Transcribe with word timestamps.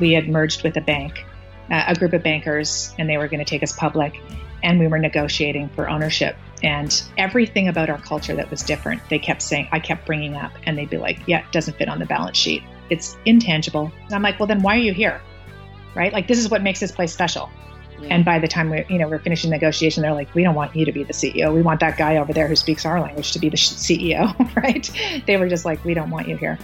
We 0.00 0.12
had 0.12 0.28
merged 0.28 0.62
with 0.62 0.76
a 0.76 0.80
bank, 0.80 1.24
uh, 1.70 1.84
a 1.88 1.94
group 1.94 2.12
of 2.12 2.22
bankers, 2.22 2.94
and 2.98 3.08
they 3.08 3.18
were 3.18 3.28
going 3.28 3.38
to 3.38 3.44
take 3.44 3.62
us 3.62 3.72
public. 3.72 4.20
And 4.62 4.78
we 4.78 4.86
were 4.88 4.98
negotiating 4.98 5.70
for 5.70 5.88
ownership. 5.88 6.36
And 6.62 7.02
everything 7.16 7.68
about 7.68 7.88
our 7.88 7.98
culture 7.98 8.34
that 8.36 8.50
was 8.50 8.62
different, 8.62 9.00
they 9.08 9.18
kept 9.18 9.40
saying, 9.40 9.68
I 9.72 9.80
kept 9.80 10.04
bringing 10.04 10.34
up, 10.34 10.52
and 10.64 10.76
they'd 10.76 10.90
be 10.90 10.98
like, 10.98 11.20
yeah, 11.26 11.38
it 11.38 11.52
doesn't 11.52 11.78
fit 11.78 11.88
on 11.88 11.98
the 11.98 12.06
balance 12.06 12.36
sheet. 12.36 12.62
It's 12.90 13.16
intangible. 13.24 13.90
And 14.04 14.14
I'm 14.14 14.22
like, 14.22 14.38
well, 14.38 14.46
then 14.46 14.60
why 14.62 14.74
are 14.74 14.80
you 14.80 14.92
here? 14.92 15.20
Right? 15.94 16.12
Like, 16.12 16.28
this 16.28 16.38
is 16.38 16.50
what 16.50 16.62
makes 16.62 16.80
this 16.80 16.92
place 16.92 17.12
special. 17.12 17.50
And 18.08 18.24
by 18.24 18.38
the 18.38 18.48
time 18.48 18.70
we, 18.70 18.84
you 18.88 18.98
know, 18.98 19.08
we're 19.08 19.18
finishing 19.18 19.50
negotiation, 19.50 20.02
they're 20.02 20.14
like, 20.14 20.34
"We 20.34 20.42
don't 20.42 20.54
want 20.54 20.74
you 20.74 20.84
to 20.84 20.92
be 20.92 21.04
the 21.04 21.12
CEO. 21.12 21.54
We 21.54 21.62
want 21.62 21.80
that 21.80 21.98
guy 21.98 22.16
over 22.16 22.32
there 22.32 22.48
who 22.48 22.56
speaks 22.56 22.86
our 22.86 23.00
language 23.00 23.32
to 23.32 23.38
be 23.38 23.48
the 23.48 23.56
CEO." 23.56 24.34
right? 24.56 25.22
They 25.26 25.36
were 25.36 25.48
just 25.48 25.64
like, 25.64 25.84
"We 25.84 25.94
don't 25.94 26.10
want 26.10 26.28
you 26.28 26.36
here." 26.36 26.58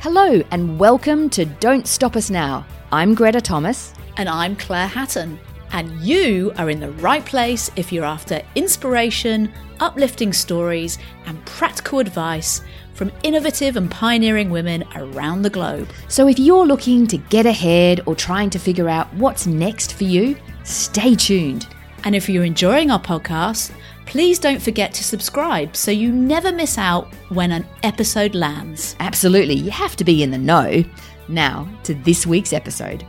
Hello, 0.00 0.40
and 0.52 0.78
welcome 0.78 1.28
to 1.30 1.44
Don't 1.44 1.84
Stop 1.84 2.14
Us 2.14 2.30
Now. 2.30 2.64
I'm 2.92 3.16
Greta 3.16 3.40
Thomas. 3.40 3.92
And 4.16 4.28
I'm 4.28 4.54
Claire 4.54 4.86
Hatton. 4.86 5.40
And 5.72 5.90
you 6.00 6.52
are 6.56 6.70
in 6.70 6.78
the 6.78 6.92
right 6.92 7.26
place 7.26 7.68
if 7.74 7.92
you're 7.92 8.04
after 8.04 8.40
inspiration, 8.54 9.52
uplifting 9.80 10.32
stories, 10.32 10.98
and 11.26 11.44
practical 11.46 11.98
advice 11.98 12.60
from 12.94 13.10
innovative 13.24 13.76
and 13.76 13.90
pioneering 13.90 14.50
women 14.50 14.84
around 14.94 15.42
the 15.42 15.50
globe. 15.50 15.88
So 16.06 16.28
if 16.28 16.38
you're 16.38 16.64
looking 16.64 17.08
to 17.08 17.18
get 17.18 17.44
ahead 17.44 18.02
or 18.06 18.14
trying 18.14 18.50
to 18.50 18.60
figure 18.60 18.88
out 18.88 19.12
what's 19.14 19.48
next 19.48 19.94
for 19.94 20.04
you, 20.04 20.36
stay 20.62 21.16
tuned. 21.16 21.66
And 22.04 22.14
if 22.14 22.28
you're 22.28 22.44
enjoying 22.44 22.92
our 22.92 23.02
podcast, 23.02 23.72
please 24.08 24.38
don't 24.38 24.62
forget 24.62 24.94
to 24.94 25.04
subscribe 25.04 25.76
so 25.76 25.90
you 25.90 26.10
never 26.10 26.50
miss 26.50 26.78
out 26.78 27.12
when 27.28 27.52
an 27.52 27.66
episode 27.82 28.34
lands. 28.34 28.96
Absolutely, 29.00 29.54
you 29.54 29.70
have 29.70 29.96
to 29.96 30.02
be 30.02 30.22
in 30.22 30.30
the 30.30 30.38
know. 30.38 30.82
Now, 31.28 31.68
to 31.82 31.92
this 31.92 32.26
week's 32.26 32.54
episode. 32.54 33.04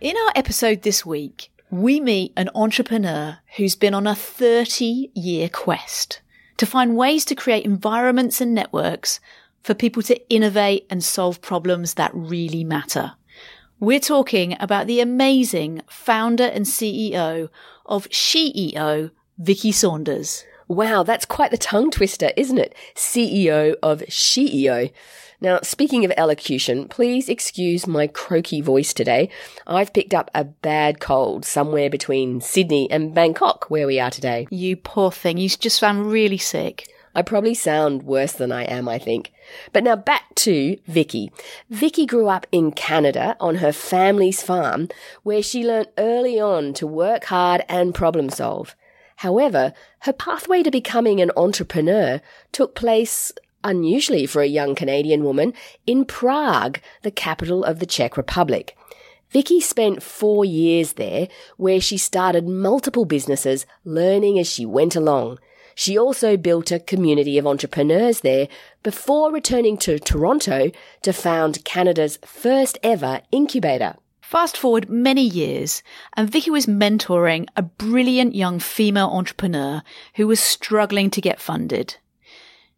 In 0.00 0.16
our 0.16 0.32
episode 0.34 0.80
this 0.80 1.04
week, 1.04 1.50
we 1.70 2.00
meet 2.00 2.32
an 2.34 2.48
entrepreneur 2.54 3.38
who's 3.56 3.76
been 3.76 3.92
on 3.92 4.06
a 4.06 4.14
30 4.14 5.10
year 5.14 5.50
quest 5.50 6.22
to 6.56 6.64
find 6.64 6.96
ways 6.96 7.26
to 7.26 7.34
create 7.34 7.66
environments 7.66 8.40
and 8.40 8.54
networks 8.54 9.20
for 9.62 9.74
people 9.74 10.02
to 10.04 10.30
innovate 10.30 10.86
and 10.88 11.04
solve 11.04 11.42
problems 11.42 11.94
that 11.94 12.10
really 12.14 12.64
matter. 12.64 13.12
We're 13.82 13.98
talking 13.98 14.56
about 14.60 14.86
the 14.86 15.00
amazing 15.00 15.82
founder 15.88 16.44
and 16.44 16.66
CEO 16.66 17.48
of 17.84 18.08
SheEO, 18.10 19.10
Vicky 19.38 19.72
Saunders. 19.72 20.44
Wow, 20.68 21.02
that's 21.02 21.24
quite 21.24 21.50
the 21.50 21.58
tongue 21.58 21.90
twister, 21.90 22.30
isn't 22.36 22.58
it? 22.58 22.76
CEO 22.94 23.74
of 23.82 24.02
SheEO. 24.02 24.92
Now, 25.40 25.58
speaking 25.64 26.04
of 26.04 26.12
elocution, 26.16 26.86
please 26.86 27.28
excuse 27.28 27.88
my 27.88 28.06
croaky 28.06 28.60
voice 28.60 28.94
today. 28.94 29.30
I've 29.66 29.92
picked 29.92 30.14
up 30.14 30.30
a 30.32 30.44
bad 30.44 31.00
cold 31.00 31.44
somewhere 31.44 31.90
between 31.90 32.40
Sydney 32.40 32.88
and 32.88 33.12
Bangkok, 33.12 33.68
where 33.68 33.88
we 33.88 33.98
are 33.98 34.12
today. 34.12 34.46
You 34.48 34.76
poor 34.76 35.10
thing, 35.10 35.38
you 35.38 35.48
just 35.48 35.80
sound 35.80 36.06
really 36.06 36.38
sick. 36.38 36.86
I 37.14 37.22
probably 37.22 37.54
sound 37.54 38.04
worse 38.04 38.32
than 38.32 38.52
I 38.52 38.64
am, 38.64 38.88
I 38.88 38.98
think. 38.98 39.32
But 39.72 39.84
now 39.84 39.96
back 39.96 40.34
to 40.36 40.78
Vicky. 40.86 41.30
Vicky 41.68 42.06
grew 42.06 42.28
up 42.28 42.46
in 42.50 42.72
Canada 42.72 43.36
on 43.38 43.56
her 43.56 43.72
family's 43.72 44.42
farm, 44.42 44.88
where 45.22 45.42
she 45.42 45.66
learnt 45.66 45.90
early 45.98 46.40
on 46.40 46.72
to 46.74 46.86
work 46.86 47.24
hard 47.24 47.64
and 47.68 47.94
problem 47.94 48.30
solve. 48.30 48.74
However, 49.16 49.72
her 50.00 50.12
pathway 50.12 50.62
to 50.62 50.70
becoming 50.70 51.20
an 51.20 51.30
entrepreneur 51.36 52.20
took 52.50 52.74
place 52.74 53.32
unusually 53.64 54.26
for 54.26 54.42
a 54.42 54.46
young 54.46 54.74
Canadian 54.74 55.22
woman, 55.22 55.54
in 55.86 56.04
Prague, 56.04 56.80
the 57.02 57.10
capital 57.10 57.62
of 57.62 57.78
the 57.78 57.86
Czech 57.86 58.16
Republic. 58.16 58.76
Vicky 59.30 59.60
spent 59.60 60.02
four 60.02 60.44
years 60.44 60.94
there, 60.94 61.28
where 61.56 61.80
she 61.80 61.96
started 61.96 62.48
multiple 62.48 63.04
businesses, 63.04 63.64
learning 63.84 64.38
as 64.38 64.50
she 64.50 64.66
went 64.66 64.94
along. 64.96 65.38
She 65.74 65.98
also 65.98 66.36
built 66.36 66.70
a 66.70 66.78
community 66.78 67.38
of 67.38 67.46
entrepreneurs 67.46 68.20
there 68.20 68.48
before 68.82 69.32
returning 69.32 69.76
to 69.78 69.98
Toronto 69.98 70.70
to 71.02 71.12
found 71.12 71.64
Canada's 71.64 72.18
first 72.24 72.78
ever 72.82 73.22
incubator. 73.30 73.96
Fast 74.20 74.56
forward 74.56 74.88
many 74.88 75.22
years, 75.22 75.82
and 76.16 76.30
Vicky 76.30 76.50
was 76.50 76.66
mentoring 76.66 77.46
a 77.54 77.62
brilliant 77.62 78.34
young 78.34 78.58
female 78.58 79.10
entrepreneur 79.12 79.82
who 80.14 80.26
was 80.26 80.40
struggling 80.40 81.10
to 81.10 81.20
get 81.20 81.40
funded. 81.40 81.96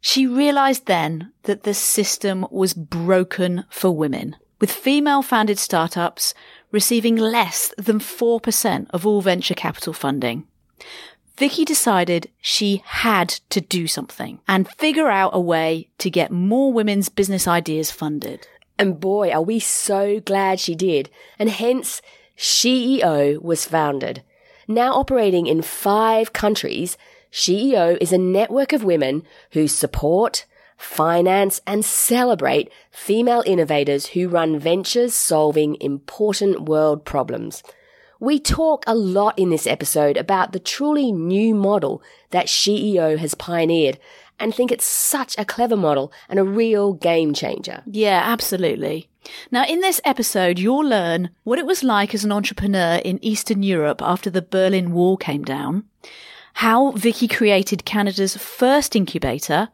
She 0.01 0.27
realized 0.27 0.87
then 0.87 1.33
that 1.45 1.63
the 1.63 1.73
system 1.73 2.47
was 2.51 2.75
broken 2.75 3.65
for 3.71 3.91
women, 3.91 4.37
with 4.61 4.71
female 4.71 5.23
founded 5.23 5.59
startups 5.59 6.35
receiving 6.73 7.17
less 7.17 7.73
than 7.79 8.01
4% 8.01 8.87
of 8.91 9.07
all 9.07 9.23
venture 9.23 9.55
capital 9.55 9.93
funding. 9.93 10.47
Vicky 11.37 11.65
decided 11.65 12.31
she 12.41 12.83
had 12.85 13.29
to 13.51 13.61
do 13.61 13.89
something 13.89 14.39
and 14.47 14.69
figure 14.69 15.09
out 15.09 15.35
a 15.35 15.41
way 15.41 15.89
to 15.99 16.09
get 16.09 16.31
more 16.31 16.73
women's 16.73 17.09
business 17.09 17.49
ideas 17.49 17.91
funded. 17.91 18.47
And 18.79 19.01
boy, 19.01 19.31
are 19.31 19.43
we 19.43 19.59
so 19.59 20.21
glad 20.21 20.61
she 20.61 20.77
did. 20.77 21.11
And 21.39 21.51
hence, 21.51 22.03
SheEO 22.37 23.43
was 23.43 23.67
founded. 23.67 24.23
Now 24.69 24.95
operating 24.95 25.47
in 25.47 25.63
five 25.63 26.33
countries, 26.33 26.97
SheEO 27.33 27.99
is 28.01 28.13
a 28.13 28.19
network 28.19 28.73
of 28.73 28.85
women 28.85 29.25
who 29.53 29.67
support, 29.67 30.47
finance, 30.77 31.61
and 31.67 31.85
celebrate 31.85 32.71
female 32.93 33.43
innovators 33.45 34.07
who 34.07 34.29
run 34.29 34.59
ventures 34.59 35.15
solving 35.15 35.77
important 35.81 36.63
world 36.63 37.05
problems. 37.05 37.65
We 38.21 38.39
talk 38.39 38.85
a 38.87 38.95
lot 38.95 39.39
in 39.39 39.51
this 39.51 39.67
episode 39.67 40.17
about 40.17 40.53
the 40.53 40.59
truly 40.59 41.13
new 41.13 41.55
model 41.55 42.03
that 42.31 42.47
SheEO 42.47 43.19
has 43.19 43.35
pioneered 43.35 43.99
and 44.39 44.55
think 44.55 44.73
it's 44.73 44.85
such 44.85 45.37
a 45.39 45.45
clever 45.45 45.77
model 45.77 46.13
and 46.29 46.39
a 46.39 46.45
real 46.45 46.93
game 46.93 47.35
changer. 47.35 47.83
Yeah, 47.87 48.21
absolutely. 48.25 49.09
Now, 49.51 49.65
in 49.65 49.81
this 49.81 50.01
episode, 50.05 50.59
you'll 50.59 50.87
learn 50.87 51.31
what 51.45 51.59
it 51.59 51.67
was 51.67 51.83
like 51.83 52.15
as 52.15 52.25
an 52.25 52.33
entrepreneur 52.33 53.01
in 53.05 53.25
Eastern 53.25 53.63
Europe 53.63 54.03
after 54.03 54.31
the 54.31 54.43
Berlin 54.43 54.93
Wall 54.93 55.17
came 55.17 55.43
down, 55.43 55.85
how 56.55 56.93
Vicky 56.93 57.27
created 57.27 57.85
Canada's 57.85 58.37
first 58.37 58.95
incubator, 58.95 59.69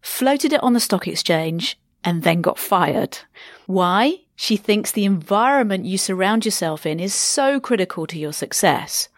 floated 0.00 0.52
it 0.52 0.62
on 0.62 0.72
the 0.72 0.80
stock 0.80 1.06
exchange, 1.06 1.78
and 2.04 2.22
then 2.22 2.42
got 2.42 2.58
fired. 2.58 3.18
Why? 3.66 4.20
She 4.36 4.58
thinks 4.58 4.92
the 4.92 5.06
environment 5.06 5.86
you 5.86 5.96
surround 5.96 6.44
yourself 6.44 6.84
in 6.84 7.00
is 7.00 7.14
so 7.14 7.58
critical 7.58 8.06
to 8.06 8.18
your 8.18 8.34
success 8.34 9.08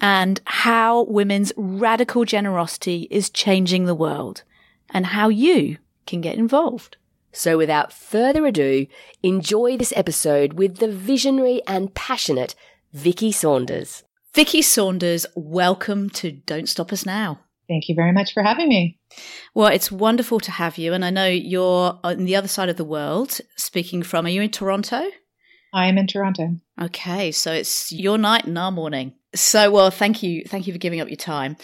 and 0.00 0.40
how 0.44 1.04
women's 1.04 1.52
radical 1.56 2.24
generosity 2.24 3.06
is 3.10 3.30
changing 3.30 3.84
the 3.86 3.94
world 3.94 4.42
and 4.90 5.06
how 5.06 5.28
you 5.28 5.78
can 6.06 6.20
get 6.20 6.36
involved. 6.36 6.96
So 7.32 7.56
without 7.56 7.92
further 7.92 8.46
ado, 8.46 8.86
enjoy 9.22 9.76
this 9.76 9.92
episode 9.94 10.54
with 10.54 10.78
the 10.78 10.90
visionary 10.90 11.62
and 11.66 11.94
passionate 11.94 12.56
Vicky 12.92 13.30
Saunders. 13.30 14.02
Vicky 14.34 14.62
Saunders, 14.62 15.24
welcome 15.36 16.10
to 16.10 16.32
Don't 16.32 16.68
Stop 16.68 16.92
Us 16.92 17.06
Now. 17.06 17.40
Thank 17.68 17.88
you 17.88 17.94
very 17.94 18.12
much 18.12 18.32
for 18.32 18.42
having 18.42 18.68
me. 18.68 18.98
Well, 19.54 19.68
it's 19.68 19.92
wonderful 19.92 20.40
to 20.40 20.50
have 20.50 20.78
you. 20.78 20.94
And 20.94 21.04
I 21.04 21.10
know 21.10 21.26
you're 21.26 22.00
on 22.02 22.24
the 22.24 22.36
other 22.36 22.48
side 22.48 22.68
of 22.70 22.76
the 22.76 22.84
world 22.84 23.40
speaking 23.56 24.02
from. 24.02 24.26
Are 24.26 24.30
you 24.30 24.42
in 24.42 24.50
Toronto? 24.50 25.02
I 25.74 25.86
am 25.86 25.98
in 25.98 26.06
Toronto. 26.06 26.56
Okay. 26.80 27.30
So 27.30 27.52
it's 27.52 27.92
your 27.92 28.16
night 28.16 28.46
and 28.46 28.56
our 28.56 28.72
morning. 28.72 29.12
So, 29.34 29.70
well, 29.70 29.90
thank 29.90 30.22
you. 30.22 30.44
Thank 30.46 30.66
you 30.66 30.72
for 30.72 30.78
giving 30.78 31.00
up 31.00 31.08
your 31.08 31.16
time. 31.16 31.56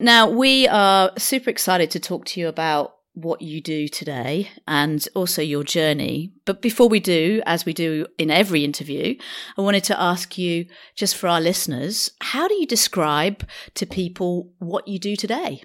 Now, 0.00 0.30
we 0.30 0.66
are 0.66 1.12
super 1.18 1.50
excited 1.50 1.90
to 1.92 2.00
talk 2.00 2.24
to 2.26 2.40
you 2.40 2.48
about 2.48 2.93
what 3.14 3.40
you 3.40 3.60
do 3.60 3.88
today 3.88 4.50
and 4.66 5.06
also 5.14 5.40
your 5.40 5.64
journey. 5.64 6.32
But 6.44 6.60
before 6.60 6.88
we 6.88 7.00
do, 7.00 7.42
as 7.46 7.64
we 7.64 7.72
do 7.72 8.06
in 8.18 8.30
every 8.30 8.64
interview, 8.64 9.16
I 9.56 9.62
wanted 9.62 9.84
to 9.84 10.00
ask 10.00 10.36
you, 10.36 10.66
just 10.94 11.16
for 11.16 11.28
our 11.28 11.40
listeners, 11.40 12.10
how 12.20 12.48
do 12.48 12.54
you 12.54 12.66
describe 12.66 13.48
to 13.74 13.86
people 13.86 14.52
what 14.58 14.88
you 14.88 14.98
do 14.98 15.16
today? 15.16 15.62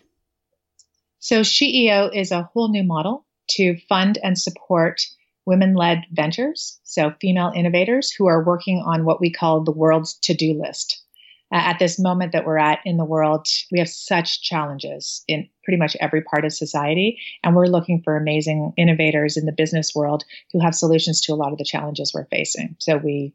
So, 1.17 1.41
SheEO 1.41 2.15
is 2.15 2.31
a 2.31 2.49
whole 2.53 2.69
new 2.69 2.83
model 2.83 3.25
to 3.51 3.77
fund 3.89 4.17
and 4.23 4.37
support 4.37 5.01
women 5.45 5.73
led 5.73 6.05
ventures, 6.11 6.79
so 6.83 7.11
female 7.19 7.51
innovators 7.55 8.11
who 8.11 8.27
are 8.27 8.45
working 8.45 8.83
on 8.85 9.03
what 9.03 9.19
we 9.19 9.31
call 9.31 9.63
the 9.63 9.71
world's 9.71 10.13
to 10.19 10.33
do 10.35 10.53
list. 10.61 10.98
Uh, 11.51 11.57
at 11.57 11.79
this 11.79 11.97
moment 11.97 12.31
that 12.31 12.45
we're 12.45 12.59
at 12.59 12.79
in 12.85 12.97
the 12.97 13.05
world, 13.05 13.47
we 13.71 13.79
have 13.79 13.89
such 13.89 14.41
challenges 14.41 15.23
in 15.27 15.49
pretty 15.63 15.77
much 15.77 15.97
every 15.99 16.21
part 16.21 16.45
of 16.45 16.53
society. 16.53 17.19
And 17.43 17.55
we're 17.55 17.65
looking 17.65 18.01
for 18.03 18.15
amazing 18.15 18.73
innovators 18.77 19.35
in 19.35 19.45
the 19.45 19.51
business 19.51 19.95
world 19.95 20.23
who 20.53 20.59
have 20.59 20.75
solutions 20.75 21.21
to 21.21 21.33
a 21.33 21.35
lot 21.35 21.51
of 21.51 21.57
the 21.57 21.65
challenges 21.65 22.13
we're 22.13 22.25
facing. 22.25 22.75
So 22.79 22.97
we 22.97 23.33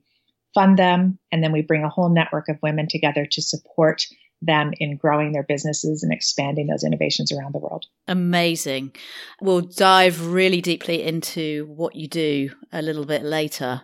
fund 0.54 0.78
them 0.78 1.18
and 1.32 1.42
then 1.42 1.52
we 1.52 1.62
bring 1.62 1.82
a 1.82 1.88
whole 1.88 2.08
network 2.08 2.48
of 2.48 2.58
women 2.62 2.86
together 2.88 3.26
to 3.26 3.42
support 3.42 4.06
them 4.40 4.72
in 4.78 4.96
growing 4.96 5.32
their 5.32 5.42
businesses 5.42 6.02
and 6.02 6.12
expanding 6.12 6.66
those 6.66 6.84
innovations 6.84 7.32
around 7.32 7.54
the 7.54 7.58
world. 7.58 7.86
Amazing. 8.06 8.94
We'll 9.40 9.62
dive 9.62 10.26
really 10.26 10.60
deeply 10.60 11.02
into 11.02 11.66
what 11.66 11.96
you 11.96 12.08
do 12.08 12.50
a 12.72 12.82
little 12.82 13.06
bit 13.06 13.22
later. 13.22 13.82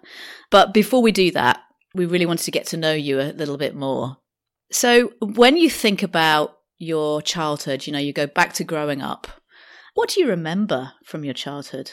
But 0.51 0.75
before 0.75 1.03
we 1.03 1.13
do 1.13 1.31
that, 1.33 1.61
we 1.95 2.07
really 2.07 2.27
wanted 2.27 2.45
to 2.45 2.51
get 2.51 2.67
to 2.69 2.77
know 2.77 2.93
you 2.93 3.21
a 3.21 3.33
little 3.33 3.57
bit 3.57 3.75
more. 3.75 4.19
So, 4.73 5.13
when 5.21 5.57
you 5.57 5.69
think 5.69 6.03
about 6.03 6.59
your 6.79 7.21
childhood, 7.23 7.87
you 7.87 7.93
know, 7.93 7.99
you 7.99 8.13
go 8.13 8.27
back 8.27 8.53
to 8.55 8.65
growing 8.65 9.03
up, 9.03 9.27
what 9.95 10.11
do 10.11 10.21
you 10.21 10.29
remember 10.29 10.93
from 11.05 11.25
your 11.25 11.35
childhood? 11.35 11.93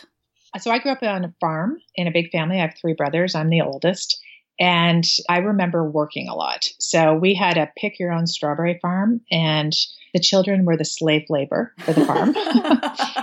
So, 0.60 0.72
I 0.72 0.80
grew 0.80 0.92
up 0.92 1.02
on 1.02 1.26
a 1.26 1.34
farm 1.40 1.78
in 1.96 2.08
a 2.08 2.12
big 2.12 2.32
family. 2.32 2.58
I 2.58 2.62
have 2.62 2.76
three 2.80 2.94
brothers. 2.94 3.36
I'm 3.36 3.50
the 3.50 3.62
oldest. 3.62 4.20
And 4.60 5.04
I 5.30 5.38
remember 5.38 5.90
working 5.90 6.28
a 6.28 6.36
lot. 6.36 6.68
So 6.80 7.14
we 7.14 7.36
had 7.36 7.58
a 7.58 7.72
pick 7.78 8.00
your 8.00 8.12
own 8.12 8.26
strawberry 8.26 8.80
farm, 8.82 9.22
and 9.32 9.72
the 10.18 10.24
children 10.24 10.66
were 10.66 10.76
the 10.76 10.84
slave 10.84 11.28
labor 11.30 11.76
for 11.78 11.94
the 11.94 12.04
farm. 12.04 12.34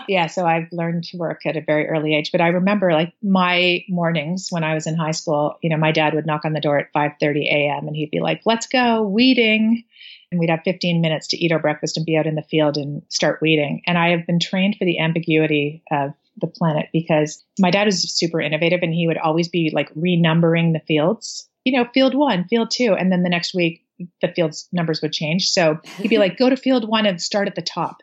yeah, 0.09 0.29
so 0.29 0.47
I've 0.47 0.69
learned 0.71 1.03
to 1.07 1.17
work 1.17 1.45
at 1.45 1.57
a 1.57 1.61
very 1.61 1.89
early 1.89 2.15
age. 2.15 2.31
But 2.31 2.41
I 2.41 2.49
remember 2.49 2.93
like 2.93 3.13
my 3.21 3.85
mornings 3.89 4.47
when 4.51 4.63
I 4.63 4.75
was 4.75 4.87
in 4.87 4.95
high 4.95 5.11
school, 5.11 5.59
you 5.61 5.71
know, 5.71 5.77
my 5.77 5.91
dad 5.91 6.15
would 6.15 6.25
knock 6.25 6.45
on 6.45 6.53
the 6.53 6.61
door 6.61 6.79
at 6.79 6.93
5:30 6.93 7.47
a.m. 7.47 7.89
and 7.89 7.97
he'd 7.97 8.13
be 8.13 8.21
like, 8.21 8.43
"Let's 8.45 8.69
go 8.69 9.03
weeding." 9.03 9.83
And 10.31 10.39
we'd 10.39 10.51
have 10.51 10.61
15 10.65 11.01
minutes 11.01 11.27
to 11.29 11.37
eat 11.37 11.51
our 11.51 11.59
breakfast 11.59 11.97
and 11.97 12.07
be 12.07 12.17
out 12.17 12.29
in 12.29 12.37
the 12.37 12.43
field 12.43 12.77
and 12.77 13.03
start 13.09 13.41
weeding. 13.43 13.83
And 13.89 13.99
I 13.99 14.11
have 14.11 14.25
been 14.25 14.39
trained 14.39 14.77
for 14.79 14.85
the 14.85 15.01
ambiguity 15.01 15.83
of 15.91 16.13
the 16.41 16.47
planet 16.47 16.91
because 16.93 17.43
my 17.59 17.73
dad 17.73 17.87
was 17.87 18.03
super 18.15 18.41
innovative 18.41 18.81
and 18.83 18.95
he 18.95 19.09
would 19.09 19.19
always 19.19 19.49
be 19.49 19.73
like 19.75 19.93
renumbering 19.95 20.73
the 20.73 20.83
fields. 20.87 21.49
You 21.65 21.77
know, 21.77 21.89
field 21.93 22.15
one, 22.15 22.47
field 22.47 22.71
two, 22.71 22.95
and 22.95 23.11
then 23.11 23.25
the 23.25 23.31
next 23.31 23.53
week 23.53 23.84
the 24.21 24.33
field's 24.35 24.69
numbers 24.73 25.01
would 25.03 25.13
change. 25.13 25.49
So 25.49 25.79
he'd 25.99 26.09
be 26.09 26.19
like, 26.19 26.37
go 26.37 26.49
to 26.51 26.57
field 26.57 26.89
one 26.89 27.07
and 27.07 27.21
start 27.21 27.49
at 27.49 27.55
the 27.55 27.63
top. 27.63 27.99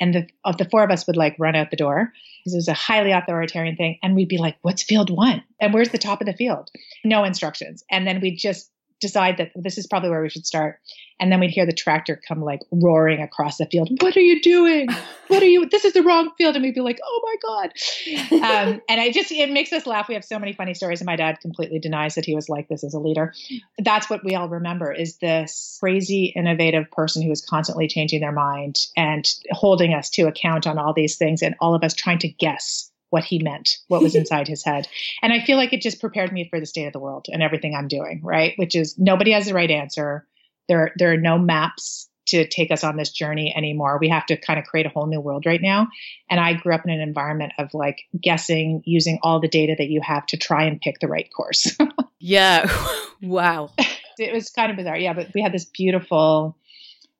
And 0.00 0.14
the 0.14 0.26
of 0.44 0.58
the 0.58 0.64
four 0.64 0.82
of 0.82 0.90
us 0.90 1.06
would 1.06 1.16
like 1.16 1.36
run 1.38 1.54
out 1.54 1.70
the 1.70 1.76
door 1.76 2.12
because 2.40 2.54
it 2.54 2.58
was 2.58 2.68
a 2.68 2.74
highly 2.74 3.12
authoritarian 3.12 3.76
thing. 3.76 3.98
And 4.02 4.16
we'd 4.16 4.28
be 4.28 4.38
like, 4.38 4.56
what's 4.62 4.82
field 4.82 5.08
one? 5.08 5.42
And 5.60 5.72
where's 5.72 5.90
the 5.90 5.98
top 5.98 6.20
of 6.20 6.26
the 6.26 6.32
field? 6.32 6.70
No 7.04 7.22
instructions. 7.24 7.84
And 7.90 8.06
then 8.06 8.20
we'd 8.20 8.38
just 8.38 8.70
decide 9.04 9.36
that 9.36 9.52
this 9.54 9.76
is 9.76 9.86
probably 9.86 10.08
where 10.08 10.22
we 10.22 10.30
should 10.30 10.46
start. 10.46 10.80
And 11.20 11.30
then 11.30 11.38
we'd 11.38 11.50
hear 11.50 11.66
the 11.66 11.72
tractor 11.72 12.20
come 12.26 12.40
like 12.40 12.60
roaring 12.72 13.22
across 13.22 13.58
the 13.58 13.66
field. 13.66 13.88
What 14.00 14.16
are 14.16 14.20
you 14.20 14.40
doing? 14.40 14.88
What 15.28 15.42
are 15.42 15.46
you? 15.46 15.68
This 15.74 15.84
is 15.84 15.92
the 15.92 16.02
wrong 16.02 16.30
field. 16.38 16.54
And 16.54 16.62
we'd 16.62 16.74
be 16.74 16.80
like, 16.80 17.00
oh 17.04 17.20
my 17.22 17.36
God. 17.42 18.42
Um, 18.44 18.80
and 18.88 19.00
I 19.00 19.10
just, 19.10 19.32
it 19.32 19.50
makes 19.50 19.72
us 19.72 19.86
laugh. 19.86 20.08
We 20.08 20.14
have 20.14 20.24
so 20.24 20.38
many 20.38 20.52
funny 20.52 20.72
stories. 20.72 21.00
And 21.00 21.06
my 21.06 21.16
dad 21.16 21.40
completely 21.40 21.78
denies 21.78 22.14
that 22.14 22.24
he 22.24 22.34
was 22.34 22.48
like 22.48 22.68
this 22.68 22.84
as 22.84 22.94
a 22.94 22.98
leader. 22.98 23.34
That's 23.78 24.08
what 24.08 24.24
we 24.24 24.34
all 24.34 24.48
remember 24.48 24.92
is 24.92 25.16
this 25.18 25.76
crazy, 25.80 26.32
innovative 26.36 26.90
person 26.90 27.22
who 27.22 27.30
is 27.30 27.44
constantly 27.44 27.88
changing 27.88 28.20
their 28.20 28.32
mind 28.32 28.78
and 28.96 29.28
holding 29.50 29.94
us 29.94 30.10
to 30.10 30.22
account 30.22 30.66
on 30.66 30.78
all 30.78 30.92
these 30.92 31.16
things 31.16 31.42
and 31.42 31.54
all 31.60 31.74
of 31.74 31.82
us 31.82 31.94
trying 31.94 32.18
to 32.20 32.28
guess 32.28 32.90
what 33.14 33.22
he 33.22 33.38
meant, 33.38 33.78
what 33.86 34.02
was 34.02 34.14
inside 34.16 34.48
his 34.48 34.64
head. 34.64 34.88
And 35.22 35.32
I 35.32 35.44
feel 35.44 35.56
like 35.56 35.72
it 35.72 35.82
just 35.82 36.00
prepared 36.00 36.32
me 36.32 36.48
for 36.50 36.58
the 36.58 36.66
state 36.66 36.86
of 36.86 36.92
the 36.92 36.98
world 36.98 37.26
and 37.32 37.44
everything 37.44 37.76
I'm 37.76 37.86
doing, 37.86 38.20
right? 38.24 38.54
Which 38.56 38.74
is 38.74 38.98
nobody 38.98 39.30
has 39.30 39.46
the 39.46 39.54
right 39.54 39.70
answer. 39.70 40.26
There, 40.66 40.90
there 40.96 41.12
are 41.12 41.16
no 41.16 41.38
maps 41.38 42.08
to 42.26 42.44
take 42.48 42.72
us 42.72 42.82
on 42.82 42.96
this 42.96 43.10
journey 43.10 43.54
anymore. 43.56 43.98
We 44.00 44.08
have 44.08 44.26
to 44.26 44.36
kind 44.36 44.58
of 44.58 44.64
create 44.64 44.86
a 44.86 44.88
whole 44.88 45.06
new 45.06 45.20
world 45.20 45.46
right 45.46 45.62
now. 45.62 45.86
And 46.28 46.40
I 46.40 46.54
grew 46.54 46.74
up 46.74 46.84
in 46.84 46.90
an 46.90 47.00
environment 47.00 47.52
of 47.58 47.72
like 47.72 48.00
guessing, 48.20 48.82
using 48.84 49.20
all 49.22 49.38
the 49.38 49.46
data 49.46 49.76
that 49.78 49.90
you 49.90 50.00
have 50.00 50.26
to 50.26 50.36
try 50.36 50.64
and 50.64 50.80
pick 50.80 50.98
the 50.98 51.06
right 51.06 51.30
course. 51.32 51.76
yeah. 52.18 52.68
wow. 53.22 53.70
it 54.18 54.34
was 54.34 54.50
kind 54.50 54.72
of 54.72 54.76
bizarre. 54.76 54.98
Yeah. 54.98 55.12
But 55.12 55.28
we 55.34 55.42
had 55.42 55.52
this 55.52 55.66
beautiful, 55.66 56.56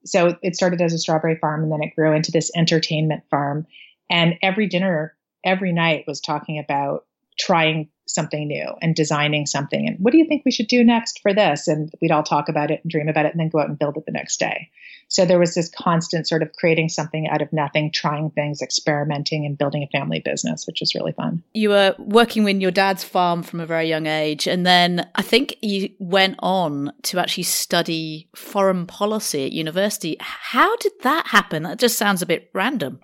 so 0.04 0.36
it 0.42 0.56
started 0.56 0.80
as 0.80 0.92
a 0.92 0.98
strawberry 0.98 1.36
farm 1.36 1.62
and 1.62 1.70
then 1.70 1.84
it 1.84 1.94
grew 1.94 2.12
into 2.12 2.32
this 2.32 2.50
entertainment 2.56 3.22
farm. 3.30 3.68
And 4.10 4.34
every 4.42 4.66
dinner 4.66 5.14
every 5.44 5.72
night 5.72 6.04
was 6.06 6.20
talking 6.20 6.58
about 6.58 7.04
trying 7.38 7.88
something 8.06 8.46
new 8.46 8.66
and 8.82 8.94
designing 8.94 9.46
something. 9.46 9.88
And 9.88 9.98
what 9.98 10.12
do 10.12 10.18
you 10.18 10.26
think 10.26 10.42
we 10.44 10.52
should 10.52 10.68
do 10.68 10.84
next 10.84 11.20
for 11.20 11.32
this? 11.32 11.68
And 11.68 11.90
we'd 12.00 12.10
all 12.10 12.22
talk 12.22 12.48
about 12.48 12.70
it 12.70 12.80
and 12.82 12.90
dream 12.90 13.08
about 13.08 13.26
it 13.26 13.32
and 13.32 13.40
then 13.40 13.48
go 13.48 13.60
out 13.60 13.68
and 13.68 13.78
build 13.78 13.96
it 13.96 14.04
the 14.06 14.12
next 14.12 14.38
day. 14.38 14.70
So 15.08 15.24
there 15.24 15.38
was 15.38 15.54
this 15.54 15.70
constant 15.70 16.26
sort 16.26 16.42
of 16.42 16.52
creating 16.54 16.88
something 16.88 17.28
out 17.28 17.42
of 17.42 17.52
nothing 17.52 17.92
trying 17.92 18.30
things 18.30 18.62
experimenting 18.62 19.44
and 19.44 19.56
building 19.56 19.82
a 19.82 19.96
family 19.96 20.20
business 20.20 20.66
which 20.66 20.80
was 20.80 20.94
really 20.94 21.12
fun. 21.12 21.42
You 21.52 21.70
were 21.70 21.94
working 21.98 22.42
with 22.44 22.60
your 22.60 22.70
dad's 22.70 23.04
farm 23.04 23.42
from 23.42 23.60
a 23.60 23.66
very 23.66 23.88
young 23.88 24.06
age. 24.06 24.46
And 24.46 24.66
then 24.66 25.08
i 25.14 25.22
think 25.22 25.56
you 25.62 25.90
went 25.98 26.36
on 26.40 26.92
to 27.02 27.18
actually 27.18 27.44
study 27.44 28.28
foreign 28.34 28.86
policy 28.86 29.44
at 29.44 29.52
university. 29.52 30.16
How 30.20 30.74
did 30.76 30.92
that 31.02 31.26
happen? 31.28 31.62
That 31.64 31.78
just 31.78 31.98
sounds 31.98 32.22
a 32.22 32.26
bit 32.26 32.50
random 32.54 33.00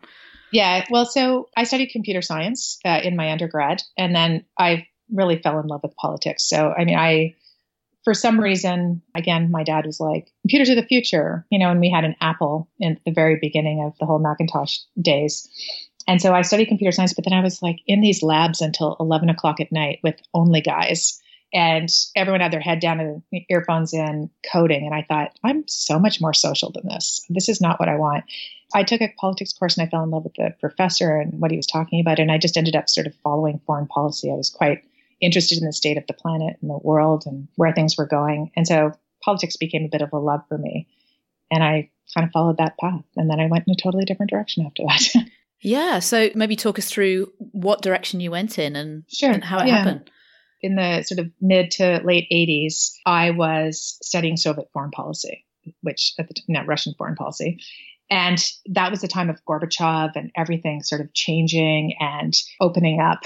yeah, 0.53 0.85
well, 0.91 1.07
so 1.07 1.49
I 1.57 1.65
studied 1.65 1.91
computer 1.91 2.23
science 2.23 2.79
uh, 2.85 3.01
in 3.03 3.17
my 3.17 3.33
undergrad, 3.33 3.83
and 3.97 4.15
then 4.15 4.45
I 4.59 4.87
really 5.13 5.39
fell 5.39 5.59
in 5.61 5.67
love 5.67 5.83
with 5.83 5.97
politics. 5.97 6.49
So, 6.49 6.73
I 6.77 6.85
mean, 6.85 6.97
I, 6.97 7.35
for 8.05 8.15
some 8.15 8.41
reason, 8.41 9.03
again, 9.15 9.51
my 9.51 9.63
dad 9.63 9.87
was 9.87 10.01
like, 10.01 10.31
computers 10.43 10.71
are 10.71 10.75
the 10.75 10.87
future, 10.87 11.47
you 11.51 11.59
know, 11.59 11.71
and 11.71 11.81
we 11.81 11.91
had 11.91 12.05
an 12.05 12.17
Apple 12.21 12.69
in 12.79 12.99
the 13.05 13.13
very 13.13 13.39
beginning 13.41 13.83
of 13.85 13.97
the 13.99 14.07
whole 14.07 14.19
Macintosh 14.19 14.79
days. 15.01 15.49
And 16.07 16.21
so 16.21 16.33
I 16.33 16.43
studied 16.43 16.67
computer 16.67 16.93
science, 16.93 17.13
but 17.13 17.25
then 17.25 17.39
I 17.39 17.43
was 17.43 17.63
like 17.63 17.79
in 17.87 18.01
these 18.01 18.23
labs 18.23 18.61
until 18.61 18.97
11 18.99 19.29
o'clock 19.29 19.61
at 19.61 19.71
night 19.71 20.01
with 20.03 20.17
only 20.35 20.61
guys. 20.61 21.21
And 21.53 21.89
everyone 22.15 22.41
had 22.41 22.53
their 22.53 22.61
head 22.61 22.81
down 22.81 23.01
and 23.01 23.23
earphones 23.49 23.93
in 23.93 24.31
coding. 24.53 24.87
And 24.87 24.95
I 24.95 25.05
thought, 25.09 25.37
I'm 25.43 25.67
so 25.67 25.99
much 25.99 26.21
more 26.21 26.33
social 26.33 26.71
than 26.71 26.87
this. 26.87 27.25
This 27.29 27.49
is 27.49 27.61
not 27.61 27.81
what 27.81 27.89
I 27.89 27.97
want. 27.97 28.25
I 28.73 28.85
took 28.85 29.01
a 29.01 29.13
politics 29.19 29.53
course 29.53 29.77
and 29.77 29.87
I 29.87 29.91
fell 29.91 30.05
in 30.05 30.11
love 30.11 30.25
with 30.25 30.35
the 30.35 30.55
professor 30.61 31.17
and 31.17 31.41
what 31.41 31.51
he 31.51 31.57
was 31.57 31.67
talking 31.67 32.01
about. 32.01 32.21
And 32.21 32.31
I 32.31 32.39
just 32.39 32.57
ended 32.57 32.77
up 32.77 32.89
sort 32.89 33.09
of 33.09 33.15
following 33.17 33.61
foreign 33.67 33.89
policy. 33.89 34.31
I 34.31 34.35
was 34.35 34.49
quite 34.49 34.85
interested 35.21 35.59
in 35.59 35.67
the 35.67 35.73
state 35.73 35.99
of 35.99 36.07
the 36.07 36.15
planet 36.15 36.57
and 36.61 36.71
the 36.71 36.79
world 36.79 37.25
and 37.27 37.49
where 37.57 37.73
things 37.73 37.97
were 37.97 38.07
going. 38.07 38.53
And 38.57 38.67
so 38.67 38.93
politics 39.23 39.57
became 39.57 39.85
a 39.85 39.89
bit 39.89 40.03
of 40.03 40.13
a 40.13 40.19
love 40.19 40.43
for 40.49 40.57
me. 40.57 40.87
And 41.51 41.65
I 41.65 41.91
kind 42.15 42.27
of 42.27 42.33
followed 42.33 42.59
that 42.59 42.79
path. 42.79 43.05
And 43.17 43.29
then 43.29 43.41
I 43.41 43.47
went 43.47 43.65
in 43.67 43.73
a 43.73 43.83
totally 43.83 44.05
different 44.05 44.31
direction 44.31 44.65
after 44.65 44.85
that. 44.85 45.27
yeah. 45.61 45.99
So 45.99 46.31
maybe 46.35 46.57
talk 46.57 46.79
us 46.79 46.89
through 46.89 47.33
what 47.39 47.83
direction 47.83 48.21
you 48.21 48.31
went 48.31 48.59
in 48.59 48.77
and, 48.77 49.05
sure. 49.09 49.31
and 49.31 49.45
how 49.45 49.59
it 49.59 49.67
yeah. 49.67 49.79
happened. 49.79 50.11
In 50.63 50.77
the 50.77 51.03
sort 51.03 51.19
of 51.19 51.31
mid 51.41 51.71
to 51.73 52.01
late 52.05 52.29
80s, 52.31 52.93
I 53.07 53.31
was 53.31 53.99
studying 54.03 54.37
Soviet 54.37 54.69
foreign 54.73 54.91
policy, 54.91 55.45
which 55.83 56.13
at 56.19 56.29
the 56.29 56.35
not 56.49 56.67
Russian 56.67 56.95
foreign 56.99 57.15
policy. 57.15 57.59
And 58.11 58.45
that 58.67 58.91
was 58.91 59.01
the 59.01 59.09
time 59.09 59.31
of 59.31 59.45
Gorbachev 59.45 60.17
and 60.17 60.33
everything 60.37 60.83
sort 60.83 61.01
of 61.01 61.13
changing 61.15 61.95
and 62.01 62.37
opening 62.61 63.01
up. 63.01 63.23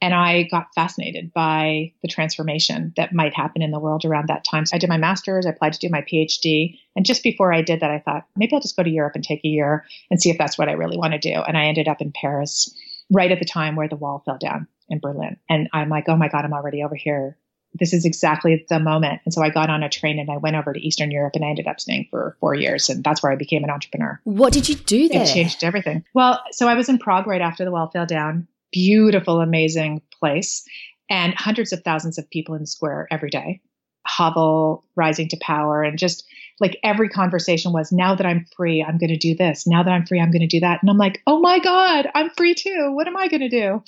And 0.00 0.14
I 0.14 0.44
got 0.50 0.74
fascinated 0.74 1.32
by 1.32 1.92
the 2.02 2.08
transformation 2.08 2.92
that 2.96 3.14
might 3.14 3.34
happen 3.34 3.62
in 3.62 3.70
the 3.70 3.78
world 3.78 4.04
around 4.04 4.28
that 4.28 4.42
time. 4.42 4.66
So 4.66 4.74
I 4.74 4.78
did 4.78 4.88
my 4.88 4.96
master's, 4.96 5.46
I 5.46 5.50
applied 5.50 5.74
to 5.74 5.78
do 5.78 5.88
my 5.90 6.02
PhD. 6.02 6.76
And 6.96 7.06
just 7.06 7.22
before 7.22 7.52
I 7.52 7.62
did 7.62 7.78
that, 7.80 7.90
I 7.92 8.00
thought 8.00 8.26
maybe 8.34 8.52
I'll 8.52 8.60
just 8.60 8.74
go 8.74 8.82
to 8.82 8.90
Europe 8.90 9.14
and 9.14 9.22
take 9.22 9.44
a 9.44 9.48
year 9.48 9.84
and 10.10 10.20
see 10.20 10.30
if 10.30 10.38
that's 10.38 10.58
what 10.58 10.68
I 10.68 10.72
really 10.72 10.96
want 10.96 11.12
to 11.12 11.20
do. 11.20 11.34
And 11.42 11.56
I 11.56 11.66
ended 11.66 11.86
up 11.86 12.00
in 12.00 12.10
Paris 12.10 12.74
right 13.12 13.30
at 13.30 13.38
the 13.38 13.44
time 13.44 13.76
where 13.76 13.88
the 13.88 13.96
wall 13.96 14.22
fell 14.24 14.38
down 14.38 14.66
in 14.92 15.00
Berlin. 15.00 15.38
And 15.48 15.68
I'm 15.72 15.88
like, 15.88 16.08
oh 16.08 16.16
my 16.16 16.28
God, 16.28 16.44
I'm 16.44 16.52
already 16.52 16.82
over 16.84 16.94
here 16.94 17.36
this 17.74 17.92
is 17.92 18.04
exactly 18.04 18.64
the 18.68 18.78
moment. 18.78 19.20
And 19.24 19.32
so 19.32 19.42
I 19.42 19.48
got 19.48 19.70
on 19.70 19.82
a 19.82 19.88
train 19.88 20.18
and 20.18 20.30
I 20.30 20.36
went 20.36 20.56
over 20.56 20.72
to 20.72 20.80
Eastern 20.80 21.10
Europe 21.10 21.32
and 21.34 21.44
I 21.44 21.48
ended 21.48 21.66
up 21.66 21.80
staying 21.80 22.08
for 22.10 22.36
four 22.40 22.54
years. 22.54 22.88
And 22.88 23.02
that's 23.02 23.22
where 23.22 23.32
I 23.32 23.36
became 23.36 23.64
an 23.64 23.70
entrepreneur. 23.70 24.20
What 24.24 24.52
did 24.52 24.68
you 24.68 24.74
do 24.74 25.08
there? 25.08 25.22
It 25.22 25.32
changed 25.32 25.64
everything. 25.64 26.04
Well, 26.14 26.42
so 26.50 26.68
I 26.68 26.74
was 26.74 26.88
in 26.88 26.98
Prague 26.98 27.26
right 27.26 27.40
after 27.40 27.64
the 27.64 27.70
wall 27.70 27.90
fell 27.90 28.06
down. 28.06 28.46
Beautiful, 28.72 29.40
amazing 29.40 30.02
place. 30.18 30.64
And 31.08 31.34
hundreds 31.34 31.72
of 31.72 31.82
thousands 31.82 32.18
of 32.18 32.28
people 32.30 32.54
in 32.54 32.62
the 32.62 32.66
square 32.66 33.06
every 33.10 33.30
day. 33.30 33.60
Havel 34.06 34.84
rising 34.96 35.28
to 35.28 35.38
power 35.40 35.82
and 35.82 35.98
just 35.98 36.26
like 36.60 36.78
every 36.84 37.08
conversation 37.08 37.72
was 37.72 37.92
now 37.92 38.14
that 38.14 38.26
I'm 38.26 38.46
free, 38.56 38.82
I'm 38.82 38.98
going 38.98 39.10
to 39.10 39.16
do 39.16 39.34
this. 39.34 39.66
Now 39.66 39.82
that 39.82 39.90
I'm 39.90 40.06
free, 40.06 40.20
I'm 40.20 40.30
going 40.30 40.40
to 40.42 40.46
do 40.46 40.60
that. 40.60 40.80
And 40.82 40.90
I'm 40.90 40.98
like, 40.98 41.22
oh 41.26 41.40
my 41.40 41.58
God, 41.58 42.08
I'm 42.14 42.30
free 42.30 42.54
too. 42.54 42.92
What 42.92 43.06
am 43.06 43.16
I 43.16 43.28
going 43.28 43.40
to 43.40 43.48
do? 43.48 43.82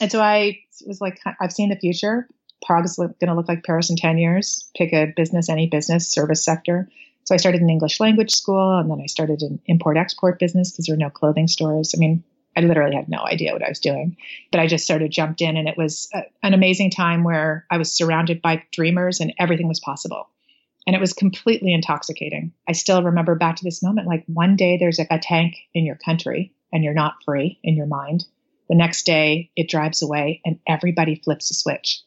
And 0.00 0.10
so 0.10 0.20
I 0.20 0.60
was 0.86 1.00
like, 1.00 1.20
I've 1.40 1.52
seen 1.52 1.70
the 1.70 1.76
future. 1.76 2.28
Prague 2.64 2.84
is 2.84 2.96
going 2.96 3.14
to 3.20 3.34
look 3.34 3.48
like 3.48 3.64
Paris 3.64 3.90
in 3.90 3.96
10 3.96 4.18
years. 4.18 4.68
Pick 4.76 4.92
a 4.92 5.12
business, 5.16 5.48
any 5.48 5.68
business, 5.68 6.08
service 6.08 6.44
sector. 6.44 6.88
So 7.24 7.34
I 7.34 7.38
started 7.38 7.60
an 7.60 7.70
English 7.70 7.98
language 7.98 8.32
school 8.34 8.78
and 8.78 8.90
then 8.90 9.00
I 9.02 9.06
started 9.06 9.42
an 9.42 9.60
import 9.66 9.96
export 9.96 10.38
business 10.38 10.70
because 10.70 10.86
there 10.86 10.94
were 10.94 11.04
no 11.04 11.10
clothing 11.10 11.48
stores. 11.48 11.92
I 11.94 11.98
mean, 11.98 12.22
I 12.56 12.60
literally 12.60 12.96
had 12.96 13.08
no 13.08 13.18
idea 13.18 13.52
what 13.52 13.64
I 13.64 13.68
was 13.68 13.80
doing, 13.80 14.16
but 14.50 14.60
I 14.60 14.66
just 14.66 14.86
sort 14.86 15.02
of 15.02 15.10
jumped 15.10 15.42
in 15.42 15.56
and 15.56 15.68
it 15.68 15.76
was 15.76 16.08
a, 16.14 16.22
an 16.42 16.54
amazing 16.54 16.90
time 16.90 17.24
where 17.24 17.66
I 17.70 17.78
was 17.78 17.92
surrounded 17.92 18.40
by 18.40 18.62
dreamers 18.72 19.20
and 19.20 19.34
everything 19.38 19.68
was 19.68 19.80
possible. 19.80 20.28
And 20.86 20.94
it 20.94 21.00
was 21.00 21.12
completely 21.12 21.74
intoxicating. 21.74 22.52
I 22.68 22.72
still 22.72 23.02
remember 23.02 23.34
back 23.34 23.56
to 23.56 23.64
this 23.64 23.82
moment 23.82 24.06
like 24.06 24.24
one 24.26 24.56
day 24.56 24.78
there's 24.78 25.00
a, 25.00 25.06
a 25.10 25.18
tank 25.18 25.56
in 25.74 25.84
your 25.84 25.96
country 25.96 26.52
and 26.72 26.84
you're 26.84 26.94
not 26.94 27.16
free 27.24 27.58
in 27.64 27.76
your 27.76 27.86
mind. 27.86 28.24
The 28.68 28.74
next 28.74 29.04
day 29.06 29.50
it 29.56 29.68
drives 29.68 30.02
away 30.02 30.40
and 30.44 30.58
everybody 30.66 31.20
flips 31.24 31.50
a 31.50 31.54
switch. 31.54 32.02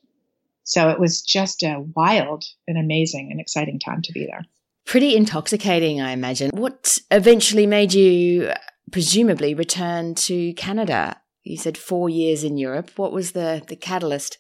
So 0.64 0.90
it 0.90 1.00
was 1.00 1.22
just 1.22 1.64
a 1.64 1.84
wild 1.96 2.46
and 2.68 2.78
amazing 2.78 3.30
and 3.32 3.40
exciting 3.40 3.80
time 3.80 4.02
to 4.04 4.12
be 4.12 4.26
there. 4.26 4.46
Pretty 4.86 5.16
intoxicating, 5.16 6.02
I 6.02 6.12
imagine. 6.12 6.52
What 6.54 6.98
eventually 7.12 7.66
made 7.66 7.94
you 7.94 8.52
presumably 8.92 9.54
return 9.54 10.16
to 10.16 10.54
Canada? 10.54 11.20
You 11.44 11.58
said 11.58 11.78
four 11.78 12.10
years 12.10 12.44
in 12.44 12.58
Europe. 12.58 12.92
What 12.98 13.12
was 13.12 13.32
the, 13.32 13.64
the 13.68 13.76
catalyst? 13.76 14.38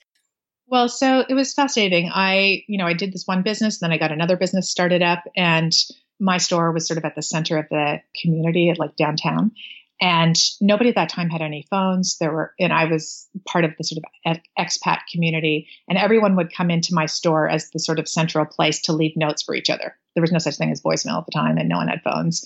Well, 0.67 0.87
so 0.87 1.25
it 1.27 1.33
was 1.33 1.53
fascinating. 1.53 2.11
I, 2.13 2.63
you 2.67 2.77
know, 2.77 2.85
I 2.85 2.93
did 2.93 3.11
this 3.11 3.25
one 3.25 3.41
business, 3.41 3.79
then 3.79 3.91
I 3.91 3.97
got 3.97 4.11
another 4.11 4.37
business 4.37 4.69
started 4.69 5.01
up, 5.01 5.23
and 5.35 5.73
my 6.19 6.37
store 6.37 6.71
was 6.71 6.87
sort 6.87 6.99
of 6.99 7.05
at 7.05 7.15
the 7.15 7.23
center 7.23 7.57
of 7.57 7.65
the 7.69 8.01
community, 8.21 8.69
at 8.69 8.77
like 8.77 8.95
downtown. 8.95 9.51
And 10.01 10.37
nobody 10.61 10.89
at 10.89 10.95
that 10.95 11.09
time 11.09 11.29
had 11.29 11.41
any 11.41 11.65
phones. 11.69 12.17
There 12.19 12.31
were, 12.31 12.53
and 12.57 12.71
I 12.71 12.85
was 12.85 13.27
part 13.45 13.65
of 13.65 13.71
the 13.77 13.83
sort 13.83 14.01
of 14.25 14.37
expat 14.57 14.99
community, 15.11 15.67
and 15.89 15.97
everyone 15.97 16.37
would 16.37 16.53
come 16.53 16.71
into 16.71 16.93
my 16.93 17.05
store 17.05 17.49
as 17.49 17.69
the 17.71 17.79
sort 17.79 17.99
of 17.99 18.07
central 18.07 18.45
place 18.45 18.81
to 18.83 18.93
leave 18.93 19.17
notes 19.17 19.41
for 19.41 19.55
each 19.55 19.69
other. 19.69 19.95
There 20.15 20.21
was 20.21 20.31
no 20.31 20.39
such 20.39 20.55
thing 20.55 20.71
as 20.71 20.81
voicemail 20.81 21.19
at 21.19 21.25
the 21.25 21.33
time, 21.33 21.57
and 21.57 21.67
no 21.67 21.77
one 21.77 21.89
had 21.89 22.01
phones. 22.01 22.45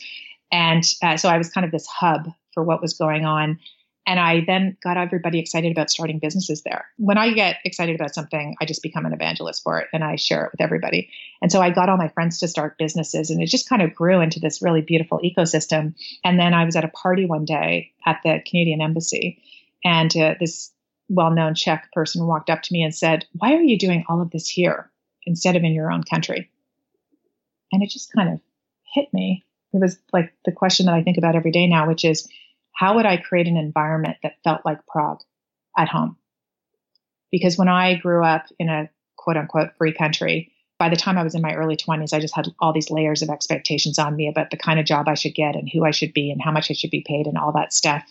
And 0.52 0.84
uh, 1.04 1.18
so 1.18 1.30
I 1.30 1.38
was 1.38 1.50
kind 1.50 1.66
of 1.66 1.72
this 1.72 1.88
hub 1.88 2.28
for 2.54 2.64
what 2.64 2.82
was 2.82 2.94
going 2.94 3.26
on. 3.26 3.60
And 4.06 4.20
I 4.20 4.44
then 4.46 4.76
got 4.84 4.98
everybody 4.98 5.40
excited 5.40 5.72
about 5.72 5.90
starting 5.90 6.20
businesses 6.20 6.62
there. 6.64 6.86
When 6.98 7.18
I 7.18 7.32
get 7.34 7.58
excited 7.64 7.96
about 7.96 8.14
something, 8.14 8.56
I 8.62 8.66
just 8.66 8.84
become 8.84 9.06
an 9.06 9.14
evangelist 9.14 9.64
for 9.64 9.80
it 9.80 9.88
and 9.94 10.04
I 10.04 10.18
share 10.18 10.46
it 10.46 10.52
with 10.52 10.62
everybody. 10.62 11.10
And 11.42 11.52
so 11.52 11.62
I 11.62 11.70
got 11.70 11.88
all 11.88 11.98
my 11.98 12.10
friends 12.10 12.40
to 12.40 12.50
start 12.50 12.78
businesses 12.78 13.30
and 13.30 13.42
it 13.42 13.48
just 13.48 13.70
kind 13.70 13.82
of 13.82 13.96
grew 13.96 14.20
into 14.20 14.42
this 14.42 14.62
really 14.62 14.82
beautiful 14.82 15.22
ecosystem. 15.24 15.96
And 16.24 16.38
then 16.38 16.54
I 16.54 16.66
was 16.66 16.76
at 16.76 16.84
a 16.84 16.90
party 16.90 17.26
one 17.26 17.46
day 17.46 17.92
at 18.06 18.20
the 18.24 18.42
Canadian 18.46 18.82
Embassy 18.82 19.42
and 19.86 20.16
uh, 20.18 20.36
this 20.40 20.72
well 21.10 21.32
known 21.32 21.56
Czech 21.56 21.90
person 21.94 22.26
walked 22.28 22.50
up 22.50 22.62
to 22.64 22.74
me 22.74 22.84
and 22.84 22.94
said, 22.94 23.26
Why 23.34 23.54
are 23.54 23.62
you 23.62 23.78
doing 23.78 24.04
all 24.10 24.22
of 24.22 24.32
this 24.32 24.48
here 24.48 24.92
instead 25.26 25.56
of 25.56 25.64
in 25.64 25.74
your 25.74 25.92
own 25.92 26.04
country? 26.04 26.50
And 27.72 27.82
it 27.82 27.90
just 27.90 28.12
kind 28.12 28.34
of 28.34 28.40
hit 28.94 29.14
me. 29.14 29.46
It 29.74 29.82
was 29.82 29.98
like 30.12 30.34
the 30.46 30.52
question 30.52 30.86
that 30.86 30.96
I 30.96 31.04
think 31.04 31.18
about 31.18 31.36
every 31.36 31.52
day 31.52 31.68
now, 31.68 31.88
which 31.88 32.06
is, 32.06 32.28
how 32.74 32.96
would 32.96 33.06
I 33.06 33.18
create 33.18 33.48
an 33.48 33.58
environment 33.58 34.18
that 34.24 34.38
felt 34.44 34.62
like 34.66 34.86
Prague 34.88 35.22
at 35.78 35.90
home? 35.90 36.18
Because 37.32 37.58
when 37.58 37.70
I 37.70 37.96
grew 37.96 38.24
up 38.24 38.46
in 38.60 38.70
a 38.70 38.90
quote 39.18 39.38
unquote 39.38 39.76
free 39.78 39.94
country, 39.94 40.52
by 40.80 40.90
the 40.90 40.96
time 40.96 41.18
I 41.18 41.24
was 41.24 41.36
in 41.36 41.42
my 41.42 41.56
early 41.56 41.78
20s, 41.78 42.14
I 42.14 42.20
just 42.20 42.36
had 42.36 42.54
all 42.60 42.74
these 42.74 42.92
layers 42.92 43.22
of 43.22 43.30
expectations 43.30 44.00
on 44.00 44.16
me 44.16 44.28
about 44.28 44.52
the 44.52 44.58
kind 44.58 44.80
of 44.80 44.86
job 44.86 45.08
I 45.08 45.14
should 45.14 45.36
get 45.36 45.56
and 45.56 45.70
who 45.72 45.86
I 45.86 45.92
should 45.92 46.14
be 46.14 46.32
and 46.32 46.42
how 46.42 46.52
much 46.52 46.70
I 46.70 46.74
should 46.74 46.92
be 46.92 47.06
paid 47.08 47.28
and 47.28 47.38
all 47.38 47.54
that 47.54 47.74
stuff. 47.74 48.04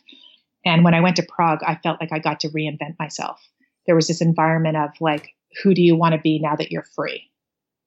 And 0.65 0.85
when 0.85 0.95
I 0.95 1.01
went 1.01 1.17
to 1.17 1.23
Prague, 1.23 1.61
I 1.67 1.75
felt 1.83 2.01
like 2.01 2.13
I 2.13 2.19
got 2.19 2.41
to 2.41 2.49
reinvent 2.49 2.99
myself. 2.99 3.41
There 3.87 3.97
was 3.97 4.07
this 4.07 4.21
environment 4.21 4.77
of 4.77 4.91
like, 5.01 5.35
who 5.63 5.75
do 5.75 5.83
you 5.83 5.97
want 5.97 6.15
to 6.15 6.21
be 6.21 6.39
now 6.39 6.57
that 6.57 6.71
you're 6.71 6.87
free? 6.95 7.32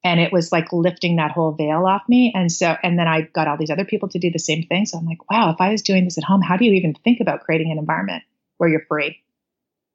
And 0.05 0.19
it 0.19 0.31
was 0.31 0.51
like 0.51 0.71
lifting 0.71 1.15
that 1.15 1.31
whole 1.31 1.51
veil 1.51 1.85
off 1.85 2.03
me. 2.07 2.31
And 2.33 2.49
so 2.49 2.77
and 2.81 2.97
then 2.97 3.07
i 3.07 3.21
got 3.21 3.49
all 3.49 3.57
these 3.57 3.71
other 3.71 3.83
people 3.83 4.07
to 4.09 4.19
do 4.19 4.31
the 4.31 4.39
same 4.39 4.63
thing. 4.63 4.85
So 4.85 4.97
i'm 4.97 5.05
like 5.05 5.29
wow 5.29 5.49
if 5.49 5.59
i 5.59 5.71
was 5.71 5.81
doing 5.81 6.05
this 6.05 6.17
at 6.17 6.23
home 6.23 6.41
how 6.41 6.55
do 6.55 6.63
you 6.63 6.73
even 6.73 6.93
think 6.93 7.19
about 7.19 7.41
creating 7.41 7.71
an 7.71 7.79
environment 7.79 8.23
where 8.57 8.69
you're 8.69 8.85
free? 8.87 9.21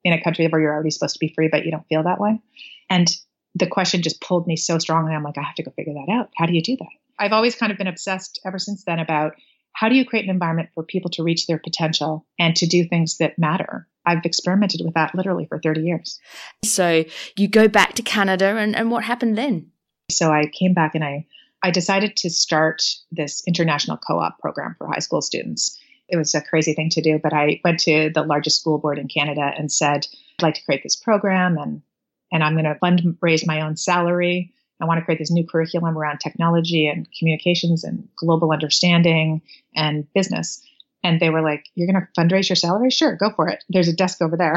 In 0.02 0.12
a 0.12 0.22
country 0.22 0.46
where 0.48 0.60
you're 0.60 0.72
already 0.72 0.90
supposed 0.90 1.14
to 1.14 1.20
be 1.20 1.32
free 1.34 1.48
but 1.50 1.64
you 1.64 1.70
don't 1.70 1.86
feel 1.86 2.02
that 2.02 2.20
way? 2.20 2.40
And 2.90 3.08
the 3.54 3.66
question 3.66 4.02
just 4.02 4.20
pulled 4.20 4.46
me 4.46 4.56
so 4.56 4.78
strongly. 4.78 5.14
I'm 5.14 5.22
like 5.22 5.38
i 5.38 5.42
have 5.42 5.54
to 5.56 5.62
go 5.62 5.72
figure 5.76 5.94
that 5.94 6.12
out. 6.12 6.30
How 6.36 6.46
do 6.46 6.54
you 6.54 6.62
do 6.62 6.76
that? 6.76 6.88
I've 7.18 7.32
always 7.32 7.54
kind 7.54 7.70
of 7.70 7.78
been 7.78 7.86
obsessed 7.86 8.40
ever 8.44 8.58
since 8.58 8.84
then 8.84 8.98
about 8.98 9.34
how 9.72 9.88
do 9.88 9.94
you 9.94 10.04
create 10.04 10.24
an 10.24 10.30
environment 10.30 10.70
for 10.74 10.82
people 10.82 11.10
to 11.10 11.22
reach 11.22 11.46
their 11.46 11.58
potential 11.58 12.26
and 12.38 12.56
to 12.56 12.66
do 12.66 12.84
things 12.84 13.18
that 13.18 13.38
matter? 13.38 13.86
I've 14.06 14.24
experimented 14.24 14.80
with 14.84 14.94
that 14.94 15.14
literally 15.14 15.46
for 15.46 15.60
30 15.60 15.82
years. 15.82 16.18
So 16.64 17.04
you 17.36 17.48
go 17.48 17.68
back 17.68 17.94
to 17.94 18.02
Canada, 18.02 18.56
and, 18.56 18.74
and 18.74 18.90
what 18.90 19.04
happened 19.04 19.36
then? 19.36 19.70
So 20.10 20.30
I 20.30 20.46
came 20.46 20.74
back 20.74 20.94
and 20.94 21.04
I, 21.04 21.26
I 21.62 21.70
decided 21.70 22.16
to 22.16 22.30
start 22.30 22.82
this 23.10 23.42
international 23.46 23.96
co 23.96 24.18
op 24.18 24.38
program 24.38 24.74
for 24.78 24.86
high 24.86 24.98
school 24.98 25.22
students. 25.22 25.78
It 26.08 26.16
was 26.16 26.34
a 26.34 26.40
crazy 26.40 26.74
thing 26.74 26.90
to 26.90 27.00
do, 27.00 27.18
but 27.22 27.32
I 27.32 27.60
went 27.64 27.80
to 27.80 28.10
the 28.12 28.22
largest 28.22 28.60
school 28.60 28.78
board 28.78 28.98
in 28.98 29.08
Canada 29.08 29.52
and 29.56 29.70
said, 29.70 30.06
I'd 30.38 30.42
like 30.42 30.54
to 30.54 30.64
create 30.64 30.82
this 30.82 30.96
program 30.96 31.56
and, 31.56 31.82
and 32.32 32.42
I'm 32.42 32.54
going 32.54 32.64
to 32.64 32.74
fundraise 32.74 33.46
my 33.46 33.60
own 33.60 33.76
salary. 33.76 34.52
I 34.80 34.86
want 34.86 34.98
to 34.98 35.04
create 35.04 35.18
this 35.18 35.30
new 35.30 35.46
curriculum 35.46 35.96
around 35.96 36.18
technology 36.18 36.86
and 36.86 37.06
communications 37.18 37.84
and 37.84 38.08
global 38.16 38.50
understanding 38.50 39.42
and 39.76 40.12
business. 40.14 40.62
And 41.02 41.20
they 41.20 41.30
were 41.30 41.42
like, 41.42 41.64
You're 41.74 41.90
going 41.90 42.00
to 42.00 42.20
fundraise 42.20 42.48
your 42.48 42.56
salary? 42.56 42.90
Sure, 42.90 43.16
go 43.16 43.30
for 43.34 43.48
it. 43.48 43.64
There's 43.68 43.88
a 43.88 43.92
desk 43.92 44.20
over 44.20 44.36
there. 44.36 44.56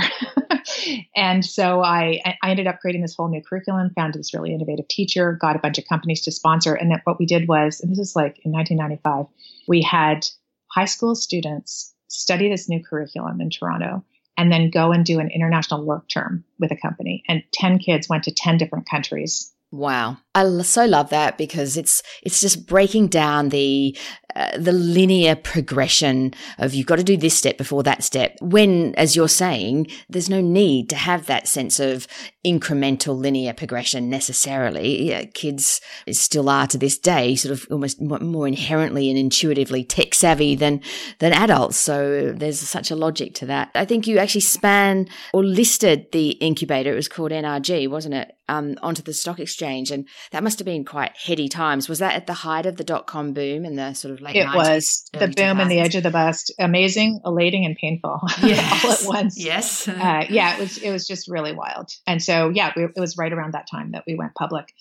and 1.15 1.45
so 1.45 1.81
I, 1.81 2.21
I 2.41 2.50
ended 2.50 2.67
up 2.67 2.79
creating 2.79 3.01
this 3.01 3.15
whole 3.15 3.29
new 3.29 3.41
curriculum, 3.41 3.91
found 3.95 4.13
this 4.13 4.33
really 4.33 4.53
innovative 4.53 4.88
teacher, 4.88 5.38
got 5.39 5.55
a 5.55 5.59
bunch 5.59 5.77
of 5.77 5.85
companies 5.88 6.21
to 6.21 6.31
sponsor. 6.31 6.73
And 6.73 6.91
then 6.91 7.01
what 7.03 7.19
we 7.19 7.25
did 7.25 7.47
was, 7.47 7.79
and 7.79 7.91
this 7.91 8.00
is 8.00 8.15
like 8.15 8.39
in 8.43 8.51
1995, 8.51 9.25
we 9.67 9.81
had 9.81 10.25
high 10.67 10.85
school 10.85 11.15
students 11.15 11.93
study 12.07 12.50
this 12.50 12.69
new 12.69 12.83
curriculum 12.83 13.41
in 13.41 13.50
Toronto 13.50 14.03
and 14.38 14.51
then 14.51 14.69
go 14.69 14.91
and 14.91 15.05
do 15.05 15.19
an 15.19 15.29
international 15.29 15.85
work 15.85 16.07
term 16.09 16.43
with 16.59 16.71
a 16.71 16.75
company. 16.75 17.23
And 17.27 17.43
10 17.53 17.79
kids 17.79 18.09
went 18.09 18.23
to 18.23 18.33
10 18.33 18.57
different 18.57 18.89
countries 18.89 19.53
Wow. 19.73 20.17
I 20.36 20.62
so 20.62 20.86
love 20.86 21.10
that 21.10 21.38
because 21.38 21.78
it's 21.78 22.02
it's 22.24 22.42
just 22.42 22.66
breaking 22.66 23.08
down 23.08 23.50
the 23.50 23.96
uh, 24.36 24.58
the 24.58 24.72
linear 24.72 25.36
progression 25.36 26.34
of 26.58 26.74
you've 26.74 26.88
got 26.88 26.96
to 26.96 27.04
do 27.04 27.16
this 27.16 27.38
step 27.38 27.56
before 27.56 27.84
that 27.84 28.04
step. 28.04 28.36
When, 28.42 28.96
as 28.96 29.16
you're 29.16 29.28
saying, 29.28 29.88
there's 30.10 30.30
no 30.30 30.42
need 30.42 30.90
to 30.90 30.96
have 30.96 31.28
that 31.28 31.48
sense 31.48 31.80
of 31.80 32.08
incremental 32.44 33.16
linear 33.16 33.54
progression 33.54 34.10
necessarily. 34.10 35.10
Yeah, 35.10 35.25
kids 35.25 35.82
still 36.10 36.50
are 36.50 36.66
to 36.68 36.80
this 36.80 36.98
day 36.98 37.36
sort 37.36 37.52
of 37.52 37.68
almost 37.70 38.02
more 38.02 38.48
inherently 38.48 39.10
and 39.10 39.20
intuitively 39.20 39.84
tech 39.84 40.16
savvy 40.16 40.56
than 40.56 40.82
than 41.20 41.32
adults. 41.32 41.78
So 41.78 42.34
there's 42.36 42.60
such 42.60 42.90
a 42.90 42.96
logic 42.96 43.36
to 43.36 43.46
that. 43.46 43.70
I 43.75 43.86
think 43.86 44.08
you 44.08 44.18
actually 44.18 44.42
span 44.42 45.08
or 45.32 45.44
listed 45.44 46.12
the 46.12 46.32
incubator. 46.32 46.92
It 46.92 46.96
was 46.96 47.08
called 47.08 47.32
NRG, 47.32 47.88
wasn't 47.88 48.16
it? 48.16 48.36
Um, 48.50 48.78
onto 48.82 49.02
the 49.02 49.13
stock 49.13 49.40
exchange, 49.40 49.90
and 49.90 50.06
that 50.32 50.44
must 50.44 50.60
have 50.60 50.65
been 50.65 50.86
quite 50.86 51.15
heady 51.18 51.48
times. 51.48 51.89
Was 51.89 52.00
that 52.00 52.15
at 52.15 52.27
the 52.27 52.34
height 52.34 52.65
of 52.65 52.77
the 52.77 52.84
dot 52.84 53.08
com 53.08 53.34
boom 53.34 53.65
and 53.65 53.77
the 53.77 53.94
sort 53.94 54.13
of 54.13 54.22
late 54.22 54.36
it 54.36 54.48
90s, 54.48 54.56
was. 54.56 55.06
The 55.13 55.27
boom 55.27 55.58
2000s. 55.58 55.62
and 55.62 55.72
the 55.72 55.80
edge 55.80 55.96
of 55.96 56.03
the 56.03 56.12
bust. 56.12 56.53
Amazing 56.60 57.22
elating 57.25 57.65
and 57.65 57.75
painful. 57.75 58.22
Yes. 58.42 58.86
all 58.86 58.92
at 58.92 59.24
once. 59.24 59.44
Yes. 59.44 59.88
Uh, 59.88 60.25
yeah 60.30 60.56
it 60.56 60.60
was 60.60 60.77
it 60.77 60.92
was 60.92 61.08
just 61.08 61.27
really 61.27 61.53
wild. 61.53 61.89
And 62.08 62.22
so 62.22 62.50
yeah 62.50 62.72
we, 62.75 62.84
it 62.84 63.00
was 63.00 63.18
right 63.18 63.32
around 63.32 63.53
that 63.53 63.68
time 63.70 63.92
that 63.92 64.03
we 64.08 64.15
went 64.15 64.36
public. 64.36 64.74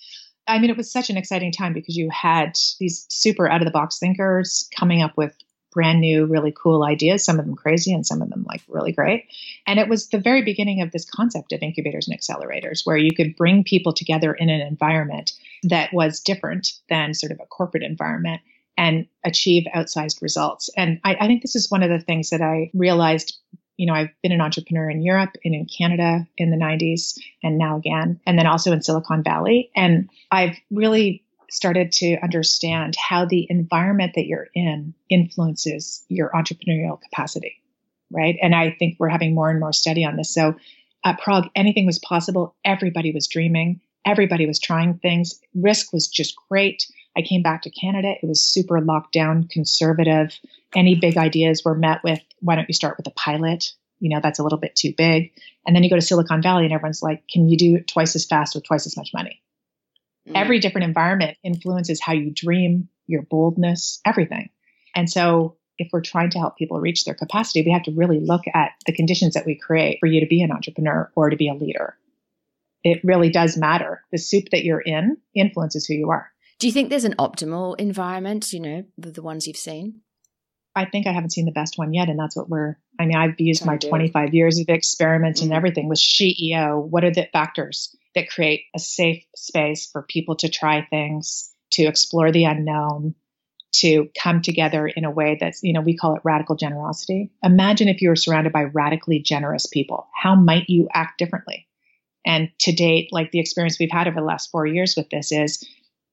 I 0.47 0.59
mean 0.59 0.69
it 0.69 0.77
was 0.77 0.91
such 0.91 1.09
an 1.09 1.17
exciting 1.17 1.51
time 1.51 1.73
because 1.73 1.95
you 1.95 2.09
had 2.09 2.53
these 2.79 3.05
super 3.09 3.49
out 3.49 3.61
of 3.61 3.65
the 3.65 3.71
box 3.71 3.99
thinkers 3.99 4.69
coming 4.77 5.01
up 5.01 5.13
with 5.15 5.35
brand 5.73 5.99
new 5.99 6.25
really 6.25 6.53
cool 6.55 6.83
ideas 6.83 7.23
some 7.23 7.39
of 7.39 7.45
them 7.45 7.55
crazy 7.55 7.93
and 7.93 8.05
some 8.05 8.21
of 8.21 8.29
them 8.29 8.45
like 8.47 8.61
really 8.67 8.91
great 8.91 9.25
and 9.67 9.79
it 9.79 9.89
was 9.89 10.09
the 10.09 10.19
very 10.19 10.41
beginning 10.41 10.81
of 10.81 10.91
this 10.91 11.05
concept 11.09 11.51
of 11.51 11.61
incubators 11.61 12.07
and 12.07 12.17
accelerators 12.17 12.85
where 12.85 12.97
you 12.97 13.13
could 13.13 13.35
bring 13.35 13.63
people 13.63 13.93
together 13.93 14.33
in 14.33 14.49
an 14.49 14.61
environment 14.61 15.33
that 15.63 15.93
was 15.93 16.19
different 16.19 16.73
than 16.89 17.13
sort 17.13 17.31
of 17.31 17.39
a 17.41 17.47
corporate 17.47 17.83
environment 17.83 18.41
and 18.77 19.07
achieve 19.23 19.65
outsized 19.75 20.21
results. 20.21 20.69
And 20.75 20.99
I, 21.03 21.15
I, 21.19 21.27
think 21.27 21.41
this 21.41 21.55
is 21.55 21.69
one 21.69 21.83
of 21.83 21.89
the 21.89 21.99
things 21.99 22.29
that 22.29 22.41
I 22.41 22.71
realized. 22.73 23.37
You 23.77 23.87
know, 23.87 23.93
I've 23.93 24.09
been 24.21 24.31
an 24.31 24.41
entrepreneur 24.41 24.89
in 24.89 25.01
Europe 25.01 25.31
and 25.43 25.55
in 25.55 25.65
Canada 25.65 26.27
in 26.37 26.51
the 26.51 26.57
90s 26.57 27.17
and 27.41 27.57
now 27.57 27.77
again, 27.77 28.19
and 28.25 28.37
then 28.37 28.45
also 28.45 28.71
in 28.71 28.83
Silicon 28.83 29.23
Valley. 29.23 29.71
And 29.75 30.09
I've 30.31 30.55
really 30.69 31.23
started 31.53 31.91
to 31.93 32.17
understand 32.23 32.95
how 32.97 33.25
the 33.25 33.47
environment 33.49 34.13
that 34.15 34.25
you're 34.25 34.47
in 34.53 34.93
influences 35.09 36.03
your 36.09 36.31
entrepreneurial 36.31 36.99
capacity. 37.01 37.55
Right. 38.11 38.37
And 38.41 38.53
I 38.53 38.75
think 38.77 38.97
we're 38.99 39.09
having 39.09 39.33
more 39.33 39.49
and 39.49 39.59
more 39.59 39.73
study 39.73 40.05
on 40.05 40.17
this. 40.17 40.33
So 40.33 40.55
at 41.03 41.19
Prague, 41.19 41.47
anything 41.55 41.85
was 41.85 41.99
possible. 41.99 42.55
Everybody 42.63 43.11
was 43.11 43.27
dreaming 43.27 43.81
Everybody 44.05 44.45
was 44.45 44.59
trying 44.59 44.95
things. 44.95 45.39
Risk 45.55 45.93
was 45.93 46.07
just 46.07 46.35
great. 46.49 46.87
I 47.15 47.21
came 47.21 47.41
back 47.41 47.61
to 47.61 47.69
Canada. 47.69 48.13
It 48.21 48.27
was 48.27 48.43
super 48.43 48.81
locked 48.81 49.13
down, 49.13 49.47
conservative. 49.47 50.37
Any 50.75 50.95
big 50.95 51.17
ideas 51.17 51.63
were 51.63 51.75
met 51.75 52.03
with, 52.03 52.19
why 52.39 52.55
don't 52.55 52.67
you 52.67 52.73
start 52.73 52.97
with 52.97 53.07
a 53.07 53.11
pilot? 53.11 53.71
You 53.99 54.09
know, 54.09 54.19
that's 54.21 54.39
a 54.39 54.43
little 54.43 54.57
bit 54.57 54.75
too 54.75 54.93
big. 54.97 55.31
And 55.65 55.75
then 55.75 55.83
you 55.83 55.89
go 55.89 55.95
to 55.95 56.01
Silicon 56.01 56.41
Valley 56.41 56.65
and 56.65 56.73
everyone's 56.73 57.01
like, 57.01 57.23
can 57.31 57.47
you 57.47 57.57
do 57.57 57.75
it 57.75 57.87
twice 57.87 58.15
as 58.15 58.25
fast 58.25 58.55
with 58.55 58.65
twice 58.65 58.85
as 58.85 58.97
much 58.97 59.11
money? 59.13 59.41
Mm. 60.27 60.35
Every 60.35 60.59
different 60.59 60.85
environment 60.85 61.37
influences 61.43 62.01
how 62.01 62.13
you 62.13 62.31
dream, 62.31 62.89
your 63.07 63.23
boldness, 63.23 63.99
everything. 64.05 64.49
And 64.95 65.09
so 65.09 65.57
if 65.77 65.89
we're 65.91 66.01
trying 66.01 66.29
to 66.31 66.39
help 66.39 66.57
people 66.57 66.79
reach 66.79 67.05
their 67.05 67.15
capacity, 67.15 67.63
we 67.63 67.71
have 67.71 67.83
to 67.83 67.91
really 67.91 68.19
look 68.19 68.43
at 68.53 68.71
the 68.85 68.93
conditions 68.93 69.33
that 69.33 69.45
we 69.45 69.55
create 69.55 69.97
for 69.99 70.05
you 70.05 70.19
to 70.19 70.27
be 70.27 70.41
an 70.41 70.51
entrepreneur 70.51 71.11
or 71.15 71.29
to 71.29 71.35
be 71.35 71.49
a 71.49 71.53
leader. 71.53 71.97
It 72.83 72.99
really 73.03 73.29
does 73.29 73.57
matter. 73.57 74.03
The 74.11 74.17
soup 74.17 74.49
that 74.51 74.63
you're 74.63 74.81
in 74.81 75.17
influences 75.33 75.85
who 75.85 75.95
you 75.95 76.11
are. 76.11 76.29
Do 76.59 76.67
you 76.67 76.73
think 76.73 76.89
there's 76.89 77.05
an 77.05 77.15
optimal 77.17 77.79
environment, 77.79 78.53
you 78.53 78.59
know, 78.59 78.85
the, 78.97 79.11
the 79.11 79.21
ones 79.21 79.47
you've 79.47 79.57
seen? 79.57 80.01
I 80.75 80.85
think 80.85 81.07
I 81.07 81.11
haven't 81.11 81.31
seen 81.31 81.45
the 81.45 81.51
best 81.51 81.77
one 81.77 81.93
yet. 81.93 82.09
And 82.09 82.19
that's 82.19 82.35
what 82.35 82.49
we're, 82.49 82.77
I 82.99 83.05
mean, 83.05 83.17
I've 83.17 83.39
used 83.39 83.65
my 83.65 83.77
25 83.77 84.33
years 84.33 84.59
of 84.59 84.69
experiments 84.69 85.41
mm-hmm. 85.41 85.51
and 85.51 85.57
everything 85.57 85.89
with 85.89 85.99
SheEO. 85.99 86.87
What 86.87 87.03
are 87.03 87.11
the 87.11 87.27
factors 87.33 87.95
that 88.15 88.29
create 88.29 88.65
a 88.75 88.79
safe 88.79 89.23
space 89.35 89.89
for 89.91 90.03
people 90.03 90.35
to 90.37 90.49
try 90.49 90.85
things, 90.89 91.51
to 91.71 91.83
explore 91.83 92.31
the 92.31 92.45
unknown, 92.45 93.15
to 93.73 94.09
come 94.21 94.41
together 94.41 94.87
in 94.87 95.03
a 95.03 95.11
way 95.11 95.37
that's, 95.39 95.63
you 95.63 95.73
know, 95.73 95.81
we 95.81 95.97
call 95.97 96.15
it 96.15 96.21
radical 96.23 96.55
generosity. 96.55 97.31
Imagine 97.43 97.87
if 97.87 98.01
you 98.01 98.09
were 98.09 98.15
surrounded 98.15 98.53
by 98.53 98.63
radically 98.65 99.19
generous 99.19 99.65
people. 99.65 100.07
How 100.15 100.35
might 100.35 100.69
you 100.69 100.87
act 100.93 101.17
differently? 101.17 101.67
And 102.25 102.49
to 102.59 102.71
date, 102.71 103.09
like 103.11 103.31
the 103.31 103.39
experience 103.39 103.79
we've 103.79 103.91
had 103.91 104.07
over 104.07 104.19
the 104.19 104.25
last 104.25 104.51
four 104.51 104.67
years 104.67 104.95
with 104.95 105.09
this 105.09 105.31
is 105.31 105.63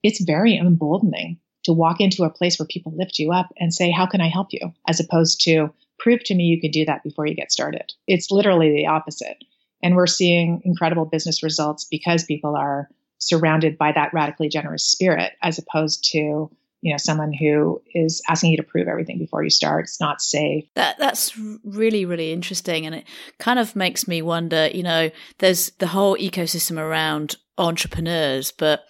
it's 0.03 0.25
very 0.25 0.57
emboldening 0.57 1.39
to 1.65 1.73
walk 1.73 2.01
into 2.01 2.25
a 2.25 2.31
place 2.31 2.59
where 2.59 2.67
people 2.67 2.93
lift 2.97 3.19
you 3.19 3.33
up 3.33 3.53
and 3.59 3.73
say, 3.73 3.91
How 3.91 4.07
can 4.07 4.23
I 4.23 4.29
help 4.29 4.49
you? 4.53 4.73
as 4.89 4.99
opposed 4.99 5.43
to 5.43 5.71
prove 6.00 6.25
to 6.25 6.35
me 6.35 6.45
you 6.45 6.61
can 6.61 6.71
do 6.71 6.85
that 6.87 7.04
before 7.04 7.26
you 7.26 7.35
get 7.35 7.52
started. 7.52 7.92
It's 8.07 8.30
literally 8.30 8.73
the 8.73 8.87
opposite. 8.87 9.37
And 9.83 9.95
we're 9.95 10.07
seeing 10.07 10.62
incredible 10.64 11.04
business 11.04 11.42
results 11.42 11.87
because 11.90 12.25
people 12.25 12.57
are 12.57 12.88
surrounded 13.19 13.78
by 13.78 13.92
that 13.92 14.12
radically 14.12 14.49
generous 14.49 14.85
spirit 14.85 15.33
as 15.42 15.59
opposed 15.59 16.04
to 16.12 16.50
you 16.83 16.95
know 16.95 16.97
someone 16.97 17.33
who 17.35 17.83
is 17.95 18.23
asking 18.26 18.52
you 18.52 18.57
to 18.57 18.62
prove 18.62 18.88
everything 18.88 19.19
before 19.19 19.45
you 19.45 19.50
start. 19.50 19.85
It's 19.85 20.00
not 20.00 20.23
safe. 20.23 20.64
That 20.75 20.99
that's 20.99 21.38
really 21.62 22.07
really 22.07 22.33
interesting. 22.33 22.87
And 22.87 22.95
it 22.95 23.07
kind 23.38 23.59
of 23.59 23.76
makes 23.76 24.09
me 24.09 24.23
wonder 24.23 24.71
you 24.73 24.83
know 24.83 25.11
there's 25.38 25.71
the 25.78 25.88
whole 25.88 26.16
ecosystem 26.16 26.78
around 26.78 27.37
entrepreneurs. 27.59 28.50
But 28.52 28.85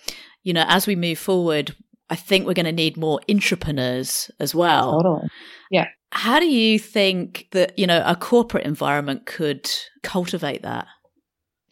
you 0.44 0.52
know 0.52 0.64
as 0.68 0.86
we 0.86 0.96
move 0.96 1.18
forward 1.18 1.74
i 2.08 2.16
think 2.16 2.46
we're 2.46 2.54
going 2.54 2.64
to 2.64 2.72
need 2.72 2.96
more 2.96 3.20
entrepreneurs 3.28 4.30
as 4.38 4.54
well. 4.54 4.92
Totally. 4.92 5.28
Yeah 5.70 5.88
how 6.12 6.40
do 6.40 6.46
you 6.46 6.78
think 6.78 7.48
that 7.52 7.78
you 7.78 7.86
know 7.86 8.02
a 8.06 8.16
corporate 8.16 8.66
environment 8.66 9.26
could 9.26 9.70
cultivate 10.02 10.62
that 10.62 10.86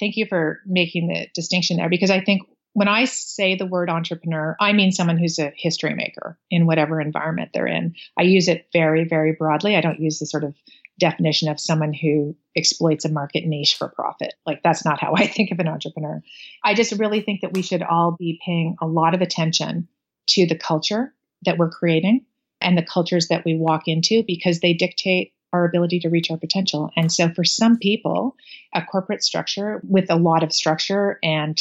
thank 0.00 0.16
you 0.16 0.26
for 0.26 0.60
making 0.66 1.08
the 1.08 1.26
distinction 1.34 1.76
there 1.76 1.88
because 1.88 2.10
i 2.10 2.20
think 2.20 2.42
when 2.78 2.86
I 2.86 3.06
say 3.06 3.56
the 3.56 3.66
word 3.66 3.90
entrepreneur, 3.90 4.54
I 4.60 4.72
mean 4.72 4.92
someone 4.92 5.18
who's 5.18 5.40
a 5.40 5.52
history 5.56 5.94
maker 5.94 6.38
in 6.48 6.64
whatever 6.64 7.00
environment 7.00 7.50
they're 7.52 7.66
in. 7.66 7.96
I 8.16 8.22
use 8.22 8.46
it 8.46 8.68
very, 8.72 9.02
very 9.02 9.32
broadly. 9.32 9.74
I 9.74 9.80
don't 9.80 9.98
use 9.98 10.20
the 10.20 10.26
sort 10.26 10.44
of 10.44 10.54
definition 10.98 11.48
of 11.48 11.58
someone 11.58 11.92
who 11.92 12.36
exploits 12.54 13.04
a 13.04 13.08
market 13.10 13.44
niche 13.46 13.74
for 13.74 13.88
profit. 13.88 14.34
Like 14.46 14.62
that's 14.62 14.84
not 14.84 15.00
how 15.00 15.14
I 15.16 15.26
think 15.26 15.50
of 15.50 15.58
an 15.58 15.66
entrepreneur. 15.66 16.22
I 16.62 16.74
just 16.74 16.92
really 16.92 17.20
think 17.20 17.40
that 17.40 17.52
we 17.52 17.62
should 17.62 17.82
all 17.82 18.14
be 18.16 18.40
paying 18.44 18.76
a 18.80 18.86
lot 18.86 19.12
of 19.12 19.22
attention 19.22 19.88
to 20.28 20.46
the 20.46 20.56
culture 20.56 21.12
that 21.46 21.58
we're 21.58 21.70
creating 21.70 22.26
and 22.60 22.76
the 22.76 22.82
cultures 22.82 23.28
that 23.28 23.44
we 23.44 23.56
walk 23.56 23.82
into 23.86 24.22
because 24.26 24.60
they 24.60 24.74
dictate 24.74 25.32
our 25.52 25.64
ability 25.64 26.00
to 26.00 26.10
reach 26.10 26.30
our 26.30 26.36
potential. 26.36 26.90
And 26.96 27.10
so 27.10 27.30
for 27.30 27.44
some 27.44 27.78
people, 27.78 28.36
a 28.74 28.82
corporate 28.82 29.22
structure 29.24 29.80
with 29.82 30.10
a 30.10 30.16
lot 30.16 30.42
of 30.42 30.52
structure 30.52 31.18
and 31.22 31.58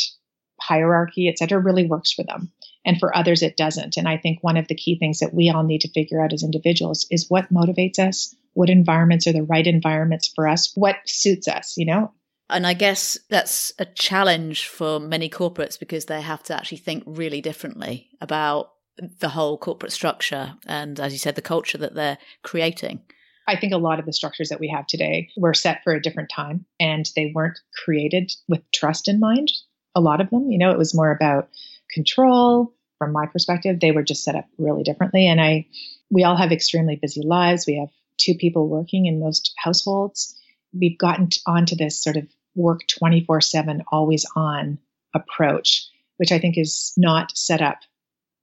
hierarchy, 0.60 1.30
et 1.30 1.38
cetera, 1.38 1.60
really 1.60 1.86
works 1.86 2.12
for 2.12 2.24
them. 2.24 2.52
And 2.84 3.00
for 3.00 3.16
others, 3.16 3.44
it 3.44 3.58
doesn't. 3.58 3.98
And 3.98 4.08
I 4.08 4.18
think 4.18 4.40
one 4.42 4.58
of 4.58 4.68
the 4.68 4.76
key 4.76 4.98
things 4.98 5.20
that 5.20 5.34
we 5.34 5.50
all 5.50 5.64
need 5.64 5.82
to 5.82 5.92
figure 5.92 6.22
out 6.22 6.34
as 6.34 6.44
individuals 6.44 7.06
is 7.12 7.30
what 7.30 7.52
motivates 7.54 8.00
us, 8.00 8.36
what 8.54 8.70
environments 8.70 9.28
are 9.28 9.34
the 9.34 9.44
right 9.44 9.68
environments 9.68 10.32
for 10.34 10.48
us, 10.48 10.72
what 10.76 10.96
suits 11.06 11.48
us, 11.48 11.76
you 11.78 11.86
know? 11.86 12.12
And 12.50 12.66
I 12.66 12.74
guess 12.74 13.18
that's 13.30 13.74
a 13.78 13.86
challenge 13.86 14.68
for 14.68 15.00
many 15.02 15.30
corporates 15.30 15.78
because 15.78 16.06
they 16.06 16.22
have 16.22 16.44
to 16.44 16.56
actually 16.56 16.78
think 16.78 17.04
really 17.06 17.42
differently 17.42 18.10
about 18.22 18.72
the 19.20 19.30
whole 19.30 19.58
corporate 19.58 19.92
structure 19.92 20.56
and, 20.66 21.00
as 21.00 21.14
you 21.14 21.20
said, 21.20 21.36
the 21.36 21.42
culture 21.42 21.78
that 21.78 21.96
they're 21.96 22.18
creating. 22.44 23.02
I 23.48 23.56
think 23.56 23.72
a 23.72 23.78
lot 23.78 24.00
of 24.00 24.06
the 24.06 24.14
structures 24.14 24.50
that 24.50 24.60
we 24.60 24.68
have 24.68 24.88
today 24.88 25.30
were 25.38 25.54
set 25.54 25.84
for 25.84 25.94
a 25.94 26.02
different 26.02 26.30
time 26.30 26.66
and 26.80 27.10
they 27.16 27.32
weren't 27.34 27.60
created 27.86 28.34
with 28.50 28.62
trust 28.72 29.08
in 29.08 29.20
mind 29.20 29.52
a 29.98 30.02
lot 30.02 30.22
of 30.22 30.30
them. 30.30 30.50
You 30.52 30.60
know, 30.60 30.72
it 30.72 30.78
was 30.78 30.96
more 30.96 31.12
about 31.12 31.50
control. 31.92 32.74
From 33.00 33.12
my 33.12 33.26
perspective, 33.26 33.80
they 33.80 33.92
were 33.92 34.04
just 34.04 34.24
set 34.24 34.36
up 34.36 34.46
really 34.58 34.84
differently. 34.84 35.28
And 35.28 35.42
I, 35.42 35.68
we 36.10 36.24
all 36.24 36.38
have 36.38 36.52
extremely 36.52 36.96
busy 36.96 37.22
lives. 37.24 37.66
We 37.66 37.80
have 37.80 37.90
two 38.18 38.36
people 38.36 38.68
working 38.68 39.08
in 39.08 39.20
most 39.20 39.54
households. 39.58 40.36
We've 40.72 40.98
gotten 40.98 41.30
onto 41.48 41.76
this 41.76 42.02
sort 42.02 42.16
of 42.16 42.28
work 42.56 42.82
24 42.88 43.42
7, 43.42 43.84
always 43.92 44.26
on 44.36 44.78
approach, 45.16 45.88
which 46.18 46.32
I 46.32 46.40
think 46.40 46.58
is 46.58 46.94
not 46.96 47.36
set 47.36 47.62
up 47.62 47.80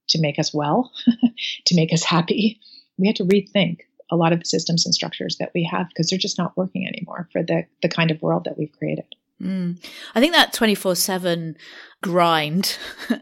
to 0.09 0.21
make 0.21 0.39
us 0.39 0.53
well, 0.53 0.91
to 1.65 1.75
make 1.75 1.93
us 1.93 2.03
happy. 2.03 2.59
We 2.97 3.07
had 3.07 3.15
to 3.17 3.25
rethink 3.25 3.79
a 4.11 4.15
lot 4.15 4.33
of 4.33 4.39
the 4.39 4.45
systems 4.45 4.85
and 4.85 4.93
structures 4.93 5.37
that 5.39 5.51
we 5.53 5.63
have 5.63 5.87
because 5.89 6.09
they're 6.09 6.19
just 6.19 6.37
not 6.37 6.55
working 6.55 6.87
anymore 6.87 7.27
for 7.31 7.43
the, 7.43 7.65
the 7.81 7.89
kind 7.89 8.11
of 8.11 8.21
world 8.21 8.45
that 8.45 8.57
we've 8.57 8.71
created. 8.77 9.05
Mm. 9.41 9.83
I 10.13 10.19
think 10.19 10.33
that 10.33 10.53
24 10.53 10.95
7 10.95 11.57
grind, 12.01 12.77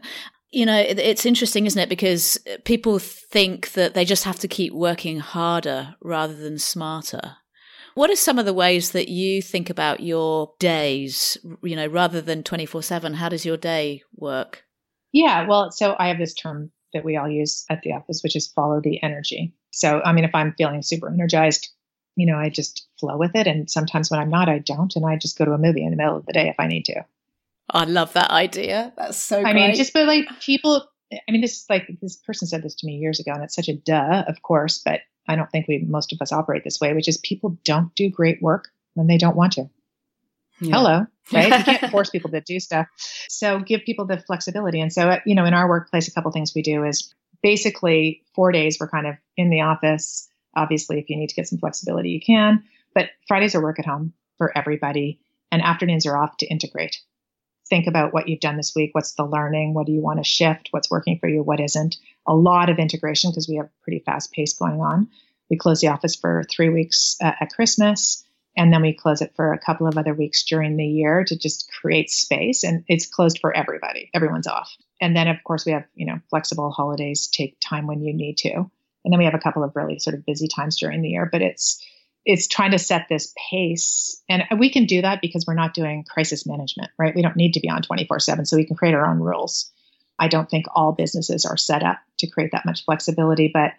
you 0.52 0.66
know, 0.66 0.78
it's 0.78 1.26
interesting, 1.26 1.66
isn't 1.66 1.80
it? 1.80 1.88
Because 1.88 2.38
people 2.64 2.98
think 2.98 3.72
that 3.72 3.94
they 3.94 4.04
just 4.04 4.24
have 4.24 4.38
to 4.40 4.48
keep 4.48 4.72
working 4.72 5.18
harder 5.18 5.96
rather 6.00 6.34
than 6.34 6.58
smarter. 6.58 7.36
What 7.94 8.10
are 8.10 8.16
some 8.16 8.38
of 8.38 8.44
the 8.44 8.54
ways 8.54 8.90
that 8.90 9.08
you 9.08 9.40
think 9.40 9.70
about 9.70 10.00
your 10.00 10.52
days, 10.58 11.36
you 11.62 11.76
know, 11.76 11.86
rather 11.86 12.20
than 12.20 12.42
24 12.42 12.82
7? 12.82 13.14
How 13.14 13.28
does 13.28 13.44
your 13.44 13.56
day 13.56 14.02
work? 14.14 14.63
Yeah, 15.14 15.46
well, 15.46 15.70
so 15.70 15.94
I 15.96 16.08
have 16.08 16.18
this 16.18 16.34
term 16.34 16.72
that 16.92 17.04
we 17.04 17.16
all 17.16 17.28
use 17.28 17.64
at 17.70 17.82
the 17.82 17.92
office, 17.92 18.22
which 18.24 18.34
is 18.34 18.48
follow 18.48 18.80
the 18.80 19.00
energy. 19.00 19.54
So, 19.70 20.02
I 20.04 20.12
mean, 20.12 20.24
if 20.24 20.34
I'm 20.34 20.54
feeling 20.58 20.82
super 20.82 21.08
energized, 21.08 21.68
you 22.16 22.26
know, 22.26 22.36
I 22.36 22.48
just 22.48 22.88
flow 22.98 23.16
with 23.16 23.36
it. 23.36 23.46
And 23.46 23.70
sometimes 23.70 24.10
when 24.10 24.18
I'm 24.18 24.28
not, 24.28 24.48
I 24.48 24.58
don't. 24.58 24.94
And 24.96 25.06
I 25.06 25.16
just 25.16 25.38
go 25.38 25.44
to 25.44 25.52
a 25.52 25.58
movie 25.58 25.84
in 25.84 25.90
the 25.90 25.96
middle 25.96 26.16
of 26.16 26.26
the 26.26 26.32
day 26.32 26.48
if 26.48 26.56
I 26.58 26.66
need 26.66 26.84
to. 26.86 27.04
I 27.70 27.84
love 27.84 28.12
that 28.14 28.30
idea. 28.32 28.92
That's 28.96 29.16
so 29.16 29.40
I 29.40 29.52
mean, 29.52 29.72
just 29.76 29.92
but 29.92 30.06
like 30.06 30.26
people, 30.40 30.84
I 31.12 31.30
mean, 31.30 31.42
this 31.42 31.62
is 31.62 31.66
like 31.70 31.86
this 32.02 32.16
person 32.16 32.48
said 32.48 32.64
this 32.64 32.74
to 32.74 32.86
me 32.86 32.96
years 32.96 33.20
ago, 33.20 33.32
and 33.32 33.44
it's 33.44 33.54
such 33.54 33.68
a 33.68 33.76
duh, 33.76 34.24
of 34.26 34.42
course, 34.42 34.82
but 34.84 35.00
I 35.28 35.36
don't 35.36 35.50
think 35.50 35.68
we, 35.68 35.78
most 35.78 36.12
of 36.12 36.20
us 36.20 36.32
operate 36.32 36.64
this 36.64 36.80
way, 36.80 36.92
which 36.92 37.08
is 37.08 37.18
people 37.18 37.56
don't 37.64 37.94
do 37.94 38.10
great 38.10 38.42
work 38.42 38.68
when 38.94 39.06
they 39.06 39.16
don't 39.16 39.36
want 39.36 39.52
to. 39.54 39.70
Yeah. 40.60 40.76
Hello, 40.76 41.06
right? 41.32 41.58
you 41.58 41.64
can't 41.64 41.90
force 41.90 42.10
people 42.10 42.30
to 42.30 42.40
do 42.40 42.60
stuff. 42.60 42.86
So 43.28 43.58
give 43.60 43.82
people 43.84 44.06
the 44.06 44.18
flexibility. 44.18 44.80
And 44.80 44.92
so, 44.92 45.18
you 45.26 45.34
know, 45.34 45.44
in 45.44 45.54
our 45.54 45.68
workplace, 45.68 46.08
a 46.08 46.12
couple 46.12 46.30
things 46.30 46.52
we 46.54 46.62
do 46.62 46.84
is 46.84 47.12
basically 47.42 48.22
four 48.34 48.52
days 48.52 48.78
we're 48.78 48.88
kind 48.88 49.06
of 49.06 49.16
in 49.36 49.50
the 49.50 49.62
office 49.62 50.28
Obviously, 50.56 50.98
if 50.98 51.10
you 51.10 51.16
need 51.16 51.28
to 51.28 51.34
get 51.34 51.48
some 51.48 51.58
flexibility, 51.58 52.10
you 52.10 52.20
can. 52.20 52.62
But 52.94 53.10
Fridays 53.26 53.54
are 53.54 53.62
work 53.62 53.78
at 53.78 53.86
home 53.86 54.12
for 54.38 54.56
everybody, 54.56 55.18
and 55.50 55.62
afternoons 55.62 56.06
are 56.06 56.16
off 56.16 56.36
to 56.38 56.46
integrate. 56.46 57.00
Think 57.68 57.86
about 57.86 58.12
what 58.12 58.28
you've 58.28 58.40
done 58.40 58.56
this 58.56 58.74
week. 58.74 58.90
What's 58.92 59.14
the 59.14 59.24
learning? 59.24 59.74
What 59.74 59.86
do 59.86 59.92
you 59.92 60.00
want 60.00 60.18
to 60.18 60.24
shift? 60.24 60.68
What's 60.70 60.90
working 60.90 61.18
for 61.18 61.28
you? 61.28 61.42
What 61.42 61.60
isn't? 61.60 61.96
A 62.26 62.34
lot 62.34 62.70
of 62.70 62.78
integration 62.78 63.30
because 63.30 63.48
we 63.48 63.56
have 63.56 63.66
a 63.66 63.82
pretty 63.82 64.00
fast 64.00 64.32
pace 64.32 64.52
going 64.52 64.80
on. 64.80 65.08
We 65.50 65.56
close 65.56 65.80
the 65.80 65.88
office 65.88 66.14
for 66.14 66.44
three 66.50 66.68
weeks 66.68 67.16
uh, 67.22 67.32
at 67.40 67.50
Christmas, 67.50 68.23
and 68.56 68.72
then 68.72 68.82
we 68.82 68.92
close 68.92 69.20
it 69.20 69.32
for 69.34 69.52
a 69.52 69.58
couple 69.58 69.86
of 69.86 69.98
other 69.98 70.14
weeks 70.14 70.44
during 70.44 70.76
the 70.76 70.86
year 70.86 71.24
to 71.24 71.36
just 71.36 71.70
create 71.80 72.10
space. 72.10 72.62
And 72.62 72.84
it's 72.88 73.06
closed 73.06 73.38
for 73.40 73.56
everybody. 73.56 74.10
Everyone's 74.14 74.46
off. 74.46 74.72
And 75.00 75.16
then, 75.16 75.28
of 75.28 75.42
course, 75.44 75.66
we 75.66 75.72
have 75.72 75.84
you 75.94 76.06
know 76.06 76.20
flexible 76.30 76.70
holidays. 76.70 77.28
Take 77.28 77.58
time 77.60 77.86
when 77.86 78.02
you 78.02 78.14
need 78.14 78.38
to. 78.38 78.52
And 78.52 79.12
then 79.12 79.18
we 79.18 79.24
have 79.26 79.34
a 79.34 79.38
couple 79.38 79.64
of 79.64 79.74
really 79.74 79.98
sort 79.98 80.14
of 80.14 80.24
busy 80.24 80.48
times 80.48 80.78
during 80.78 81.02
the 81.02 81.10
year, 81.10 81.28
but 81.30 81.42
it's 81.42 81.84
it's 82.24 82.46
trying 82.46 82.70
to 82.70 82.78
set 82.78 83.06
this 83.08 83.34
pace. 83.50 84.22
And 84.28 84.44
we 84.58 84.70
can 84.70 84.86
do 84.86 85.02
that 85.02 85.20
because 85.20 85.44
we're 85.46 85.54
not 85.54 85.74
doing 85.74 86.04
crisis 86.08 86.46
management, 86.46 86.90
right? 86.98 87.14
We 87.14 87.20
don't 87.20 87.36
need 87.36 87.52
to 87.54 87.60
be 87.60 87.68
on 87.68 87.82
24 87.82 88.20
7, 88.20 88.46
so 88.46 88.56
we 88.56 88.64
can 88.64 88.76
create 88.76 88.94
our 88.94 89.06
own 89.06 89.20
rules. 89.20 89.70
I 90.18 90.28
don't 90.28 90.48
think 90.48 90.66
all 90.74 90.92
businesses 90.92 91.44
are 91.44 91.56
set 91.56 91.82
up 91.82 91.98
to 92.18 92.28
create 92.28 92.52
that 92.52 92.64
much 92.64 92.84
flexibility, 92.84 93.50
but 93.52 93.72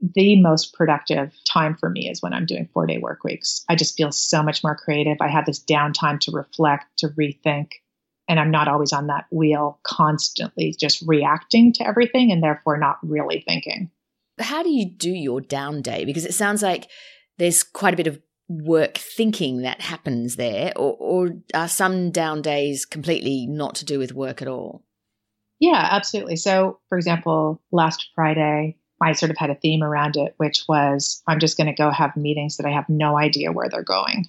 the 0.00 0.40
most 0.40 0.74
productive 0.74 1.32
time 1.50 1.76
for 1.76 1.88
me 1.88 2.08
is 2.10 2.22
when 2.22 2.32
I'm 2.34 2.46
doing 2.46 2.68
four 2.72 2.86
day 2.86 2.98
work 2.98 3.24
weeks. 3.24 3.64
I 3.68 3.76
just 3.76 3.96
feel 3.96 4.12
so 4.12 4.42
much 4.42 4.62
more 4.62 4.76
creative. 4.76 5.16
I 5.20 5.28
have 5.28 5.46
this 5.46 5.62
downtime 5.62 6.20
to 6.20 6.32
reflect, 6.32 6.84
to 6.98 7.08
rethink. 7.08 7.72
and 8.28 8.40
I'm 8.40 8.50
not 8.50 8.68
always 8.68 8.92
on 8.92 9.06
that 9.06 9.26
wheel 9.30 9.78
constantly 9.84 10.74
just 10.78 11.02
reacting 11.06 11.72
to 11.74 11.86
everything 11.86 12.32
and 12.32 12.42
therefore 12.42 12.76
not 12.76 12.98
really 13.02 13.42
thinking. 13.46 13.90
How 14.38 14.62
do 14.62 14.70
you 14.70 14.90
do 14.90 15.10
your 15.10 15.40
down 15.40 15.80
day? 15.82 16.04
Because 16.04 16.26
it 16.26 16.34
sounds 16.34 16.62
like 16.62 16.90
there's 17.38 17.62
quite 17.62 17.94
a 17.94 17.96
bit 17.96 18.06
of 18.06 18.20
work 18.48 18.98
thinking 18.98 19.62
that 19.62 19.80
happens 19.80 20.36
there, 20.36 20.72
or, 20.76 20.96
or 20.98 21.30
are 21.54 21.68
some 21.68 22.10
down 22.10 22.42
days 22.42 22.84
completely 22.84 23.46
not 23.46 23.74
to 23.76 23.84
do 23.84 23.98
with 23.98 24.12
work 24.14 24.40
at 24.42 24.48
all? 24.48 24.84
Yeah, 25.58 25.88
absolutely. 25.90 26.36
So, 26.36 26.78
for 26.88 26.98
example, 26.98 27.62
last 27.72 28.10
Friday, 28.14 28.76
I 29.00 29.12
sort 29.12 29.30
of 29.30 29.36
had 29.36 29.50
a 29.50 29.54
theme 29.54 29.82
around 29.82 30.16
it, 30.16 30.34
which 30.38 30.64
was 30.68 31.22
I'm 31.26 31.38
just 31.38 31.56
going 31.56 31.66
to 31.66 31.74
go 31.74 31.90
have 31.90 32.16
meetings 32.16 32.56
that 32.56 32.66
I 32.66 32.72
have 32.72 32.88
no 32.88 33.16
idea 33.16 33.52
where 33.52 33.68
they're 33.68 33.82
going. 33.82 34.26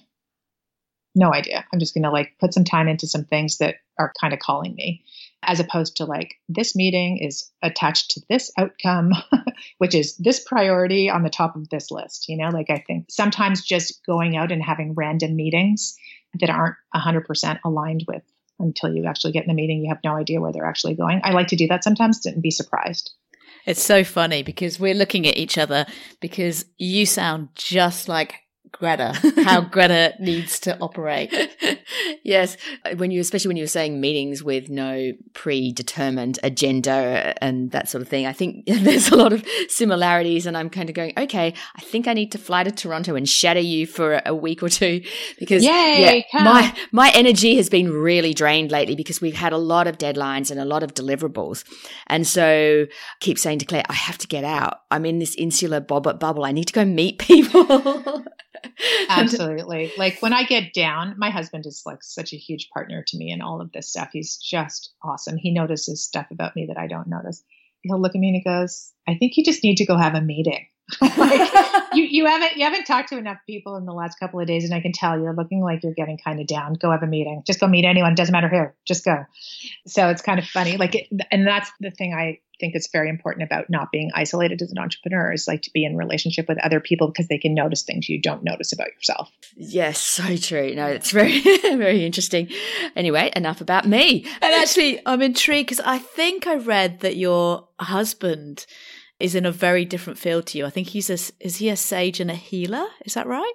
No 1.14 1.32
idea. 1.32 1.64
I'm 1.72 1.80
just 1.80 1.94
going 1.94 2.04
to 2.04 2.10
like 2.10 2.36
put 2.38 2.54
some 2.54 2.64
time 2.64 2.86
into 2.86 3.06
some 3.06 3.24
things 3.24 3.58
that 3.58 3.76
are 3.98 4.12
kind 4.20 4.32
of 4.32 4.38
calling 4.38 4.74
me, 4.74 5.02
as 5.42 5.58
opposed 5.58 5.96
to 5.96 6.04
like 6.04 6.34
this 6.48 6.76
meeting 6.76 7.18
is 7.18 7.50
attached 7.62 8.12
to 8.12 8.20
this 8.28 8.52
outcome, 8.58 9.12
which 9.78 9.94
is 9.94 10.16
this 10.16 10.44
priority 10.44 11.10
on 11.10 11.22
the 11.22 11.30
top 11.30 11.56
of 11.56 11.68
this 11.70 11.90
list. 11.90 12.28
You 12.28 12.36
know, 12.36 12.50
like 12.50 12.70
I 12.70 12.84
think 12.86 13.06
sometimes 13.10 13.64
just 13.64 14.04
going 14.06 14.36
out 14.36 14.52
and 14.52 14.62
having 14.62 14.94
random 14.94 15.34
meetings 15.34 15.96
that 16.40 16.50
aren't 16.50 16.76
100% 16.94 17.58
aligned 17.64 18.04
with 18.06 18.22
until 18.60 18.94
you 18.94 19.06
actually 19.06 19.32
get 19.32 19.44
in 19.44 19.48
the 19.48 19.54
meeting, 19.54 19.82
you 19.82 19.88
have 19.88 20.04
no 20.04 20.16
idea 20.16 20.40
where 20.40 20.52
they're 20.52 20.66
actually 20.66 20.94
going. 20.94 21.20
I 21.24 21.32
like 21.32 21.48
to 21.48 21.56
do 21.56 21.68
that 21.68 21.84
sometimes 21.84 22.26
and 22.26 22.42
be 22.42 22.50
surprised. 22.50 23.12
It's 23.66 23.82
so 23.82 24.04
funny 24.04 24.42
because 24.42 24.80
we're 24.80 24.94
looking 24.94 25.26
at 25.26 25.36
each 25.36 25.58
other 25.58 25.86
because 26.20 26.64
you 26.78 27.06
sound 27.06 27.48
just 27.54 28.08
like 28.08 28.34
Greta, 28.72 29.12
how 29.44 29.60
Greta 29.60 30.14
needs 30.20 30.60
to 30.60 30.78
operate. 30.78 31.32
yes, 32.22 32.56
when 32.96 33.10
you, 33.10 33.20
especially 33.20 33.48
when 33.48 33.56
you 33.56 33.64
were 33.64 33.68
saying 33.68 34.00
meetings 34.00 34.42
with 34.42 34.68
no 34.68 35.12
predetermined 35.32 36.38
agenda 36.42 37.34
and 37.42 37.70
that 37.70 37.88
sort 37.88 38.02
of 38.02 38.08
thing, 38.08 38.26
I 38.26 38.32
think 38.32 38.66
there's 38.66 39.10
a 39.10 39.16
lot 39.16 39.32
of 39.32 39.44
similarities. 39.68 40.46
And 40.46 40.56
I'm 40.56 40.70
kind 40.70 40.88
of 40.88 40.94
going, 40.94 41.12
okay, 41.16 41.54
I 41.76 41.80
think 41.80 42.06
I 42.06 42.12
need 42.12 42.32
to 42.32 42.38
fly 42.38 42.64
to 42.64 42.70
Toronto 42.70 43.14
and 43.14 43.28
shadow 43.28 43.60
you 43.60 43.86
for 43.86 44.20
a 44.24 44.34
week 44.34 44.62
or 44.62 44.68
two 44.68 45.02
because 45.38 45.64
Yay, 45.64 46.24
yeah, 46.32 46.44
my 46.44 46.76
my 46.92 47.10
energy 47.14 47.56
has 47.56 47.68
been 47.68 47.90
really 47.90 48.34
drained 48.34 48.70
lately 48.70 48.94
because 48.94 49.20
we've 49.20 49.36
had 49.36 49.52
a 49.52 49.58
lot 49.58 49.86
of 49.86 49.98
deadlines 49.98 50.50
and 50.50 50.60
a 50.60 50.64
lot 50.64 50.82
of 50.82 50.94
deliverables, 50.94 51.64
and 52.06 52.26
so 52.26 52.86
I 52.88 52.88
keep 53.20 53.38
saying 53.38 53.60
to 53.60 53.64
Claire, 53.64 53.84
I 53.88 53.94
have 53.94 54.18
to 54.18 54.26
get 54.26 54.44
out. 54.44 54.80
I'm 54.90 55.04
in 55.04 55.18
this 55.18 55.34
insular 55.36 55.80
bubble. 55.80 56.44
I 56.44 56.52
need 56.52 56.66
to 56.66 56.72
go 56.72 56.84
meet 56.84 57.18
people. 57.18 58.24
Absolutely. 59.08 59.92
like 59.96 60.20
when 60.20 60.32
I 60.32 60.44
get 60.44 60.72
down, 60.72 61.14
my 61.18 61.30
husband 61.30 61.66
is 61.66 61.82
like 61.84 62.02
such 62.02 62.32
a 62.32 62.36
huge 62.36 62.70
partner 62.70 63.02
to 63.06 63.16
me 63.16 63.30
in 63.30 63.40
all 63.40 63.60
of 63.60 63.72
this 63.72 63.88
stuff. 63.88 64.10
He's 64.12 64.36
just 64.36 64.92
awesome. 65.02 65.36
He 65.36 65.52
notices 65.52 66.04
stuff 66.04 66.26
about 66.30 66.56
me 66.56 66.66
that 66.66 66.78
I 66.78 66.86
don't 66.86 67.08
notice. 67.08 67.42
He'll 67.82 68.00
look 68.00 68.14
at 68.14 68.20
me 68.20 68.28
and 68.28 68.36
he 68.36 68.42
goes, 68.42 68.92
I 69.06 69.16
think 69.16 69.36
you 69.36 69.44
just 69.44 69.62
need 69.62 69.76
to 69.76 69.86
go 69.86 69.96
have 69.96 70.14
a 70.14 70.20
meeting. 70.20 70.66
like 71.00 71.50
you, 71.92 72.04
you 72.04 72.26
haven't 72.26 72.56
you 72.56 72.64
haven't 72.64 72.84
talked 72.84 73.10
to 73.10 73.18
enough 73.18 73.38
people 73.46 73.76
in 73.76 73.84
the 73.84 73.92
last 73.92 74.18
couple 74.18 74.40
of 74.40 74.46
days 74.46 74.64
and 74.64 74.72
I 74.72 74.80
can 74.80 74.92
tell 74.92 75.18
you're 75.20 75.34
looking 75.34 75.60
like 75.60 75.82
you're 75.82 75.92
getting 75.92 76.18
kind 76.18 76.40
of 76.40 76.46
down. 76.46 76.74
Go 76.74 76.90
have 76.90 77.02
a 77.02 77.06
meeting. 77.06 77.42
Just 77.46 77.60
go 77.60 77.66
meet 77.66 77.84
anyone. 77.84 78.14
Doesn't 78.14 78.32
matter 78.32 78.48
who. 78.48 78.66
Just 78.86 79.04
go. 79.04 79.24
So 79.86 80.08
it's 80.08 80.22
kind 80.22 80.38
of 80.38 80.46
funny. 80.46 80.76
Like 80.78 80.94
it, 80.94 81.08
and 81.30 81.46
that's 81.46 81.70
the 81.80 81.90
thing 81.90 82.14
I 82.14 82.40
think 82.58 82.74
is 82.74 82.88
very 82.90 83.08
important 83.08 83.44
about 83.44 83.70
not 83.70 83.92
being 83.92 84.10
isolated 84.14 84.60
as 84.62 84.72
an 84.72 84.78
entrepreneur 84.78 85.32
is 85.32 85.46
like 85.46 85.62
to 85.62 85.70
be 85.72 85.84
in 85.84 85.96
relationship 85.96 86.48
with 86.48 86.58
other 86.64 86.80
people 86.80 87.08
because 87.08 87.28
they 87.28 87.38
can 87.38 87.54
notice 87.54 87.82
things 87.82 88.08
you 88.08 88.20
don't 88.20 88.42
notice 88.42 88.72
about 88.72 88.88
yourself. 88.94 89.30
Yes, 89.56 90.02
so 90.02 90.36
true. 90.36 90.74
No, 90.74 90.86
it's 90.86 91.10
very, 91.10 91.40
very 91.62 92.04
interesting. 92.04 92.48
Anyway, 92.96 93.30
enough 93.36 93.60
about 93.60 93.86
me. 93.86 94.24
And 94.40 94.54
actually, 94.54 95.00
I'm 95.06 95.22
intrigued 95.22 95.68
because 95.68 95.84
I 95.84 95.98
think 95.98 96.46
I 96.46 96.56
read 96.56 97.00
that 97.00 97.16
your 97.16 97.68
husband 97.78 98.66
is 99.20 99.34
in 99.34 99.46
a 99.46 99.52
very 99.52 99.84
different 99.84 100.18
field 100.18 100.46
to 100.46 100.58
you. 100.58 100.66
I 100.66 100.70
think 100.70 100.88
he's 100.88 101.10
a, 101.10 101.18
is 101.44 101.56
he 101.56 101.68
a 101.68 101.76
sage 101.76 102.20
and 102.20 102.30
a 102.30 102.34
healer? 102.34 102.86
Is 103.04 103.14
that 103.14 103.26
right? 103.26 103.52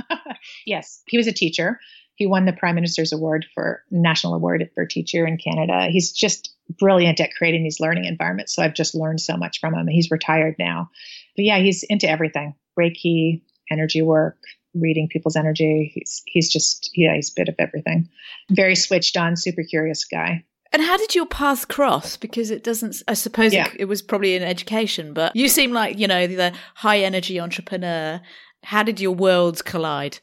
yes, 0.66 1.02
he 1.06 1.16
was 1.16 1.26
a 1.26 1.32
teacher. 1.32 1.80
He 2.16 2.26
won 2.26 2.46
the 2.46 2.52
Prime 2.52 2.74
Minister's 2.74 3.12
Award 3.12 3.46
for 3.54 3.84
National 3.90 4.34
Award 4.34 4.68
for 4.74 4.84
Teacher 4.84 5.26
in 5.26 5.38
Canada. 5.38 5.86
He's 5.88 6.12
just 6.12 6.52
brilliant 6.78 7.20
at 7.20 7.32
creating 7.32 7.62
these 7.62 7.80
learning 7.80 8.04
environments. 8.04 8.54
So 8.54 8.62
I've 8.62 8.74
just 8.74 8.94
learned 8.94 9.20
so 9.20 9.36
much 9.36 9.60
from 9.60 9.74
him. 9.74 9.86
He's 9.86 10.10
retired 10.10 10.56
now. 10.58 10.90
But 11.36 11.44
yeah, 11.44 11.58
he's 11.58 11.84
into 11.84 12.10
everything 12.10 12.54
Reiki, 12.78 13.42
energy 13.70 14.02
work, 14.02 14.36
reading 14.74 15.08
people's 15.08 15.36
energy. 15.36 15.92
He's, 15.94 16.22
he's 16.26 16.52
just, 16.52 16.90
yeah, 16.94 17.14
he's 17.14 17.30
a 17.30 17.40
bit 17.40 17.48
of 17.48 17.54
everything. 17.58 18.08
Very 18.50 18.74
switched 18.74 19.16
on, 19.16 19.36
super 19.36 19.62
curious 19.62 20.04
guy. 20.04 20.44
And 20.72 20.82
how 20.82 20.96
did 20.98 21.14
your 21.14 21.26
paths 21.26 21.64
cross? 21.64 22.16
Because 22.16 22.50
it 22.50 22.62
doesn't, 22.62 23.02
I 23.08 23.14
suppose 23.14 23.54
yeah. 23.54 23.68
it, 23.68 23.80
it, 23.80 23.84
was 23.86 24.02
probably 24.02 24.34
in 24.34 24.42
education, 24.42 25.14
but 25.14 25.34
you 25.34 25.48
seem 25.48 25.72
like, 25.72 25.98
you 25.98 26.06
know, 26.06 26.26
the 26.26 26.52
high 26.74 26.98
energy 26.98 27.40
entrepreneur. 27.40 28.20
How 28.64 28.82
did 28.82 29.00
your 29.00 29.12
worlds 29.12 29.62
collide? 29.62 30.18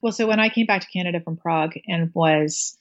Well, 0.00 0.12
so 0.12 0.26
when 0.26 0.40
I 0.40 0.48
came 0.48 0.66
back 0.66 0.80
to 0.82 0.86
Canada 0.92 1.20
from 1.20 1.36
Prague 1.36 1.74
and 1.86 2.10
was 2.14 2.78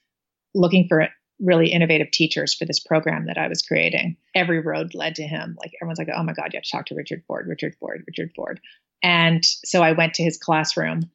looking 0.56 0.88
for 0.88 1.10
really 1.40 1.72
innovative 1.72 2.12
teachers 2.12 2.54
for 2.54 2.66
this 2.66 2.80
program 2.80 3.26
that 3.26 3.38
I 3.38 3.48
was 3.48 3.62
creating, 3.62 4.16
every 4.34 4.62
road 4.62 4.94
led 4.94 5.16
to 5.16 5.24
him. 5.24 5.58
Like 5.60 5.74
everyone's 5.82 6.00
like, 6.00 6.10
oh 6.16 6.24
my 6.24 6.34
God, 6.34 6.54
you 6.54 6.58
have 6.58 6.64
to 6.64 6.72
talk 6.72 6.86
to 6.88 6.96
Richard 6.96 7.24
Ford, 7.28 7.48
Richard 7.48 7.76
Ford, 7.80 8.04
Richard 8.08 8.32
Ford. 8.36 8.62
And 9.02 9.44
so 9.44 9.82
I 9.82 9.92
went 9.92 10.14
to 10.16 10.24
his 10.24 10.38
classroom 10.38 11.10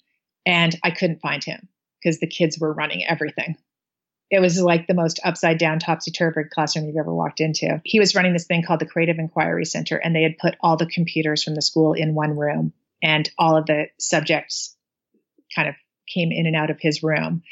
and 0.45 0.79
I 0.85 0.91
couldn't 0.91 1.23
find 1.23 1.43
him 1.43 1.69
because 2.03 2.21
the 2.21 2.27
kids 2.27 2.59
were 2.59 2.73
running 2.73 3.05
everything 3.07 3.57
it 4.31 4.41
was 4.41 4.61
like 4.61 4.87
the 4.87 4.95
most 4.95 5.21
upside 5.25 5.59
down, 5.59 5.79
topsy 5.79 6.11
turvy 6.11 6.43
classroom 6.51 6.87
you've 6.87 6.97
ever 6.97 7.15
walked 7.15 7.41
into. 7.41 7.81
He 7.85 7.99
was 7.99 8.15
running 8.15 8.35
this 8.35 8.47
thing 8.47 8.63
called 8.63 8.81
the 8.81 8.87
Creative 8.87 9.19
Inquiry 9.19 9.65
Center, 9.65 9.97
and 9.97 10.15
they 10.15 10.23
had 10.23 10.39
put 10.39 10.57
all 10.61 10.77
the 10.77 10.87
computers 10.87 11.43
from 11.43 11.55
the 11.55 11.63
school 11.63 11.95
in 11.95 12.15
one 12.15 12.37
room, 12.37 12.73
and 13.03 13.29
all 13.39 13.57
of 13.57 13.67
the 13.67 13.87
subjects 13.99 14.77
kind 15.55 15.69
of 15.69 15.75
came 16.13 16.31
in 16.31 16.47
and 16.47 16.57
out 16.57 16.71
of 16.71 16.81
his 16.81 17.03
room. 17.03 17.43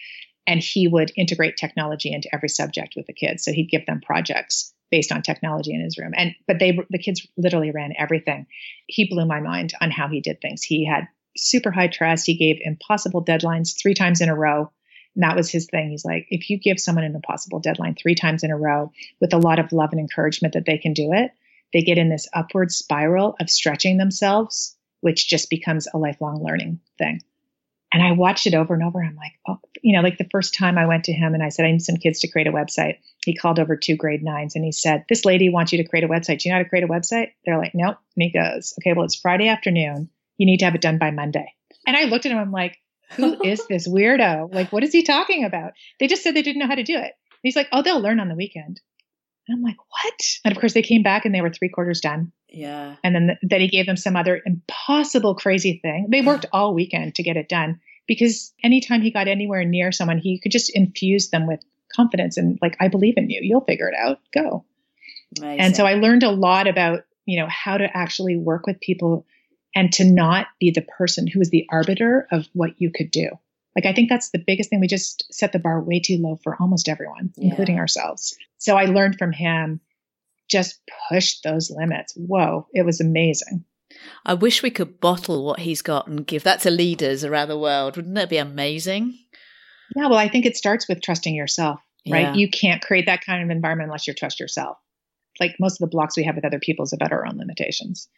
And 0.46 0.60
he 0.60 0.86
would 0.86 1.10
integrate 1.16 1.56
technology 1.56 2.12
into 2.12 2.32
every 2.32 2.48
subject 2.48 2.94
with 2.96 3.06
the 3.06 3.12
kids. 3.12 3.44
So 3.44 3.52
he'd 3.52 3.70
give 3.70 3.84
them 3.84 4.00
projects 4.00 4.72
based 4.90 5.10
on 5.10 5.22
technology 5.22 5.74
in 5.74 5.80
his 5.80 5.98
room. 5.98 6.12
And 6.16 6.34
but 6.46 6.60
they 6.60 6.78
the 6.90 6.98
kids 6.98 7.26
literally 7.36 7.72
ran 7.72 7.94
everything. 7.98 8.46
He 8.86 9.08
blew 9.08 9.26
my 9.26 9.40
mind 9.40 9.72
on 9.80 9.90
how 9.90 10.08
he 10.08 10.20
did 10.20 10.40
things. 10.40 10.62
He 10.62 10.86
had 10.86 11.08
super 11.36 11.72
high 11.72 11.88
trust. 11.88 12.26
He 12.26 12.36
gave 12.36 12.58
impossible 12.60 13.24
deadlines 13.24 13.76
three 13.76 13.94
times 13.94 14.20
in 14.20 14.28
a 14.28 14.36
row 14.36 14.70
and 15.16 15.22
that 15.22 15.36
was 15.36 15.50
his 15.50 15.66
thing. 15.66 15.90
He's 15.90 16.04
like, 16.04 16.26
if 16.30 16.48
you 16.50 16.58
give 16.58 16.78
someone 16.78 17.04
an 17.04 17.14
impossible 17.14 17.58
deadline 17.58 17.94
three 17.94 18.14
times 18.14 18.44
in 18.44 18.50
a 18.50 18.56
row 18.56 18.92
with 19.20 19.32
a 19.32 19.38
lot 19.38 19.58
of 19.58 19.72
love 19.72 19.90
and 19.92 20.00
encouragement 20.00 20.54
that 20.54 20.66
they 20.66 20.78
can 20.78 20.92
do 20.92 21.12
it, 21.12 21.32
they 21.72 21.80
get 21.80 21.98
in 21.98 22.10
this 22.10 22.28
upward 22.32 22.70
spiral 22.70 23.34
of 23.40 23.50
stretching 23.50 23.96
themselves, 23.96 24.76
which 25.00 25.28
just 25.28 25.50
becomes 25.50 25.88
a 25.92 25.98
lifelong 25.98 26.44
learning 26.44 26.80
thing. 26.98 27.20
And 27.92 28.02
I 28.02 28.12
watched 28.12 28.46
it 28.46 28.54
over 28.54 28.74
and 28.74 28.82
over. 28.82 29.00
And 29.00 29.08
I'm 29.08 29.16
like, 29.16 29.32
oh, 29.48 29.58
you 29.80 29.96
know, 29.96 30.02
like 30.02 30.18
the 30.18 30.28
first 30.30 30.54
time 30.54 30.76
I 30.76 30.86
went 30.86 31.04
to 31.04 31.12
him 31.12 31.32
and 31.32 31.42
I 31.42 31.48
said, 31.48 31.64
I 31.64 31.70
need 31.70 31.82
some 31.82 31.96
kids 31.96 32.20
to 32.20 32.28
create 32.28 32.46
a 32.46 32.52
website. 32.52 32.98
He 33.24 33.34
called 33.34 33.58
over 33.58 33.76
two 33.76 33.96
grade 33.96 34.22
nines 34.22 34.54
and 34.54 34.64
he 34.64 34.72
said, 34.72 35.04
This 35.08 35.24
lady 35.24 35.48
wants 35.48 35.72
you 35.72 35.82
to 35.82 35.88
create 35.88 36.04
a 36.04 36.08
website. 36.08 36.40
Do 36.40 36.48
you 36.48 36.52
know 36.52 36.58
how 36.58 36.64
to 36.64 36.68
create 36.68 36.84
a 36.84 36.88
website? 36.88 37.32
They're 37.44 37.58
like, 37.58 37.74
Nope. 37.74 37.96
And 38.16 38.22
he 38.22 38.30
goes, 38.30 38.74
Okay, 38.80 38.92
well, 38.92 39.04
it's 39.04 39.14
Friday 39.14 39.48
afternoon. 39.48 40.10
You 40.36 40.46
need 40.46 40.58
to 40.58 40.66
have 40.66 40.74
it 40.74 40.82
done 40.82 40.98
by 40.98 41.10
Monday. 41.10 41.54
And 41.86 41.96
I 41.96 42.04
looked 42.04 42.26
at 42.26 42.32
him, 42.32 42.38
I'm 42.38 42.52
like, 42.52 42.78
who 43.10 43.42
is 43.42 43.66
this 43.66 43.88
weirdo? 43.88 44.52
Like, 44.52 44.72
what 44.72 44.84
is 44.84 44.92
he 44.92 45.02
talking 45.02 45.44
about? 45.44 45.72
They 46.00 46.06
just 46.06 46.22
said 46.22 46.34
they 46.34 46.42
didn't 46.42 46.60
know 46.60 46.66
how 46.66 46.74
to 46.74 46.82
do 46.82 46.96
it. 46.96 47.00
And 47.02 47.42
he's 47.42 47.56
like, 47.56 47.68
oh, 47.72 47.82
they'll 47.82 48.00
learn 48.00 48.20
on 48.20 48.28
the 48.28 48.34
weekend. 48.34 48.80
And 49.48 49.56
I'm 49.56 49.62
like, 49.62 49.76
what? 49.78 50.38
And 50.44 50.52
of 50.52 50.60
course, 50.60 50.74
they 50.74 50.82
came 50.82 51.02
back 51.02 51.24
and 51.24 51.34
they 51.34 51.40
were 51.40 51.50
three 51.50 51.68
quarters 51.68 52.00
done. 52.00 52.32
Yeah. 52.48 52.96
And 53.04 53.14
then 53.14 53.38
then 53.42 53.60
he 53.60 53.68
gave 53.68 53.86
them 53.86 53.96
some 53.96 54.16
other 54.16 54.40
impossible, 54.44 55.34
crazy 55.34 55.78
thing. 55.82 56.08
They 56.10 56.22
worked 56.22 56.46
all 56.52 56.74
weekend 56.74 57.14
to 57.16 57.22
get 57.22 57.36
it 57.36 57.48
done 57.48 57.80
because 58.06 58.52
anytime 58.62 59.02
he 59.02 59.10
got 59.10 59.28
anywhere 59.28 59.64
near 59.64 59.92
someone, 59.92 60.18
he 60.18 60.40
could 60.40 60.52
just 60.52 60.74
infuse 60.74 61.30
them 61.30 61.46
with 61.46 61.60
confidence 61.94 62.36
and 62.36 62.58
like, 62.60 62.76
I 62.80 62.88
believe 62.88 63.14
in 63.16 63.30
you. 63.30 63.40
You'll 63.42 63.60
figure 63.60 63.88
it 63.88 63.94
out. 63.96 64.20
Go. 64.32 64.64
Amazing. 65.38 65.60
And 65.60 65.76
so 65.76 65.86
I 65.86 65.94
learned 65.94 66.22
a 66.22 66.30
lot 66.30 66.66
about, 66.66 67.00
you 67.24 67.38
know, 67.40 67.48
how 67.48 67.76
to 67.76 67.96
actually 67.96 68.36
work 68.36 68.66
with 68.66 68.80
people 68.80 69.26
and 69.76 69.92
to 69.92 70.04
not 70.04 70.46
be 70.58 70.70
the 70.70 70.80
person 70.80 71.26
who 71.26 71.40
is 71.40 71.50
the 71.50 71.66
arbiter 71.70 72.26
of 72.32 72.48
what 72.54 72.70
you 72.78 72.90
could 72.90 73.10
do. 73.10 73.28
Like, 73.76 73.84
I 73.84 73.92
think 73.92 74.08
that's 74.08 74.30
the 74.30 74.42
biggest 74.44 74.70
thing. 74.70 74.80
We 74.80 74.86
just 74.86 75.26
set 75.30 75.52
the 75.52 75.58
bar 75.58 75.82
way 75.82 76.00
too 76.00 76.16
low 76.16 76.40
for 76.42 76.56
almost 76.58 76.88
everyone, 76.88 77.34
yeah. 77.36 77.50
including 77.50 77.78
ourselves. 77.78 78.34
So 78.56 78.78
I 78.78 78.86
learned 78.86 79.18
from 79.18 79.32
him, 79.32 79.82
just 80.48 80.80
push 81.10 81.40
those 81.44 81.70
limits. 81.70 82.14
Whoa, 82.16 82.66
it 82.72 82.86
was 82.86 83.02
amazing. 83.02 83.66
I 84.24 84.32
wish 84.32 84.62
we 84.62 84.70
could 84.70 84.98
bottle 84.98 85.44
what 85.44 85.60
he's 85.60 85.82
got 85.82 86.06
and 86.06 86.26
give 86.26 86.44
that 86.44 86.60
to 86.62 86.70
leaders 86.70 87.22
around 87.22 87.48
the 87.48 87.58
world. 87.58 87.96
Wouldn't 87.96 88.14
that 88.14 88.30
be 88.30 88.38
amazing? 88.38 89.18
Yeah, 89.94 90.08
well, 90.08 90.18
I 90.18 90.28
think 90.28 90.46
it 90.46 90.56
starts 90.56 90.88
with 90.88 91.02
trusting 91.02 91.34
yourself, 91.34 91.80
right? 92.08 92.22
Yeah. 92.22 92.34
You 92.34 92.48
can't 92.48 92.82
create 92.82 93.06
that 93.06 93.24
kind 93.24 93.42
of 93.42 93.54
environment 93.54 93.88
unless 93.88 94.06
you 94.06 94.14
trust 94.14 94.40
yourself. 94.40 94.78
Like 95.38 95.56
most 95.60 95.82
of 95.82 95.90
the 95.90 95.94
blocks 95.94 96.16
we 96.16 96.24
have 96.24 96.34
with 96.34 96.46
other 96.46 96.58
people 96.58 96.84
is 96.84 96.94
about 96.94 97.12
our 97.12 97.26
own 97.26 97.36
limitations. 97.36 98.08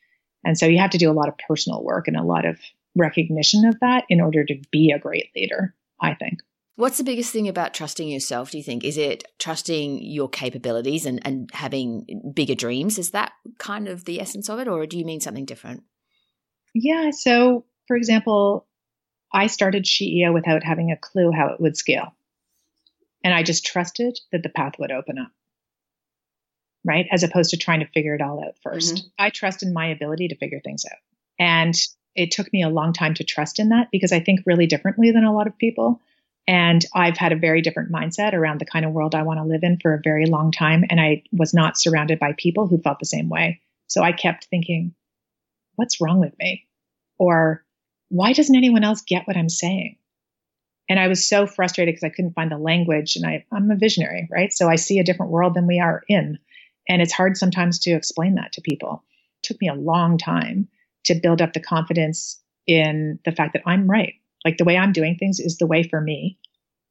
And 0.44 0.58
so 0.58 0.66
you 0.66 0.78
have 0.78 0.90
to 0.90 0.98
do 0.98 1.10
a 1.10 1.12
lot 1.12 1.28
of 1.28 1.34
personal 1.46 1.82
work 1.82 2.08
and 2.08 2.16
a 2.16 2.22
lot 2.22 2.44
of 2.44 2.58
recognition 2.94 3.64
of 3.64 3.78
that 3.80 4.04
in 4.08 4.20
order 4.20 4.44
to 4.44 4.60
be 4.70 4.92
a 4.92 4.98
great 4.98 5.30
leader, 5.34 5.74
I 6.00 6.14
think. 6.14 6.40
What's 6.76 6.98
the 6.98 7.04
biggest 7.04 7.32
thing 7.32 7.48
about 7.48 7.74
trusting 7.74 8.08
yourself, 8.08 8.52
do 8.52 8.56
you 8.56 8.62
think? 8.62 8.84
Is 8.84 8.96
it 8.96 9.24
trusting 9.40 10.00
your 10.00 10.28
capabilities 10.28 11.06
and, 11.06 11.20
and 11.26 11.50
having 11.52 12.32
bigger 12.32 12.54
dreams? 12.54 12.98
Is 12.98 13.10
that 13.10 13.32
kind 13.58 13.88
of 13.88 14.04
the 14.04 14.20
essence 14.20 14.48
of 14.48 14.60
it, 14.60 14.68
or 14.68 14.86
do 14.86 14.96
you 14.96 15.04
mean 15.04 15.20
something 15.20 15.44
different? 15.44 15.82
Yeah. 16.74 17.10
So, 17.10 17.64
for 17.88 17.96
example, 17.96 18.68
I 19.32 19.48
started 19.48 19.86
SheEO 19.86 20.32
without 20.32 20.62
having 20.62 20.92
a 20.92 20.96
clue 20.96 21.32
how 21.32 21.48
it 21.48 21.60
would 21.60 21.76
scale. 21.76 22.14
And 23.24 23.34
I 23.34 23.42
just 23.42 23.66
trusted 23.66 24.18
that 24.30 24.44
the 24.44 24.48
path 24.48 24.74
would 24.78 24.92
open 24.92 25.18
up, 25.18 25.32
right? 26.88 27.06
As 27.12 27.22
opposed 27.22 27.50
to 27.50 27.58
trying 27.58 27.80
to 27.80 27.86
figure 27.86 28.14
it 28.14 28.22
all 28.22 28.42
out 28.42 28.54
1st 28.66 28.92
mm-hmm. 28.94 29.06
I 29.18 29.30
trust 29.30 29.62
in 29.62 29.74
my 29.74 29.88
ability 29.88 30.28
to 30.28 30.36
figure 30.36 30.60
things 30.64 30.84
out. 30.90 30.98
And 31.38 31.74
it 32.16 32.30
took 32.30 32.50
me 32.52 32.62
a 32.62 32.70
long 32.70 32.94
time 32.94 33.14
to 33.14 33.24
trust 33.24 33.60
in 33.60 33.68
that 33.68 33.88
because 33.92 34.10
I 34.10 34.20
think 34.20 34.40
really 34.46 34.66
differently 34.66 35.12
than 35.12 35.24
a 35.24 35.32
lot 35.32 35.46
of 35.46 35.58
people. 35.58 36.00
And 36.48 36.82
I've 36.94 37.18
had 37.18 37.32
a 37.32 37.36
very 37.36 37.60
different 37.60 37.92
mindset 37.92 38.32
around 38.32 38.58
the 38.58 38.64
kind 38.64 38.86
of 38.86 38.92
world 38.92 39.14
I 39.14 39.22
want 39.22 39.38
to 39.38 39.44
live 39.44 39.62
in 39.62 39.78
for 39.78 39.92
a 39.92 40.00
very 40.02 40.24
long 40.24 40.50
time. 40.50 40.82
And 40.88 40.98
I 40.98 41.24
was 41.30 41.52
not 41.52 41.78
surrounded 41.78 42.18
by 42.18 42.32
people 42.36 42.66
who 42.66 42.80
felt 42.80 42.98
the 42.98 43.04
same 43.04 43.28
way. 43.28 43.60
So 43.86 44.02
I 44.02 44.12
kept 44.12 44.46
thinking, 44.46 44.94
what's 45.76 46.00
wrong 46.00 46.20
with 46.20 46.32
me? 46.38 46.66
Or 47.18 47.64
why 48.08 48.32
doesn't 48.32 48.56
anyone 48.56 48.82
else 48.82 49.02
get 49.02 49.26
what 49.26 49.36
I'm 49.36 49.50
saying? 49.50 49.98
And 50.88 50.98
I 50.98 51.08
was 51.08 51.28
so 51.28 51.46
frustrated 51.46 51.94
because 51.94 52.04
I 52.04 52.14
couldn't 52.14 52.32
find 52.32 52.50
the 52.50 52.56
language. 52.56 53.16
And 53.16 53.26
I, 53.26 53.44
I'm 53.52 53.70
a 53.70 53.76
visionary, 53.76 54.26
right? 54.30 54.50
So 54.50 54.68
I 54.68 54.76
see 54.76 54.98
a 54.98 55.04
different 55.04 55.32
world 55.32 55.52
than 55.52 55.66
we 55.66 55.80
are 55.80 56.02
in. 56.08 56.38
And 56.88 57.02
it's 57.02 57.12
hard 57.12 57.36
sometimes 57.36 57.78
to 57.80 57.92
explain 57.92 58.34
that 58.36 58.52
to 58.52 58.62
people. 58.62 59.04
It 59.42 59.46
took 59.46 59.60
me 59.60 59.68
a 59.68 59.74
long 59.74 60.18
time 60.18 60.68
to 61.04 61.14
build 61.14 61.42
up 61.42 61.52
the 61.52 61.60
confidence 61.60 62.40
in 62.66 63.18
the 63.24 63.32
fact 63.32 63.54
that 63.54 63.62
I'm 63.66 63.88
right. 63.88 64.14
Like 64.44 64.58
the 64.58 64.64
way 64.64 64.76
I'm 64.76 64.92
doing 64.92 65.16
things 65.16 65.40
is 65.40 65.58
the 65.58 65.66
way 65.66 65.82
for 65.82 66.00
me. 66.00 66.38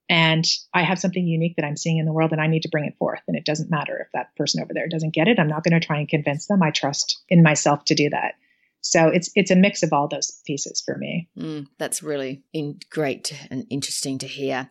And 0.09 0.45
I 0.73 0.83
have 0.83 0.99
something 0.99 1.27
unique 1.27 1.57
that 1.57 1.65
I'm 1.65 1.75
seeing 1.75 1.97
in 1.97 2.05
the 2.05 2.13
world 2.13 2.31
and 2.31 2.39
I 2.39 2.47
need 2.47 2.63
to 2.63 2.69
bring 2.69 2.85
it 2.85 2.97
forth. 2.97 3.19
And 3.27 3.35
it 3.35 3.45
doesn't 3.45 3.69
matter 3.69 3.97
if 3.99 4.07
that 4.13 4.35
person 4.37 4.61
over 4.63 4.73
there 4.73 4.87
doesn't 4.87 5.13
get 5.13 5.27
it. 5.27 5.39
I'm 5.39 5.49
not 5.49 5.63
going 5.63 5.79
to 5.79 5.85
try 5.85 5.99
and 5.99 6.07
convince 6.07 6.47
them. 6.47 6.63
I 6.63 6.71
trust 6.71 7.21
in 7.29 7.43
myself 7.43 7.83
to 7.85 7.95
do 7.95 8.09
that. 8.09 8.35
So 8.81 9.07
it's 9.07 9.29
it's 9.35 9.51
a 9.51 9.55
mix 9.55 9.83
of 9.83 9.91
all 9.91 10.07
those 10.07 10.41
pieces 10.45 10.81
for 10.85 10.97
me. 10.97 11.27
Mm, 11.37 11.67
that's 11.77 12.01
really 12.01 12.43
in, 12.53 12.79
great 12.89 13.33
and 13.51 13.65
interesting 13.69 14.17
to 14.19 14.27
hear. 14.27 14.69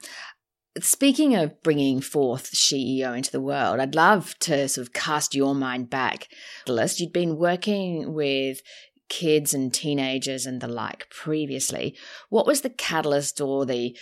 Speaking 0.81 1.35
of 1.35 1.63
bringing 1.63 2.01
forth 2.01 2.53
SheEO 2.53 3.17
into 3.17 3.31
the 3.31 3.41
world, 3.41 3.81
I'd 3.81 3.95
love 3.95 4.39
to 4.41 4.69
sort 4.69 4.87
of 4.87 4.93
cast 4.93 5.35
your 5.35 5.55
mind 5.55 5.89
back. 5.89 6.29
the 6.67 6.73
List 6.73 7.01
you'd 7.01 7.13
been 7.13 7.39
working 7.39 8.13
with 8.13 8.61
kids 9.09 9.55
and 9.55 9.73
teenagers 9.73 10.47
and 10.47 10.61
the 10.61 10.69
like 10.69 11.09
previously. 11.11 11.97
What 12.29 12.47
was 12.47 12.61
the 12.61 12.71
catalyst 12.71 13.41
or 13.41 13.65
the 13.65 13.97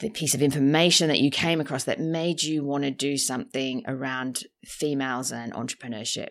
the 0.00 0.10
piece 0.10 0.32
of 0.32 0.42
information 0.42 1.08
that 1.08 1.18
you 1.18 1.28
came 1.28 1.60
across 1.60 1.82
that 1.84 1.98
made 1.98 2.40
you 2.40 2.64
want 2.64 2.84
to 2.84 2.90
do 2.90 3.16
something 3.16 3.82
around 3.86 4.44
females 4.64 5.32
and 5.32 5.52
entrepreneurship? 5.52 6.28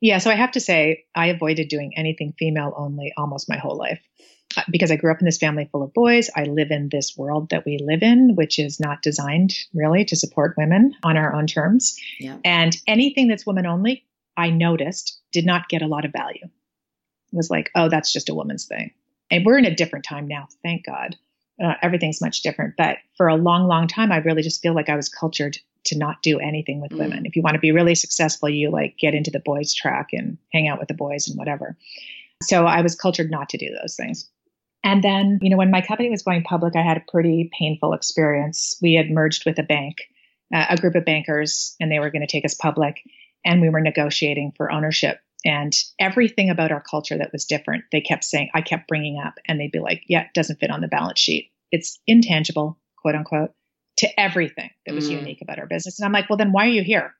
Yeah, 0.00 0.18
so 0.18 0.30
I 0.30 0.34
have 0.34 0.50
to 0.52 0.60
say, 0.60 1.04
I 1.14 1.26
avoided 1.26 1.68
doing 1.68 1.92
anything 1.96 2.34
female 2.36 2.74
only 2.76 3.12
almost 3.16 3.48
my 3.48 3.56
whole 3.56 3.76
life 3.76 4.00
because 4.70 4.90
I 4.90 4.96
grew 4.96 5.10
up 5.10 5.20
in 5.20 5.24
this 5.24 5.38
family 5.38 5.68
full 5.70 5.82
of 5.82 5.92
boys. 5.94 6.30
I 6.34 6.44
live 6.44 6.70
in 6.70 6.88
this 6.88 7.16
world 7.16 7.50
that 7.50 7.64
we 7.64 7.78
live 7.78 8.02
in, 8.02 8.34
which 8.34 8.58
is 8.58 8.80
not 8.80 9.02
designed 9.02 9.54
really 9.74 10.04
to 10.06 10.16
support 10.16 10.56
women 10.56 10.94
on 11.02 11.16
our 11.16 11.34
own 11.34 11.46
terms. 11.46 11.98
Yeah. 12.18 12.38
And 12.44 12.76
anything 12.86 13.28
that's 13.28 13.46
women 13.46 13.66
only, 13.66 14.04
I 14.36 14.50
noticed 14.50 15.18
did 15.32 15.44
not 15.44 15.68
get 15.68 15.82
a 15.82 15.86
lot 15.86 16.04
of 16.04 16.12
value. 16.12 16.44
It 16.44 17.36
was 17.36 17.50
like, 17.50 17.70
oh, 17.74 17.88
that's 17.88 18.12
just 18.12 18.28
a 18.28 18.34
woman's 18.34 18.66
thing. 18.66 18.92
And 19.30 19.44
we're 19.44 19.58
in 19.58 19.66
a 19.66 19.74
different 19.74 20.04
time 20.04 20.26
now, 20.26 20.48
thank 20.62 20.86
God. 20.86 21.16
Uh, 21.62 21.74
everything's 21.82 22.20
much 22.20 22.42
different. 22.42 22.74
But 22.78 22.98
for 23.16 23.28
a 23.28 23.36
long, 23.36 23.66
long 23.66 23.88
time, 23.88 24.12
I 24.12 24.18
really 24.18 24.42
just 24.42 24.62
feel 24.62 24.74
like 24.74 24.88
I 24.88 24.96
was 24.96 25.08
cultured 25.08 25.58
to 25.84 25.98
not 25.98 26.22
do 26.22 26.38
anything 26.38 26.80
with 26.80 26.92
mm. 26.92 26.98
women. 26.98 27.26
If 27.26 27.36
you 27.36 27.42
want 27.42 27.54
to 27.54 27.60
be 27.60 27.72
really 27.72 27.94
successful, 27.94 28.48
you 28.48 28.70
like 28.70 28.96
get 28.98 29.14
into 29.14 29.30
the 29.30 29.40
boys 29.40 29.74
track 29.74 30.10
and 30.12 30.38
hang 30.52 30.68
out 30.68 30.78
with 30.78 30.88
the 30.88 30.94
boys 30.94 31.28
and 31.28 31.36
whatever. 31.36 31.76
So 32.42 32.66
I 32.66 32.82
was 32.82 32.94
cultured 32.94 33.30
not 33.30 33.48
to 33.50 33.58
do 33.58 33.74
those 33.80 33.96
things. 33.96 34.28
And 34.84 35.02
then, 35.02 35.38
you 35.42 35.50
know, 35.50 35.56
when 35.56 35.70
my 35.70 35.80
company 35.80 36.10
was 36.10 36.22
going 36.22 36.42
public, 36.44 36.76
I 36.76 36.82
had 36.82 36.96
a 36.96 37.10
pretty 37.10 37.50
painful 37.58 37.92
experience. 37.92 38.78
We 38.80 38.94
had 38.94 39.10
merged 39.10 39.44
with 39.44 39.58
a 39.58 39.62
bank, 39.64 39.96
uh, 40.54 40.66
a 40.70 40.76
group 40.76 40.94
of 40.94 41.04
bankers, 41.04 41.74
and 41.80 41.90
they 41.90 41.98
were 41.98 42.10
going 42.10 42.26
to 42.26 42.30
take 42.30 42.44
us 42.44 42.54
public. 42.54 43.02
And 43.44 43.60
we 43.60 43.70
were 43.70 43.80
negotiating 43.80 44.52
for 44.56 44.70
ownership. 44.70 45.20
And 45.44 45.72
everything 45.98 46.50
about 46.50 46.72
our 46.72 46.82
culture 46.82 47.16
that 47.18 47.32
was 47.32 47.44
different, 47.44 47.84
they 47.92 48.00
kept 48.00 48.24
saying, 48.24 48.50
I 48.54 48.60
kept 48.60 48.88
bringing 48.88 49.20
up, 49.24 49.34
and 49.46 49.60
they'd 49.60 49.72
be 49.72 49.78
like, 49.78 50.02
yeah, 50.08 50.22
it 50.22 50.34
doesn't 50.34 50.58
fit 50.58 50.70
on 50.70 50.80
the 50.80 50.88
balance 50.88 51.20
sheet. 51.20 51.50
It's 51.70 52.00
intangible, 52.06 52.78
quote 52.96 53.14
unquote 53.14 53.50
to 53.98 54.20
everything 54.20 54.70
that 54.86 54.94
was 54.94 55.08
mm. 55.08 55.18
unique 55.18 55.42
about 55.42 55.58
our 55.58 55.66
business. 55.66 55.98
And 55.98 56.06
I'm 56.06 56.12
like, 56.12 56.28
well, 56.30 56.36
then 56.36 56.52
why 56.52 56.66
are 56.66 56.70
you 56.70 56.82
here? 56.82 57.14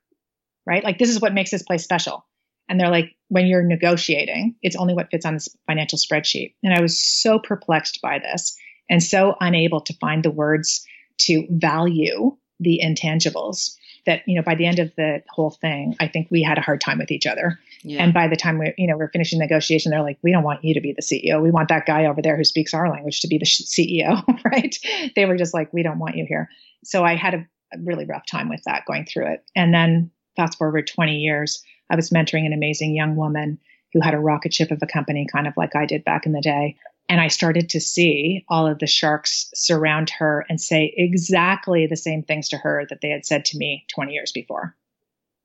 Right? 0.65 0.83
Like, 0.83 0.97
this 0.97 1.09
is 1.09 1.21
what 1.21 1.33
makes 1.33 1.51
this 1.51 1.63
place 1.63 1.83
special. 1.83 2.25
And 2.69 2.79
they're 2.79 2.89
like, 2.89 3.15
when 3.27 3.47
you're 3.47 3.63
negotiating, 3.63 4.55
it's 4.61 4.75
only 4.75 4.93
what 4.93 5.09
fits 5.09 5.25
on 5.25 5.33
this 5.33 5.49
financial 5.67 5.97
spreadsheet. 5.97 6.53
And 6.63 6.73
I 6.73 6.81
was 6.81 6.99
so 6.99 7.39
perplexed 7.39 8.01
by 8.01 8.19
this 8.19 8.55
and 8.89 9.03
so 9.03 9.35
unable 9.41 9.81
to 9.81 9.93
find 9.93 10.23
the 10.23 10.31
words 10.31 10.85
to 11.19 11.45
value 11.49 12.37
the 12.59 12.81
intangibles 12.83 13.75
that, 14.05 14.21
you 14.25 14.35
know, 14.35 14.41
by 14.41 14.55
the 14.55 14.65
end 14.65 14.79
of 14.79 14.93
the 14.95 15.21
whole 15.29 15.51
thing, 15.51 15.95
I 15.99 16.07
think 16.07 16.27
we 16.29 16.41
had 16.41 16.57
a 16.57 16.61
hard 16.61 16.81
time 16.81 16.97
with 16.99 17.11
each 17.11 17.27
other. 17.27 17.59
Yeah. 17.83 18.03
And 18.03 18.13
by 18.13 18.27
the 18.27 18.35
time 18.35 18.57
we, 18.57 18.73
you 18.77 18.87
know, 18.87 18.97
we're 18.97 19.09
finishing 19.09 19.39
negotiation, 19.39 19.91
they're 19.91 20.01
like, 20.01 20.17
we 20.21 20.31
don't 20.31 20.43
want 20.43 20.63
you 20.63 20.73
to 20.73 20.81
be 20.81 20.93
the 20.93 21.01
CEO. 21.01 21.41
We 21.41 21.51
want 21.51 21.69
that 21.69 21.85
guy 21.85 22.05
over 22.05 22.21
there 22.21 22.37
who 22.37 22.43
speaks 22.43 22.73
our 22.73 22.89
language 22.89 23.21
to 23.21 23.27
be 23.27 23.37
the 23.37 23.45
CEO, 23.45 24.23
right? 24.45 24.75
They 25.15 25.25
were 25.25 25.37
just 25.37 25.53
like, 25.53 25.71
we 25.73 25.83
don't 25.83 25.99
want 25.99 26.15
you 26.15 26.25
here. 26.27 26.49
So 26.83 27.03
I 27.03 27.15
had 27.15 27.33
a, 27.33 27.47
a 27.73 27.79
really 27.79 28.05
rough 28.05 28.25
time 28.25 28.49
with 28.49 28.63
that 28.65 28.85
going 28.85 29.05
through 29.05 29.33
it. 29.33 29.43
And 29.55 29.73
then 29.73 30.11
fast 30.35 30.57
forward 30.57 30.87
20 30.87 31.17
years, 31.17 31.61
I 31.89 31.95
was 31.95 32.09
mentoring 32.09 32.45
an 32.45 32.53
amazing 32.53 32.95
young 32.95 33.15
woman 33.15 33.59
who 33.93 34.01
had 34.01 34.13
a 34.13 34.19
rocket 34.19 34.53
ship 34.53 34.71
of 34.71 34.79
a 34.81 34.87
company, 34.87 35.27
kind 35.31 35.47
of 35.47 35.57
like 35.57 35.75
I 35.75 35.85
did 35.85 36.03
back 36.03 36.25
in 36.25 36.31
the 36.31 36.41
day. 36.41 36.77
And 37.07 37.19
I 37.19 37.27
started 37.27 37.69
to 37.69 37.79
see 37.79 38.45
all 38.47 38.67
of 38.67 38.77
the 38.77 38.85
sharks 38.85 39.49
surround 39.55 40.11
her 40.11 40.45
and 40.47 40.61
say 40.61 40.93
exactly 40.95 41.87
the 41.87 41.97
same 41.97 42.21
things 42.21 42.49
to 42.49 42.57
her 42.57 42.85
that 42.89 43.01
they 43.01 43.09
had 43.09 43.25
said 43.25 43.45
to 43.45 43.57
me 43.57 43.85
20 43.93 44.13
years 44.13 44.31
before. 44.31 44.75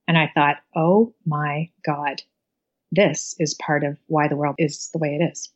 And 0.06 0.18
I 0.18 0.30
thought, 0.34 0.56
oh 0.76 1.14
my 1.24 1.70
God, 1.84 2.22
this 2.92 3.34
is 3.38 3.54
part 3.54 3.82
of 3.82 3.96
why 4.06 4.28
the 4.28 4.36
world 4.36 4.56
is 4.58 4.90
the 4.92 4.98
way 4.98 5.18
it 5.18 5.24
is. 5.32 5.50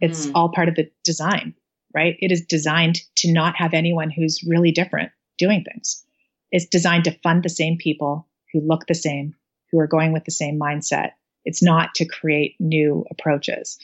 It's 0.00 0.26
mm. 0.26 0.32
all 0.34 0.50
part 0.50 0.68
of 0.68 0.74
the 0.74 0.90
design, 1.04 1.54
right? 1.94 2.16
It 2.20 2.30
is 2.30 2.44
designed 2.44 3.00
to 3.16 3.32
not 3.32 3.56
have 3.56 3.72
anyone 3.72 4.10
who's 4.10 4.44
really 4.46 4.72
different 4.72 5.10
doing 5.38 5.64
things. 5.64 6.04
It's 6.52 6.66
designed 6.66 7.04
to 7.04 7.18
fund 7.22 7.42
the 7.42 7.48
same 7.48 7.78
people 7.78 8.28
who 8.52 8.60
look 8.60 8.86
the 8.86 8.94
same, 8.94 9.34
who 9.70 9.80
are 9.80 9.86
going 9.86 10.12
with 10.12 10.24
the 10.24 10.30
same 10.30 10.58
mindset. 10.58 11.12
It's 11.44 11.62
not 11.62 11.94
to 11.96 12.04
create 12.06 12.56
new 12.58 13.04
approaches. 13.10 13.78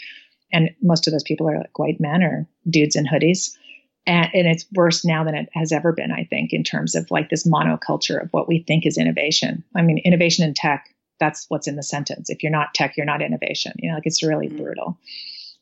And 0.52 0.70
most 0.82 1.06
of 1.06 1.12
those 1.12 1.22
people 1.22 1.48
are 1.48 1.58
like 1.58 1.78
white 1.78 2.00
men 2.00 2.22
or 2.22 2.48
dudes 2.68 2.96
in 2.96 3.06
hoodies. 3.06 3.56
And, 4.04 4.28
and, 4.34 4.48
it's 4.48 4.66
worse 4.72 5.04
now 5.04 5.22
than 5.22 5.36
it 5.36 5.48
has 5.54 5.70
ever 5.70 5.92
been, 5.92 6.10
I 6.10 6.24
think, 6.24 6.52
in 6.52 6.64
terms 6.64 6.96
of 6.96 7.10
like 7.12 7.30
this 7.30 7.46
monoculture 7.46 8.20
of 8.20 8.30
what 8.32 8.48
we 8.48 8.64
think 8.66 8.84
is 8.84 8.98
innovation. 8.98 9.62
I 9.76 9.82
mean, 9.82 9.98
innovation 9.98 10.44
in 10.44 10.54
tech, 10.54 10.92
that's 11.20 11.46
what's 11.48 11.68
in 11.68 11.76
the 11.76 11.84
sentence. 11.84 12.28
If 12.28 12.42
you're 12.42 12.50
not 12.50 12.74
tech, 12.74 12.96
you're 12.96 13.06
not 13.06 13.22
innovation. 13.22 13.72
You 13.76 13.90
know, 13.90 13.94
like 13.94 14.06
it's 14.06 14.24
really 14.24 14.48
mm-hmm. 14.48 14.60
brutal. 14.60 14.98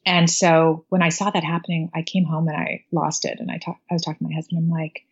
And 0.07 0.31
so 0.31 0.87
when 0.89 1.03
I 1.03 1.11
saw 1.11 1.31
that 1.31 1.45
happening, 1.45 1.91
I 1.95 2.01
came 2.03 2.25
home 2.25 2.49
and 2.49 2.57
I 2.57 2.85
lost 2.91 3.27
it. 3.27 3.39
And 3.39 3.51
I 3.51 3.59
talked, 3.59 3.83
I 3.91 3.95
was 3.95 4.03
talking 4.03 4.27
to 4.27 4.31
my 4.31 4.35
husband. 4.35 4.59
I'm 4.59 4.71
like, 4.71 5.03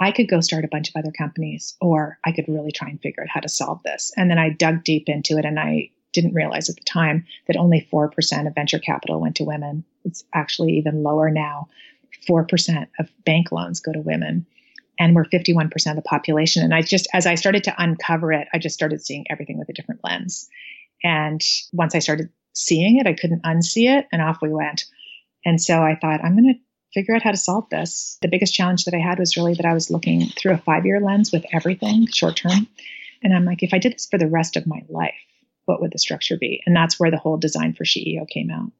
I 0.00 0.12
could 0.12 0.28
go 0.28 0.40
start 0.40 0.64
a 0.64 0.68
bunch 0.68 0.88
of 0.88 0.96
other 0.96 1.10
companies, 1.10 1.76
or 1.80 2.18
I 2.24 2.32
could 2.32 2.48
really 2.48 2.72
try 2.72 2.88
and 2.88 3.00
figure 3.00 3.22
out 3.22 3.28
how 3.28 3.40
to 3.40 3.48
solve 3.48 3.82
this. 3.82 4.12
And 4.16 4.30
then 4.30 4.38
I 4.38 4.50
dug 4.50 4.84
deep 4.84 5.08
into 5.08 5.38
it 5.38 5.44
and 5.44 5.58
I 5.58 5.90
didn't 6.12 6.34
realize 6.34 6.70
at 6.70 6.76
the 6.76 6.84
time 6.84 7.26
that 7.46 7.56
only 7.56 7.86
4% 7.92 8.46
of 8.46 8.54
venture 8.54 8.78
capital 8.78 9.20
went 9.20 9.36
to 9.36 9.44
women. 9.44 9.84
It's 10.04 10.24
actually 10.32 10.72
even 10.78 11.02
lower 11.02 11.30
now. 11.30 11.68
4% 12.28 12.86
of 12.98 13.10
bank 13.24 13.52
loans 13.52 13.80
go 13.80 13.92
to 13.92 14.00
women. 14.00 14.46
And 15.00 15.14
we're 15.14 15.24
51% 15.24 15.90
of 15.90 15.96
the 15.96 16.02
population. 16.02 16.64
And 16.64 16.74
I 16.74 16.82
just, 16.82 17.08
as 17.12 17.26
I 17.26 17.36
started 17.36 17.64
to 17.64 17.74
uncover 17.78 18.32
it, 18.32 18.48
I 18.52 18.58
just 18.58 18.74
started 18.74 19.04
seeing 19.04 19.26
everything 19.30 19.58
with 19.58 19.68
a 19.68 19.72
different 19.72 20.00
lens. 20.02 20.48
And 21.04 21.40
once 21.72 21.94
I 21.94 22.00
started 22.00 22.30
seeing 22.52 22.98
it, 22.98 23.06
I 23.06 23.12
couldn't 23.12 23.44
unsee 23.44 23.96
it. 23.96 24.06
And 24.10 24.22
off 24.22 24.42
we 24.42 24.52
went. 24.52 24.86
And 25.44 25.60
so 25.60 25.80
I 25.80 25.94
thought, 25.94 26.24
I'm 26.24 26.36
going 26.36 26.54
to 26.54 26.60
figure 26.94 27.14
out 27.14 27.22
how 27.22 27.30
to 27.30 27.36
solve 27.36 27.68
this. 27.70 28.18
The 28.22 28.28
biggest 28.28 28.54
challenge 28.54 28.84
that 28.84 28.94
I 28.94 28.98
had 28.98 29.18
was 29.18 29.36
really 29.36 29.54
that 29.54 29.66
I 29.66 29.74
was 29.74 29.90
looking 29.90 30.26
through 30.26 30.52
a 30.52 30.58
five 30.58 30.86
year 30.86 31.00
lens 31.00 31.32
with 31.32 31.44
everything 31.52 32.06
short 32.06 32.36
term. 32.36 32.66
And 33.22 33.34
I'm 33.34 33.44
like, 33.44 33.62
if 33.62 33.74
I 33.74 33.78
did 33.78 33.94
this 33.94 34.06
for 34.06 34.18
the 34.18 34.28
rest 34.28 34.56
of 34.56 34.66
my 34.66 34.82
life, 34.88 35.14
what 35.64 35.80
would 35.80 35.92
the 35.92 35.98
structure 35.98 36.36
be? 36.38 36.62
And 36.66 36.74
that's 36.74 36.98
where 36.98 37.10
the 37.10 37.18
whole 37.18 37.36
design 37.36 37.74
for 37.74 37.84
SheEO 37.84 38.28
came 38.28 38.50
out. 38.50 38.70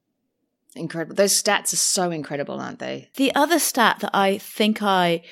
Incredible. 0.74 1.16
Those 1.16 1.40
stats 1.40 1.72
are 1.72 1.76
so 1.76 2.10
incredible, 2.10 2.60
aren't 2.60 2.78
they? 2.78 3.10
The 3.16 3.34
other 3.34 3.58
stat 3.58 3.98
that 4.00 4.10
I 4.14 4.38
think 4.38 4.82
I 4.82 5.22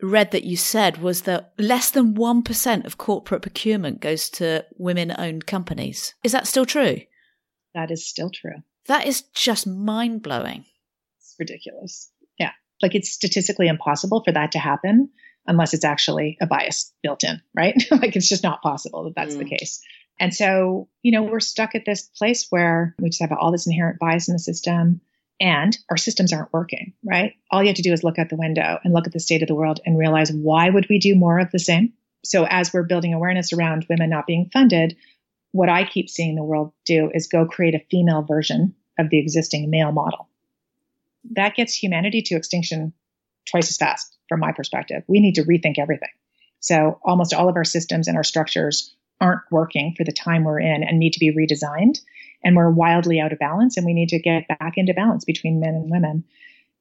read 0.00 0.30
that 0.30 0.44
you 0.44 0.56
said 0.56 0.98
was 0.98 1.22
that 1.22 1.52
less 1.58 1.90
than 1.90 2.14
1% 2.14 2.84
of 2.84 2.98
corporate 2.98 3.42
procurement 3.42 4.00
goes 4.00 4.30
to 4.30 4.64
women 4.76 5.12
owned 5.18 5.46
companies. 5.46 6.14
Is 6.22 6.32
that 6.32 6.46
still 6.46 6.66
true? 6.66 7.00
That 7.74 7.90
is 7.90 8.06
still 8.06 8.30
true. 8.30 8.62
That 8.86 9.06
is 9.06 9.22
just 9.34 9.66
mind 9.66 10.22
blowing 10.22 10.64
ridiculous. 11.38 12.10
Yeah. 12.38 12.52
Like 12.82 12.94
it's 12.94 13.10
statistically 13.10 13.68
impossible 13.68 14.22
for 14.24 14.32
that 14.32 14.52
to 14.52 14.58
happen 14.58 15.10
unless 15.46 15.74
it's 15.74 15.84
actually 15.84 16.36
a 16.40 16.46
bias 16.46 16.92
built 17.02 17.24
in, 17.24 17.40
right? 17.54 17.74
like 17.90 18.16
it's 18.16 18.28
just 18.28 18.42
not 18.42 18.62
possible 18.62 19.04
that 19.04 19.14
that's 19.14 19.34
mm. 19.34 19.38
the 19.38 19.56
case. 19.56 19.80
And 20.20 20.34
so, 20.34 20.88
you 21.02 21.12
know, 21.12 21.22
we're 21.22 21.40
stuck 21.40 21.74
at 21.74 21.84
this 21.86 22.02
place 22.02 22.46
where 22.50 22.94
we 22.98 23.08
just 23.08 23.22
have 23.22 23.32
all 23.32 23.52
this 23.52 23.66
inherent 23.66 23.98
bias 23.98 24.28
in 24.28 24.34
the 24.34 24.38
system 24.38 25.00
and 25.40 25.76
our 25.88 25.96
systems 25.96 26.32
aren't 26.32 26.52
working, 26.52 26.94
right? 27.04 27.34
All 27.50 27.62
you 27.62 27.68
have 27.68 27.76
to 27.76 27.82
do 27.82 27.92
is 27.92 28.02
look 28.02 28.18
out 28.18 28.28
the 28.28 28.36
window 28.36 28.78
and 28.82 28.92
look 28.92 29.06
at 29.06 29.12
the 29.12 29.20
state 29.20 29.42
of 29.42 29.48
the 29.48 29.54
world 29.54 29.80
and 29.86 29.96
realize 29.96 30.32
why 30.32 30.68
would 30.68 30.86
we 30.88 30.98
do 30.98 31.14
more 31.14 31.38
of 31.38 31.50
the 31.52 31.60
same? 31.60 31.92
So 32.24 32.44
as 32.44 32.72
we're 32.72 32.82
building 32.82 33.14
awareness 33.14 33.52
around 33.52 33.86
women 33.88 34.10
not 34.10 34.26
being 34.26 34.50
funded, 34.52 34.96
what 35.52 35.68
I 35.68 35.84
keep 35.84 36.10
seeing 36.10 36.34
the 36.34 36.42
world 36.42 36.72
do 36.84 37.10
is 37.14 37.28
go 37.28 37.46
create 37.46 37.74
a 37.74 37.84
female 37.90 38.22
version 38.22 38.74
of 38.98 39.10
the 39.10 39.18
existing 39.18 39.70
male 39.70 39.92
model. 39.92 40.27
That 41.32 41.54
gets 41.54 41.74
humanity 41.74 42.22
to 42.22 42.36
extinction 42.36 42.92
twice 43.48 43.70
as 43.70 43.76
fast 43.76 44.16
from 44.28 44.40
my 44.40 44.52
perspective. 44.52 45.02
We 45.06 45.20
need 45.20 45.34
to 45.36 45.44
rethink 45.44 45.78
everything. 45.78 46.10
So 46.60 46.98
almost 47.04 47.34
all 47.34 47.48
of 47.48 47.56
our 47.56 47.64
systems 47.64 48.08
and 48.08 48.16
our 48.16 48.24
structures 48.24 48.94
aren't 49.20 49.42
working 49.50 49.94
for 49.96 50.04
the 50.04 50.12
time 50.12 50.44
we're 50.44 50.60
in 50.60 50.84
and 50.84 50.98
need 50.98 51.14
to 51.14 51.20
be 51.20 51.34
redesigned. 51.34 52.00
And 52.44 52.56
we're 52.56 52.70
wildly 52.70 53.20
out 53.20 53.32
of 53.32 53.38
balance 53.38 53.76
and 53.76 53.84
we 53.84 53.94
need 53.94 54.10
to 54.10 54.20
get 54.20 54.46
back 54.48 54.74
into 54.76 54.94
balance 54.94 55.24
between 55.24 55.60
men 55.60 55.74
and 55.74 55.90
women. 55.90 56.24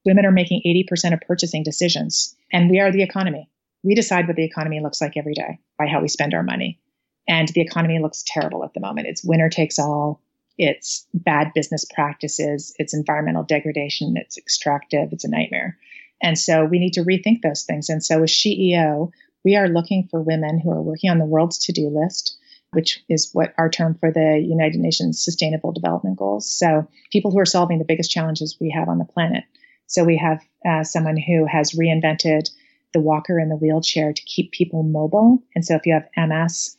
Women 0.06 0.26
are 0.26 0.32
making 0.32 0.62
80% 0.66 1.14
of 1.14 1.22
purchasing 1.22 1.64
decisions 1.64 2.36
and 2.52 2.70
we 2.70 2.80
are 2.80 2.92
the 2.92 3.04
economy. 3.04 3.50
We 3.84 3.96
decide 3.96 4.28
what 4.28 4.36
the 4.36 4.44
economy 4.44 4.80
looks 4.82 5.02
like 5.02 5.18
every 5.18 5.34
day 5.34 5.60
by 5.78 5.88
how 5.88 6.02
we 6.02 6.08
spend 6.08 6.34
our 6.34 6.44
money. 6.44 6.80
And 7.28 7.48
the 7.50 7.62
economy 7.62 8.00
looks 8.00 8.24
terrible 8.26 8.64
at 8.64 8.74
the 8.74 8.80
moment. 8.80 9.08
It's 9.08 9.24
winner 9.24 9.50
takes 9.50 9.80
all. 9.80 10.22
It's 10.58 11.06
bad 11.14 11.52
business 11.54 11.86
practices. 11.86 12.74
It's 12.78 12.94
environmental 12.94 13.44
degradation. 13.44 14.16
It's 14.18 14.38
extractive. 14.38 15.10
It's 15.12 15.26
a 15.26 15.30
nightmare. 15.30 15.78
And 16.22 16.38
so 16.38 16.66
we 16.66 16.80
need 16.80 16.94
to 16.94 17.04
rethink 17.04 17.42
those 17.42 17.64
things. 17.64 17.90
And 17.90 18.04
so 18.04 18.22
with 18.22 18.30
SheEO, 18.30 19.12
we 19.46 19.56
are 19.56 19.68
looking 19.68 20.08
for 20.10 20.22
women 20.22 20.60
who 20.60 20.72
are 20.72 20.82
working 20.82 21.10
on 21.10 21.20
the 21.20 21.26
world's 21.26 21.60
to-do 21.60 21.90
list, 21.90 22.38
which 22.72 23.04
is 23.08 23.30
what 23.34 23.54
our 23.58 23.70
term 23.70 23.96
for 24.00 24.12
the 24.12 24.44
United 24.44 24.80
Nations 24.80 25.24
Sustainable 25.24 25.72
Development 25.72 26.18
Goals. 26.18 26.52
So 26.52 26.88
people 27.12 27.32
who 27.32 27.40
are 27.40 27.46
solving 27.46 27.80
the 27.80 27.86
biggest 27.86 28.12
challenges 28.12 28.58
we 28.60 28.72
have 28.72 28.90
on 28.90 28.98
the 28.98 29.06
planet. 29.06 29.44
So 29.86 30.04
we 30.04 30.18
have 30.18 30.42
uh, 30.68 30.84
someone 30.84 31.18
who 31.18 31.46
has 31.46 31.72
reinvented 31.74 32.50
the 32.94 33.00
walker 33.00 33.38
and 33.38 33.52
the 33.52 33.56
wheelchair 33.56 34.12
to 34.12 34.24
keep 34.24 34.52
people 34.52 34.84
mobile. 34.84 35.44
And 35.56 35.64
so 35.64 35.76
if 35.76 35.86
you 35.86 35.94
have 35.94 36.30
MS, 36.30 36.77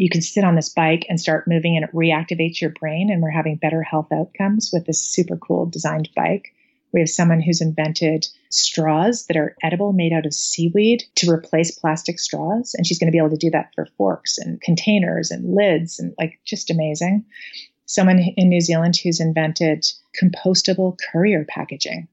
you 0.00 0.08
can 0.08 0.22
sit 0.22 0.44
on 0.44 0.54
this 0.54 0.70
bike 0.70 1.04
and 1.10 1.20
start 1.20 1.46
moving 1.46 1.76
and 1.76 1.84
it 1.84 1.94
reactivates 1.94 2.58
your 2.58 2.70
brain. 2.70 3.10
And 3.10 3.20
we're 3.20 3.28
having 3.28 3.56
better 3.56 3.82
health 3.82 4.10
outcomes 4.10 4.70
with 4.72 4.86
this 4.86 5.02
super 5.02 5.36
cool 5.36 5.66
designed 5.66 6.08
bike. 6.16 6.54
We 6.92 7.00
have 7.00 7.10
someone 7.10 7.42
who's 7.42 7.60
invented 7.60 8.26
straws 8.48 9.26
that 9.26 9.36
are 9.36 9.54
edible 9.62 9.92
made 9.92 10.14
out 10.14 10.24
of 10.24 10.32
seaweed 10.32 11.04
to 11.16 11.30
replace 11.30 11.70
plastic 11.70 12.18
straws. 12.18 12.74
And 12.74 12.86
she's 12.86 12.98
going 12.98 13.08
to 13.08 13.12
be 13.12 13.18
able 13.18 13.28
to 13.28 13.36
do 13.36 13.50
that 13.50 13.72
for 13.74 13.88
forks 13.98 14.38
and 14.38 14.58
containers 14.62 15.30
and 15.30 15.54
lids 15.54 15.98
and 15.98 16.14
like 16.18 16.40
just 16.46 16.70
amazing. 16.70 17.26
Someone 17.84 18.20
in 18.38 18.48
New 18.48 18.62
Zealand 18.62 18.96
who's 18.96 19.20
invented 19.20 19.84
compostable 20.18 20.96
courier 21.12 21.44
packaging. 21.46 22.08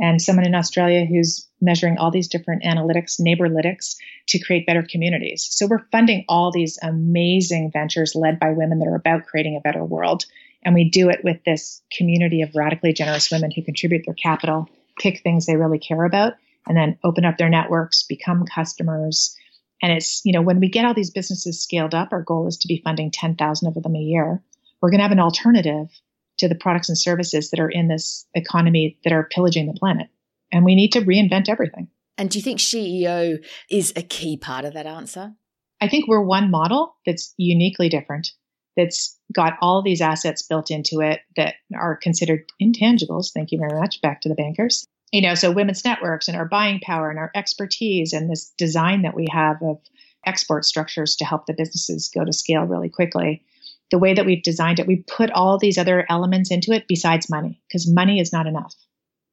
And 0.00 0.22
someone 0.22 0.46
in 0.46 0.54
Australia 0.54 1.04
who's 1.04 1.48
measuring 1.60 1.98
all 1.98 2.10
these 2.10 2.28
different 2.28 2.62
analytics, 2.62 3.20
Neighbourlytics 3.20 3.96
to 4.28 4.38
create 4.38 4.66
better 4.66 4.86
communities. 4.88 5.48
So 5.50 5.66
we're 5.66 5.86
funding 5.90 6.24
all 6.28 6.52
these 6.52 6.78
amazing 6.82 7.72
ventures 7.72 8.14
led 8.14 8.38
by 8.38 8.50
women 8.50 8.78
that 8.78 8.88
are 8.88 8.94
about 8.94 9.26
creating 9.26 9.56
a 9.56 9.60
better 9.60 9.84
world. 9.84 10.24
And 10.62 10.74
we 10.74 10.90
do 10.90 11.08
it 11.08 11.24
with 11.24 11.42
this 11.44 11.82
community 11.96 12.42
of 12.42 12.54
radically 12.54 12.92
generous 12.92 13.30
women 13.30 13.50
who 13.50 13.62
contribute 13.62 14.04
their 14.04 14.14
capital, 14.14 14.68
pick 14.98 15.22
things 15.22 15.46
they 15.46 15.56
really 15.56 15.78
care 15.78 16.04
about, 16.04 16.34
and 16.66 16.76
then 16.76 16.98
open 17.02 17.24
up 17.24 17.38
their 17.38 17.48
networks, 17.48 18.04
become 18.04 18.44
customers. 18.46 19.36
And 19.82 19.92
it's, 19.92 20.22
you 20.24 20.32
know, 20.32 20.42
when 20.42 20.60
we 20.60 20.68
get 20.68 20.84
all 20.84 20.94
these 20.94 21.10
businesses 21.10 21.62
scaled 21.62 21.94
up, 21.94 22.12
our 22.12 22.22
goal 22.22 22.46
is 22.46 22.58
to 22.58 22.68
be 22.68 22.82
funding 22.84 23.10
10,000 23.10 23.68
of 23.68 23.82
them 23.82 23.96
a 23.96 24.00
year. 24.00 24.42
We're 24.80 24.90
going 24.90 24.98
to 24.98 25.04
have 25.04 25.12
an 25.12 25.20
alternative 25.20 25.88
to 26.38 26.48
the 26.48 26.54
products 26.54 26.88
and 26.88 26.98
services 26.98 27.50
that 27.50 27.60
are 27.60 27.70
in 27.70 27.88
this 27.88 28.26
economy 28.34 28.98
that 29.04 29.12
are 29.12 29.28
pillaging 29.30 29.66
the 29.66 29.78
planet. 29.78 30.08
And 30.52 30.64
we 30.64 30.74
need 30.74 30.92
to 30.92 31.00
reinvent 31.00 31.48
everything. 31.48 31.88
And 32.16 32.30
do 32.30 32.38
you 32.38 32.42
think 32.42 32.58
SheEO 32.58 33.44
is 33.70 33.92
a 33.94 34.02
key 34.02 34.36
part 34.36 34.64
of 34.64 34.74
that 34.74 34.86
answer? 34.86 35.34
I 35.80 35.88
think 35.88 36.08
we're 36.08 36.22
one 36.22 36.50
model 36.50 36.96
that's 37.06 37.34
uniquely 37.36 37.88
different 37.88 38.32
that's 38.78 39.18
got 39.34 39.58
all 39.60 39.82
these 39.82 40.00
assets 40.00 40.42
built 40.42 40.70
into 40.70 41.00
it 41.00 41.20
that 41.36 41.56
are 41.74 41.96
considered 41.96 42.44
intangibles. 42.62 43.32
Thank 43.32 43.50
you 43.50 43.58
very 43.58 43.78
much. 43.78 44.00
Back 44.00 44.20
to 44.22 44.28
the 44.28 44.36
bankers. 44.36 44.86
You 45.12 45.22
know, 45.22 45.34
so 45.34 45.50
women's 45.50 45.84
networks 45.84 46.28
and 46.28 46.36
our 46.36 46.44
buying 46.44 46.80
power 46.80 47.10
and 47.10 47.18
our 47.18 47.30
expertise 47.34 48.12
and 48.12 48.30
this 48.30 48.52
design 48.56 49.02
that 49.02 49.16
we 49.16 49.26
have 49.32 49.56
of 49.62 49.80
export 50.24 50.64
structures 50.64 51.16
to 51.16 51.24
help 51.24 51.46
the 51.46 51.54
businesses 51.54 52.10
go 52.14 52.24
to 52.24 52.32
scale 52.32 52.62
really 52.62 52.88
quickly. 52.88 53.42
The 53.90 53.98
way 53.98 54.14
that 54.14 54.26
we've 54.26 54.42
designed 54.42 54.80
it, 54.80 54.86
we 54.86 54.96
put 54.96 55.30
all 55.30 55.58
these 55.58 55.78
other 55.78 56.04
elements 56.08 56.50
into 56.50 56.72
it 56.72 56.86
besides 56.88 57.30
money 57.30 57.60
because 57.68 57.90
money 57.90 58.20
is 58.20 58.32
not 58.32 58.46
enough, 58.46 58.74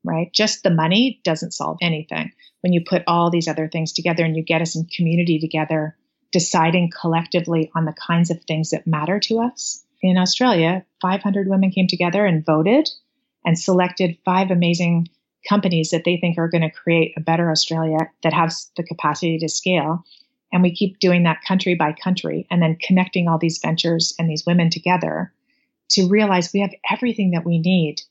right? 0.04 0.32
Just 0.34 0.64
the 0.64 0.70
money 0.70 1.20
doesn't 1.24 1.52
solve 1.52 1.78
anything. 1.82 2.32
When 2.62 2.74
you 2.74 2.84
put 2.88 3.04
all 3.06 3.30
these 3.30 3.48
other 3.48 3.68
things 3.68 3.94
together 3.94 4.24
and 4.24 4.36
you 4.36 4.44
get 4.44 4.62
us 4.62 4.76
in 4.76 4.86
community 4.86 5.40
together, 5.40 5.98
deciding 6.32 6.92
collectively 6.92 7.72
on 7.76 7.86
the 7.86 7.94
kinds 7.94 8.30
of 8.30 8.44
things 8.44 8.72
that 8.72 8.88
matter 8.88 9.20
to 9.22 9.40
us. 9.40 9.86
In 10.02 10.18
Australia, 10.18 10.86
500 11.02 11.48
women 11.48 11.72
came 11.72 11.88
together 11.88 12.26
and 12.26 12.46
voted 12.46 12.90
and 13.46 13.58
selected 13.58 14.18
five 14.26 14.52
amazing 14.52 15.08
companies 15.48 15.92
that 15.92 16.04
they 16.04 16.18
think 16.18 16.38
are 16.38 16.50
going 16.50 16.62
to 16.62 16.70
create 16.70 17.14
a 17.16 17.22
better 17.22 17.50
Australia 17.50 18.12
that 18.24 18.34
has 18.34 18.70
the 18.76 18.84
capacity 18.84 19.38
to 19.38 19.48
scale. 19.48 20.04
And 20.52 20.64
we 20.64 20.74
keep 20.74 21.00
doing 21.00 21.24
that 21.24 21.44
country 21.46 21.76
by 21.76 21.94
country 21.94 22.48
and 22.50 22.62
then 22.62 22.78
connecting 22.82 23.28
all 23.28 23.38
these 23.38 23.58
ventures 23.58 24.14
and 24.18 24.30
these 24.30 24.46
women 24.46 24.70
together 24.70 25.34
to 25.90 26.08
realize 26.08 26.54
we 26.54 26.62
have 26.62 26.74
everything 26.90 27.32
that 27.32 27.46
we 27.46 27.60
need 27.60 28.02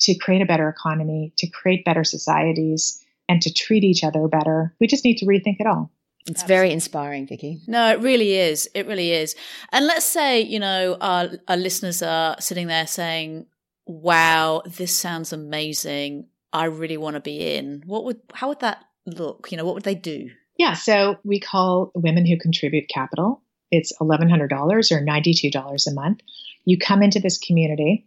to 0.00 0.14
create 0.14 0.42
a 0.42 0.46
better 0.46 0.68
economy, 0.68 1.32
to 1.38 1.46
create 1.48 1.84
better 1.84 2.04
societies, 2.04 3.04
and 3.28 3.40
to 3.42 3.52
treat 3.52 3.84
each 3.84 4.04
other 4.04 4.26
better. 4.28 4.74
We 4.80 4.86
just 4.86 5.04
need 5.04 5.18
to 5.18 5.26
rethink 5.26 5.56
it 5.60 5.66
all. 5.66 5.90
It's 6.26 6.42
very 6.42 6.70
inspiring, 6.70 7.26
Vicki. 7.26 7.60
No, 7.66 7.90
it 7.90 8.00
really 8.00 8.32
is. 8.32 8.68
It 8.74 8.86
really 8.86 9.12
is. 9.12 9.36
And 9.72 9.86
let's 9.86 10.06
say, 10.06 10.40
you 10.40 10.58
know, 10.58 10.96
our, 11.00 11.28
our 11.48 11.56
listeners 11.56 12.02
are 12.02 12.36
sitting 12.40 12.66
there 12.66 12.86
saying, 12.86 13.46
wow, 13.84 14.62
this 14.64 14.96
sounds 14.96 15.34
amazing. 15.34 16.28
I 16.52 16.64
really 16.64 16.96
want 16.96 17.14
to 17.14 17.20
be 17.20 17.54
in. 17.54 17.82
What 17.84 18.04
would, 18.04 18.20
how 18.32 18.48
would 18.48 18.60
that 18.60 18.84
look? 19.04 19.48
You 19.50 19.58
know, 19.58 19.66
what 19.66 19.74
would 19.74 19.84
they 19.84 19.94
do? 19.94 20.30
Yeah. 20.56 20.74
So 20.74 21.18
we 21.24 21.40
call 21.40 21.90
women 21.94 22.26
who 22.26 22.38
contribute 22.38 22.88
capital. 22.88 23.42
It's 23.70 23.92
$1,100 24.00 24.52
or 24.52 25.04
$92 25.04 25.86
a 25.86 25.94
month. 25.94 26.20
You 26.64 26.78
come 26.78 27.02
into 27.02 27.18
this 27.20 27.38
community 27.38 28.06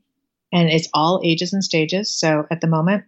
and 0.51 0.69
it's 0.69 0.89
all 0.93 1.21
ages 1.23 1.53
and 1.53 1.63
stages. 1.63 2.09
So 2.09 2.47
at 2.49 2.61
the 2.61 2.67
moment, 2.67 3.03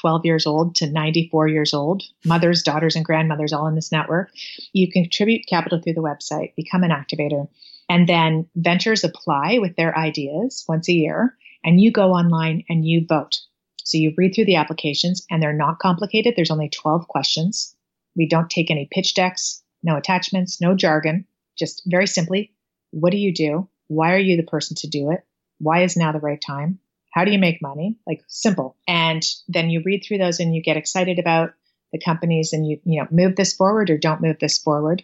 12 0.00 0.24
years 0.24 0.46
old 0.46 0.74
to 0.76 0.90
94 0.90 1.48
years 1.48 1.74
old, 1.74 2.02
mothers, 2.24 2.62
daughters, 2.62 2.96
and 2.96 3.04
grandmothers 3.04 3.52
all 3.52 3.66
in 3.66 3.74
this 3.74 3.92
network. 3.92 4.30
You 4.72 4.90
contribute 4.90 5.46
capital 5.46 5.80
through 5.80 5.94
the 5.94 6.00
website, 6.00 6.54
become 6.56 6.82
an 6.82 6.90
activator, 6.90 7.48
and 7.88 8.08
then 8.08 8.48
ventures 8.56 9.04
apply 9.04 9.58
with 9.58 9.76
their 9.76 9.96
ideas 9.96 10.64
once 10.68 10.88
a 10.88 10.94
year, 10.94 11.36
and 11.64 11.80
you 11.80 11.92
go 11.92 12.12
online 12.12 12.64
and 12.68 12.86
you 12.86 13.04
vote. 13.06 13.40
So 13.84 13.98
you 13.98 14.14
read 14.16 14.34
through 14.34 14.46
the 14.46 14.56
applications, 14.56 15.26
and 15.30 15.42
they're 15.42 15.52
not 15.52 15.78
complicated. 15.78 16.34
There's 16.36 16.50
only 16.50 16.68
12 16.68 17.06
questions. 17.08 17.74
We 18.16 18.28
don't 18.28 18.50
take 18.50 18.70
any 18.70 18.88
pitch 18.90 19.14
decks, 19.14 19.62
no 19.82 19.96
attachments, 19.96 20.60
no 20.60 20.74
jargon, 20.74 21.26
just 21.58 21.82
very 21.86 22.06
simply, 22.06 22.52
what 22.90 23.10
do 23.10 23.18
you 23.18 23.32
do? 23.32 23.68
Why 23.88 24.12
are 24.12 24.18
you 24.18 24.36
the 24.36 24.42
person 24.42 24.76
to 24.80 24.88
do 24.88 25.10
it? 25.10 25.20
Why 25.58 25.82
is 25.82 25.96
now 25.96 26.12
the 26.12 26.20
right 26.20 26.40
time? 26.40 26.78
How 27.12 27.24
do 27.24 27.30
you 27.30 27.38
make 27.38 27.60
money? 27.60 27.98
Like 28.06 28.22
simple. 28.28 28.76
And 28.88 29.22
then 29.48 29.70
you 29.70 29.82
read 29.84 30.02
through 30.02 30.18
those 30.18 30.40
and 30.40 30.54
you 30.54 30.62
get 30.62 30.76
excited 30.76 31.18
about 31.18 31.52
the 31.92 32.00
companies 32.00 32.52
and 32.52 32.66
you, 32.66 32.80
you 32.84 33.00
know, 33.00 33.08
move 33.10 33.36
this 33.36 33.52
forward 33.52 33.90
or 33.90 33.98
don't 33.98 34.22
move 34.22 34.38
this 34.40 34.58
forward. 34.58 35.02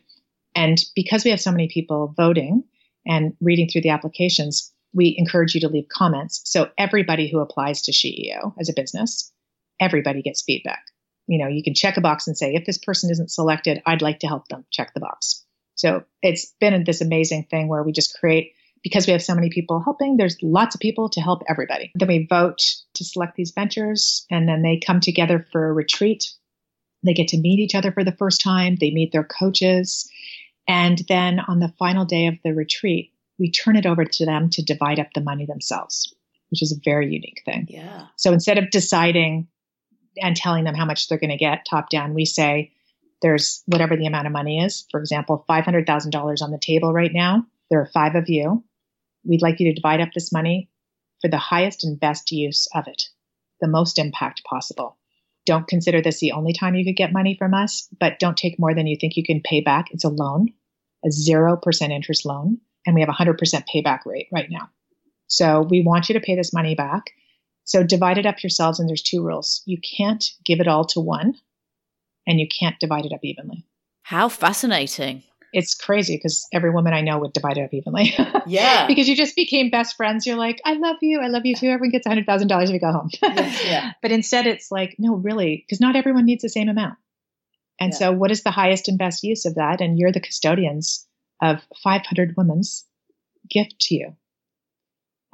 And 0.55 0.83
because 0.97 1.25
we 1.25 1.31
have 1.31 1.41
so 1.41 1.51
many 1.51 1.69
people 1.69 2.15
voting 2.17 2.65
and 3.07 3.35
reading 3.41 3.69
through 3.69 3.83
the 3.83 3.91
applications, 3.91 4.73
we 4.95 5.15
encourage 5.19 5.55
you 5.55 5.61
to 5.61 5.69
leave 5.69 5.89
comments. 5.93 6.41
So 6.45 6.71
everybody 6.79 7.31
who 7.31 7.41
applies 7.41 7.83
to 7.83 7.93
SheEO 7.93 8.55
as 8.59 8.69
a 8.71 8.75
business, 8.75 9.31
everybody 9.79 10.23
gets 10.23 10.43
feedback. 10.43 10.83
You 11.29 11.39
know, 11.39 11.47
you 11.49 11.63
can 11.63 11.75
check 11.75 11.97
a 11.97 12.01
box 12.01 12.27
and 12.27 12.37
say, 12.37 12.55
if 12.55 12.67
this 12.67 12.79
person 12.79 13.11
isn't 13.11 13.31
selected, 13.31 13.81
I'd 13.87 14.03
like 14.03 14.19
to 14.21 14.27
help 14.27 14.49
them. 14.49 14.65
Check 14.73 14.95
the 14.95 15.01
box. 15.01 15.45
So 15.77 16.03
it's 16.23 16.53
been 16.59 16.83
this 16.85 17.01
amazing 17.01 17.45
thing 17.45 17.69
where 17.69 17.85
we 17.85 17.93
just 17.93 18.19
create 18.19 18.55
because 18.83 19.07
we 19.07 19.13
have 19.13 19.23
so 19.23 19.35
many 19.35 19.51
people 19.51 19.81
helping, 19.81 20.17
there's 20.17 20.37
lots 20.43 20.75
of 20.75 20.81
people 20.81 21.09
to 21.11 21.21
help 21.21 21.43
everybody. 21.49 21.91
Then 21.95 22.09
we 22.09 22.27
vote 22.29 22.63
to 22.95 23.05
select 23.05 23.37
these 23.37 23.53
ventures 23.53 24.27
and 24.31 24.49
then 24.49 24.63
they 24.63 24.81
come 24.85 25.01
together 25.01 25.47
for 25.53 25.69
a 25.69 25.73
retreat. 25.73 26.33
They 27.05 27.15
get 27.15 27.29
to 27.29 27.39
meet 27.39 27.61
each 27.61 27.75
other 27.75 27.93
for 27.93 28.05
the 28.05 28.17
first 28.17 28.41
time. 28.41 28.77
They 28.77 28.91
meet 28.91 29.13
their 29.13 29.25
coaches. 29.25 30.11
And 30.67 30.99
then 31.09 31.41
on 31.41 31.61
the 31.61 31.73
final 31.79 32.05
day 32.05 32.27
of 32.27 32.35
the 32.45 32.55
retreat, 32.55 33.13
we 33.39 33.51
turn 33.51 33.77
it 33.77 33.87
over 33.87 34.05
to 34.05 34.27
them 34.27 34.51
to 34.51 34.63
divide 34.63 34.99
up 34.99 35.13
the 35.15 35.21
money 35.21 35.47
themselves, 35.47 36.13
which 36.51 36.63
is 36.63 36.73
a 36.73 36.81
very 36.85 37.07
unique 37.07 37.43
thing. 37.45 37.67
Yeah. 37.69 38.07
So 38.17 38.33
instead 38.33 38.59
of 38.59 38.71
deciding 38.71 39.49
and 40.21 40.37
telling 40.37 40.65
them 40.65 40.75
how 40.75 40.85
much 40.85 41.09
they're 41.09 41.19
going 41.19 41.31
to 41.31 41.37
get 41.37 41.67
top 41.69 41.91
down. 41.91 42.15
We 42.15 42.25
say 42.25 42.73
there's 43.23 43.63
whatever 43.67 43.97
the 43.97 44.07
amount 44.07 44.27
of 44.27 44.33
money 44.33 44.61
is. 44.65 44.87
For 44.91 45.01
example, 45.01 45.45
$500,000 45.49 46.43
on 46.43 46.51
the 46.51 46.59
table 46.59 46.93
right 46.93 47.13
now. 47.13 47.47
There 47.71 47.81
are 47.81 47.91
five 47.93 48.15
of 48.15 48.29
you. 48.29 48.65
We'd 49.25 49.43
like 49.43 49.61
you 49.61 49.67
to 49.67 49.75
divide 49.75 50.01
up 50.01 50.11
this 50.15 50.33
money 50.33 50.71
for 51.21 51.29
the 51.29 51.39
highest 51.39 51.85
and 51.85 51.99
best 51.99 52.31
use 52.31 52.69
of 52.75 52.87
it, 52.87 53.05
the 53.61 53.69
most 53.69 53.99
impact 53.99 54.45
possible. 54.45 54.97
Don't 55.45 55.67
consider 55.67 56.01
this 56.01 56.21
the 56.21 56.33
only 56.33 56.53
time 56.53 56.75
you 56.75 56.85
could 56.85 56.97
get 56.97 57.13
money 57.13 57.35
from 57.37 57.55
us, 57.55 57.89
but 57.99 58.19
don't 58.19 58.37
take 58.37 58.59
more 58.59 58.75
than 58.75 58.87
you 58.87 58.97
think 59.01 59.17
you 59.17 59.25
can 59.25 59.41
pay 59.43 59.61
back. 59.61 59.87
It's 59.91 60.05
a 60.05 60.11
loan, 60.11 60.49
a 61.05 61.09
0% 61.09 61.91
interest 61.91 62.27
loan, 62.27 62.59
and 62.87 62.95
we 62.95 63.01
have 63.01 63.11
a 63.11 63.13
100% 63.13 63.37
payback 63.75 64.01
rate 64.07 64.29
right 64.33 64.51
now. 64.51 64.71
So 65.27 65.63
we 65.63 65.83
want 65.83 66.09
you 66.09 66.15
to 66.15 66.21
pay 66.21 66.37
this 66.37 66.53
money 66.53 66.75
back. 66.75 67.11
So 67.69 67.83
divide 67.83 68.17
it 68.17 68.25
up 68.25 68.43
yourselves, 68.43 68.81
and 68.81 68.89
there's 68.89 69.03
two 69.03 69.23
rules. 69.23 69.63
You 69.67 69.79
can't 69.79 70.25
give 70.45 70.61
it 70.61 70.69
all 70.69 70.87
to 70.87 71.01
one, 71.01 71.35
and 72.27 72.41
you 72.41 72.49
can't 72.49 72.81
divide 72.81 73.05
it 73.05 73.13
up 73.13 73.21
evenly. 73.23 73.67
How 74.03 74.31
fascinating 74.31 75.23
it's 75.53 75.75
crazy 75.75 76.17
because 76.17 76.47
every 76.53 76.71
woman 76.71 76.93
I 76.93 77.01
know 77.01 77.19
would 77.19 77.33
divide 77.33 77.59
it 77.59 77.65
up 77.65 77.75
evenly. 77.75 78.15
Yeah. 78.47 78.87
because 78.87 79.07
you 79.09 79.15
just 79.15 79.37
became 79.37 79.69
best 79.69 79.97
friends. 79.97 80.27
You're 80.27 80.37
like, 80.37 80.63
I 80.65 80.73
love 80.75 80.97
you. 81.03 81.21
I 81.21 81.29
love 81.29 81.45
you 81.45 81.55
too. 81.55 81.69
Everyone 81.69 81.91
gets 81.91 82.07
$100,000 82.07 82.65
if 82.65 82.71
we 82.71 82.79
go 82.79 82.93
home. 82.93 83.11
yes, 83.23 83.65
yeah. 83.67 83.93
But 84.03 84.11
instead, 84.11 84.47
it's 84.47 84.71
like, 84.71 84.97
no, 84.99 85.17
really, 85.17 85.65
because 85.67 85.81
not 85.81 85.97
everyone 85.97 86.25
needs 86.25 86.43
the 86.43 86.49
same 86.49 86.71
amount. 86.71 86.97
And 87.79 87.93
yeah. 87.93 87.99
so, 87.99 88.13
what 88.13 88.31
is 88.31 88.43
the 88.43 88.51
highest 88.51 88.89
and 88.89 88.99
best 88.99 89.23
use 89.23 89.45
of 89.45 89.57
that? 89.57 89.83
And 89.83 89.99
you're 89.99 90.13
the 90.13 90.21
custodians 90.21 91.07
of 91.43 91.61
500 91.83 92.35
women's 92.39 92.87
gift 93.51 93.79
to 93.81 93.95
you. 93.95 94.17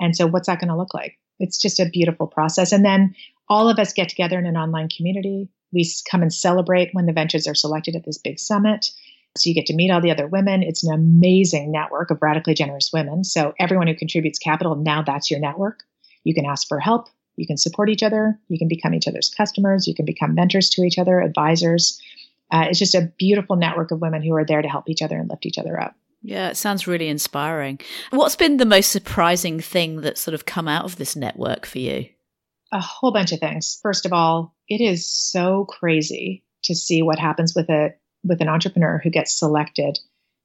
And 0.00 0.16
so, 0.16 0.26
what's 0.26 0.48
that 0.48 0.58
going 0.60 0.70
to 0.70 0.76
look 0.76 0.92
like? 0.92 1.16
It's 1.38 1.58
just 1.58 1.80
a 1.80 1.88
beautiful 1.88 2.26
process. 2.26 2.72
And 2.72 2.84
then 2.84 3.14
all 3.48 3.68
of 3.68 3.78
us 3.78 3.92
get 3.92 4.08
together 4.08 4.38
in 4.38 4.46
an 4.46 4.56
online 4.56 4.88
community. 4.88 5.48
We 5.72 5.88
come 6.10 6.22
and 6.22 6.32
celebrate 6.32 6.90
when 6.92 7.06
the 7.06 7.12
ventures 7.12 7.46
are 7.46 7.54
selected 7.54 7.96
at 7.96 8.04
this 8.04 8.18
big 8.18 8.38
summit. 8.38 8.90
So 9.36 9.48
you 9.48 9.54
get 9.54 9.66
to 9.66 9.74
meet 9.74 9.90
all 9.90 10.00
the 10.00 10.12
other 10.12 10.28
women. 10.28 10.62
It's 10.62 10.84
an 10.84 10.94
amazing 10.94 11.72
network 11.72 12.10
of 12.10 12.22
radically 12.22 12.54
generous 12.54 12.90
women. 12.92 13.24
So 13.24 13.52
everyone 13.58 13.88
who 13.88 13.96
contributes 13.96 14.38
capital, 14.38 14.76
now 14.76 15.02
that's 15.02 15.30
your 15.30 15.40
network. 15.40 15.82
You 16.22 16.34
can 16.34 16.46
ask 16.46 16.68
for 16.68 16.78
help. 16.78 17.08
You 17.36 17.46
can 17.46 17.56
support 17.56 17.90
each 17.90 18.04
other. 18.04 18.38
You 18.48 18.58
can 18.58 18.68
become 18.68 18.94
each 18.94 19.08
other's 19.08 19.28
customers. 19.36 19.88
You 19.88 19.94
can 19.94 20.04
become 20.04 20.34
mentors 20.34 20.70
to 20.70 20.82
each 20.82 20.98
other, 20.98 21.20
advisors. 21.20 22.00
Uh, 22.52 22.66
it's 22.68 22.78
just 22.78 22.94
a 22.94 23.12
beautiful 23.18 23.56
network 23.56 23.90
of 23.90 24.00
women 24.00 24.22
who 24.22 24.34
are 24.34 24.44
there 24.44 24.62
to 24.62 24.68
help 24.68 24.88
each 24.88 25.02
other 25.02 25.16
and 25.18 25.28
lift 25.28 25.46
each 25.46 25.58
other 25.58 25.80
up. 25.80 25.96
Yeah, 26.26 26.48
it 26.48 26.56
sounds 26.56 26.86
really 26.86 27.08
inspiring. 27.08 27.80
What's 28.08 28.34
been 28.34 28.56
the 28.56 28.64
most 28.64 28.90
surprising 28.90 29.60
thing 29.60 30.00
that's 30.00 30.22
sort 30.22 30.34
of 30.34 30.46
come 30.46 30.66
out 30.66 30.86
of 30.86 30.96
this 30.96 31.14
network 31.14 31.66
for 31.66 31.78
you? 31.78 32.06
A 32.72 32.80
whole 32.80 33.12
bunch 33.12 33.32
of 33.32 33.40
things. 33.40 33.78
First 33.82 34.06
of 34.06 34.12
all, 34.14 34.56
it 34.66 34.80
is 34.80 35.06
so 35.06 35.66
crazy 35.66 36.42
to 36.62 36.74
see 36.74 37.02
what 37.02 37.18
happens 37.18 37.54
with 37.54 37.68
a 37.68 37.90
with 38.24 38.40
an 38.40 38.48
entrepreneur 38.48 38.98
who 39.04 39.10
gets 39.10 39.38
selected, 39.38 39.98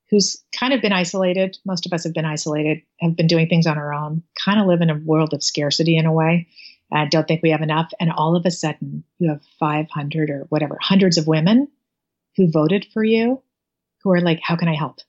who's 0.09 0.43
kind 0.53 0.73
of 0.73 0.81
been 0.81 0.91
isolated. 0.91 1.57
Most 1.65 1.85
of 1.85 1.93
us 1.93 2.03
have 2.03 2.13
been 2.13 2.25
isolated, 2.25 2.81
have 2.99 3.15
been 3.15 3.27
doing 3.27 3.47
things 3.47 3.65
on 3.65 3.77
our 3.77 3.93
own, 3.93 4.21
kind 4.37 4.59
of 4.59 4.67
live 4.67 4.81
in 4.81 4.89
a 4.89 4.99
world 5.05 5.33
of 5.33 5.41
scarcity 5.41 5.95
in 5.95 6.05
a 6.05 6.11
way. 6.11 6.49
I 6.91 7.05
don't 7.05 7.25
think 7.25 7.41
we 7.41 7.51
have 7.51 7.61
enough. 7.61 7.93
And 8.01 8.11
all 8.11 8.35
of 8.35 8.45
a 8.45 8.51
sudden, 8.51 9.05
you 9.17 9.29
have 9.29 9.41
500 9.61 10.29
or 10.29 10.45
whatever, 10.49 10.77
hundreds 10.81 11.17
of 11.17 11.25
women 11.25 11.69
who 12.35 12.51
voted 12.51 12.85
for 12.93 13.01
you 13.01 13.41
who 14.03 14.11
are 14.11 14.19
like, 14.19 14.41
how 14.43 14.57
can 14.57 14.67
I 14.67 14.75
help? 14.75 14.99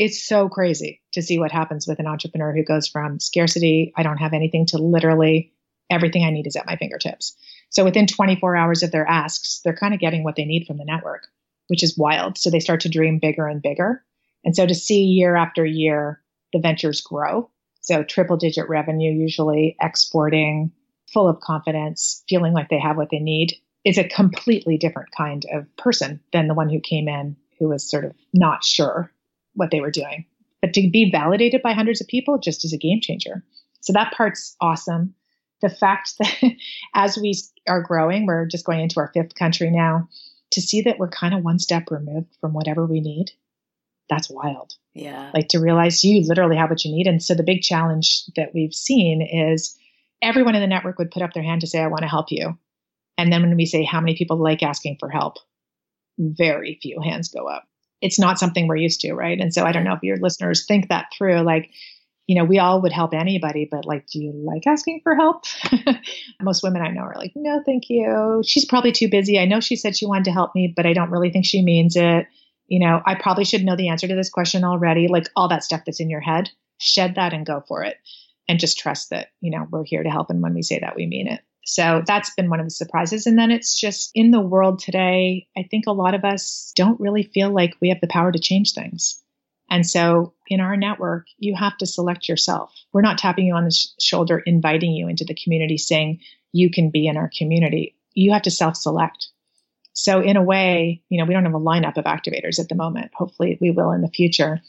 It's 0.00 0.24
so 0.26 0.48
crazy 0.48 1.02
to 1.12 1.22
see 1.22 1.38
what 1.38 1.52
happens 1.52 1.86
with 1.86 2.00
an 2.00 2.06
entrepreneur 2.06 2.54
who 2.54 2.64
goes 2.64 2.88
from 2.88 3.20
scarcity, 3.20 3.92
I 3.96 4.02
don't 4.02 4.16
have 4.16 4.32
anything, 4.32 4.66
to 4.66 4.78
literally 4.78 5.52
everything 5.90 6.24
I 6.24 6.30
need 6.30 6.46
is 6.46 6.56
at 6.56 6.66
my 6.66 6.76
fingertips. 6.76 7.36
So 7.68 7.84
within 7.84 8.06
24 8.06 8.56
hours 8.56 8.82
of 8.82 8.90
their 8.90 9.06
asks, 9.06 9.60
they're 9.62 9.76
kind 9.76 9.94
of 9.94 10.00
getting 10.00 10.24
what 10.24 10.36
they 10.36 10.44
need 10.44 10.66
from 10.66 10.78
the 10.78 10.84
network 10.84 11.28
which 11.70 11.84
is 11.84 11.96
wild. 11.96 12.36
So 12.36 12.50
they 12.50 12.58
start 12.58 12.80
to 12.80 12.88
dream 12.88 13.20
bigger 13.20 13.46
and 13.46 13.62
bigger. 13.62 14.04
And 14.44 14.56
so 14.56 14.66
to 14.66 14.74
see 14.74 15.04
year 15.04 15.36
after 15.36 15.64
year 15.64 16.20
the 16.52 16.58
ventures 16.58 17.00
grow, 17.00 17.48
so 17.80 18.02
triple 18.02 18.36
digit 18.36 18.68
revenue, 18.68 19.12
usually 19.12 19.76
exporting, 19.80 20.72
full 21.12 21.28
of 21.28 21.38
confidence, 21.38 22.24
feeling 22.28 22.52
like 22.52 22.70
they 22.70 22.80
have 22.80 22.96
what 22.96 23.10
they 23.10 23.20
need, 23.20 23.54
is 23.84 23.98
a 23.98 24.08
completely 24.08 24.78
different 24.78 25.10
kind 25.16 25.46
of 25.52 25.64
person 25.76 26.18
than 26.32 26.48
the 26.48 26.54
one 26.54 26.68
who 26.68 26.80
came 26.80 27.08
in 27.08 27.36
who 27.60 27.68
was 27.68 27.88
sort 27.88 28.04
of 28.04 28.12
not 28.34 28.64
sure 28.64 29.12
what 29.54 29.70
they 29.70 29.80
were 29.80 29.90
doing. 29.90 30.26
But 30.60 30.74
to 30.74 30.90
be 30.90 31.10
validated 31.10 31.62
by 31.62 31.72
hundreds 31.72 32.00
of 32.00 32.08
people 32.08 32.38
just 32.38 32.64
is 32.64 32.72
a 32.72 32.78
game 32.78 33.00
changer. 33.00 33.44
So 33.80 33.92
that 33.94 34.12
part's 34.14 34.56
awesome. 34.60 35.14
The 35.62 35.70
fact 35.70 36.14
that 36.18 36.52
as 36.94 37.16
we 37.16 37.34
are 37.68 37.82
growing, 37.82 38.26
we're 38.26 38.46
just 38.46 38.66
going 38.66 38.80
into 38.80 39.00
our 39.00 39.10
fifth 39.12 39.34
country 39.34 39.70
now, 39.70 40.08
to 40.52 40.60
see 40.60 40.82
that 40.82 40.98
we're 40.98 41.08
kind 41.08 41.34
of 41.34 41.44
one 41.44 41.58
step 41.58 41.90
removed 41.90 42.36
from 42.40 42.52
whatever 42.52 42.84
we 42.84 43.00
need, 43.00 43.30
that's 44.08 44.28
wild. 44.28 44.74
Yeah. 44.92 45.30
Like 45.32 45.48
to 45.48 45.60
realize 45.60 46.02
you 46.02 46.22
literally 46.26 46.56
have 46.56 46.70
what 46.70 46.84
you 46.84 46.92
need. 46.92 47.06
And 47.06 47.22
so 47.22 47.34
the 47.34 47.44
big 47.44 47.62
challenge 47.62 48.24
that 48.34 48.52
we've 48.52 48.74
seen 48.74 49.22
is 49.22 49.78
everyone 50.20 50.56
in 50.56 50.60
the 50.60 50.66
network 50.66 50.98
would 50.98 51.12
put 51.12 51.22
up 51.22 51.32
their 51.32 51.44
hand 51.44 51.60
to 51.60 51.68
say, 51.68 51.80
I 51.80 51.86
want 51.86 52.02
to 52.02 52.08
help 52.08 52.26
you. 52.30 52.58
And 53.16 53.32
then 53.32 53.42
when 53.42 53.56
we 53.56 53.66
say 53.66 53.84
how 53.84 54.00
many 54.00 54.16
people 54.16 54.36
like 54.36 54.62
asking 54.62 54.96
for 54.98 55.08
help, 55.08 55.36
very 56.18 56.78
few 56.82 57.00
hands 57.00 57.28
go 57.28 57.46
up. 57.46 57.64
It's 58.00 58.18
not 58.18 58.38
something 58.38 58.66
we're 58.66 58.76
used 58.76 59.00
to, 59.02 59.12
right? 59.14 59.38
And 59.38 59.52
so 59.52 59.64
I 59.64 59.72
don't 59.72 59.84
know 59.84 59.94
if 59.94 60.02
your 60.02 60.16
listeners 60.16 60.66
think 60.66 60.88
that 60.88 61.06
through. 61.16 61.40
Like, 61.40 61.70
you 62.26 62.36
know, 62.36 62.44
we 62.44 62.58
all 62.58 62.80
would 62.82 62.92
help 62.92 63.12
anybody, 63.12 63.66
but 63.68 63.84
like, 63.84 64.06
do 64.06 64.22
you 64.22 64.32
like 64.32 64.66
asking 64.66 65.00
for 65.02 65.16
help? 65.16 65.44
Most 66.40 66.62
women 66.62 66.80
I 66.80 66.90
know 66.90 67.00
are 67.02 67.16
like, 67.16 67.32
no, 67.34 67.60
thank 67.66 67.90
you. 67.90 68.42
She's 68.46 68.64
probably 68.64 68.92
too 68.92 69.08
busy. 69.08 69.38
I 69.38 69.46
know 69.46 69.60
she 69.60 69.74
said 69.74 69.96
she 69.96 70.06
wanted 70.06 70.26
to 70.26 70.32
help 70.32 70.54
me, 70.54 70.72
but 70.74 70.86
I 70.86 70.92
don't 70.92 71.10
really 71.10 71.30
think 71.30 71.44
she 71.44 71.62
means 71.62 71.96
it. 71.96 72.26
You 72.68 72.78
know, 72.78 73.02
I 73.04 73.16
probably 73.16 73.44
should 73.44 73.64
know 73.64 73.74
the 73.74 73.88
answer 73.88 74.06
to 74.06 74.14
this 74.14 74.30
question 74.30 74.62
already. 74.62 75.08
Like 75.08 75.26
all 75.34 75.48
that 75.48 75.64
stuff 75.64 75.82
that's 75.84 75.98
in 75.98 76.08
your 76.08 76.20
head, 76.20 76.50
shed 76.78 77.16
that 77.16 77.32
and 77.32 77.44
go 77.44 77.64
for 77.66 77.82
it. 77.82 77.96
And 78.48 78.60
just 78.60 78.78
trust 78.78 79.10
that, 79.10 79.28
you 79.40 79.50
know, 79.50 79.66
we're 79.70 79.84
here 79.84 80.02
to 80.02 80.10
help. 80.10 80.30
And 80.30 80.42
when 80.42 80.54
we 80.54 80.62
say 80.62 80.78
that, 80.80 80.96
we 80.96 81.06
mean 81.06 81.26
it. 81.28 81.40
So 81.70 82.02
that's 82.04 82.34
been 82.34 82.50
one 82.50 82.58
of 82.58 82.66
the 82.66 82.70
surprises. 82.70 83.26
And 83.26 83.38
then 83.38 83.52
it's 83.52 83.78
just 83.78 84.10
in 84.12 84.32
the 84.32 84.40
world 84.40 84.80
today, 84.80 85.46
I 85.56 85.62
think 85.70 85.86
a 85.86 85.92
lot 85.92 86.16
of 86.16 86.24
us 86.24 86.72
don't 86.74 86.98
really 86.98 87.22
feel 87.22 87.50
like 87.50 87.76
we 87.80 87.90
have 87.90 88.00
the 88.00 88.08
power 88.08 88.32
to 88.32 88.40
change 88.40 88.72
things. 88.72 89.22
And 89.70 89.86
so 89.86 90.34
in 90.48 90.58
our 90.58 90.76
network, 90.76 91.26
you 91.38 91.54
have 91.54 91.78
to 91.78 91.86
select 91.86 92.28
yourself. 92.28 92.74
We're 92.92 93.02
not 93.02 93.18
tapping 93.18 93.46
you 93.46 93.54
on 93.54 93.66
the 93.66 93.70
sh- 93.70 93.86
shoulder, 94.00 94.40
inviting 94.40 94.90
you 94.90 95.06
into 95.06 95.24
the 95.24 95.38
community, 95.40 95.78
saying 95.78 96.18
you 96.50 96.70
can 96.72 96.90
be 96.90 97.06
in 97.06 97.16
our 97.16 97.30
community. 97.38 97.94
You 98.14 98.32
have 98.32 98.42
to 98.42 98.50
self 98.50 98.76
select. 98.76 99.28
So 99.92 100.20
in 100.20 100.36
a 100.36 100.42
way, 100.42 101.02
you 101.08 101.18
know, 101.18 101.24
we 101.24 101.34
don't 101.34 101.44
have 101.44 101.54
a 101.54 101.60
lineup 101.60 101.98
of 101.98 102.04
activators 102.04 102.58
at 102.58 102.68
the 102.68 102.74
moment. 102.74 103.12
Hopefully 103.14 103.58
we 103.60 103.70
will 103.70 103.92
in 103.92 104.00
the 104.00 104.08
future. 104.08 104.60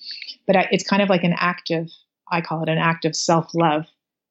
But 0.46 0.68
it's 0.72 0.88
kind 0.88 1.02
of 1.02 1.10
like 1.10 1.24
an 1.24 1.34
active, 1.36 1.90
I 2.32 2.42
call 2.42 2.62
it 2.62 2.70
an 2.70 2.78
act 2.78 3.06
of 3.06 3.16
self 3.16 3.56
love 3.56 3.88